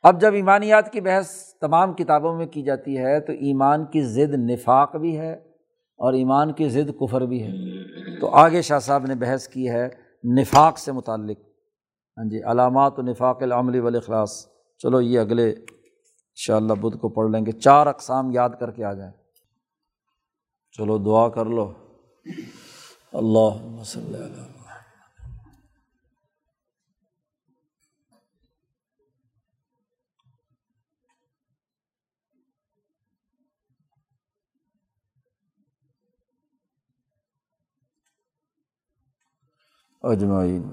[0.04, 1.30] اب جب ایمانیات کی بحث
[1.62, 5.47] تمام کتابوں میں کی جاتی ہے، تو ایمان کی ضد نفاق بھی ہے
[5.98, 7.52] اور ایمان کی ضد کفر بھی ہے۔
[8.20, 9.90] تو آگے شاہ صاحب نے بحث کی ہے
[10.40, 11.38] نفاق سے متعلق۔
[12.18, 14.48] ہاں جی علامات و نفاق العملی والاخلاص۔
[14.78, 15.66] چلو یہ اگلے ان
[16.36, 19.14] شاء اللہ بدھ کو پڑھ لیں گے۔ چار اقسام یاد کر کے آ جائیں۔
[20.78, 21.72] چلو دعا کر لو۔
[23.14, 24.57] اللہ وسلم۔
[40.08, 40.64] اجمعین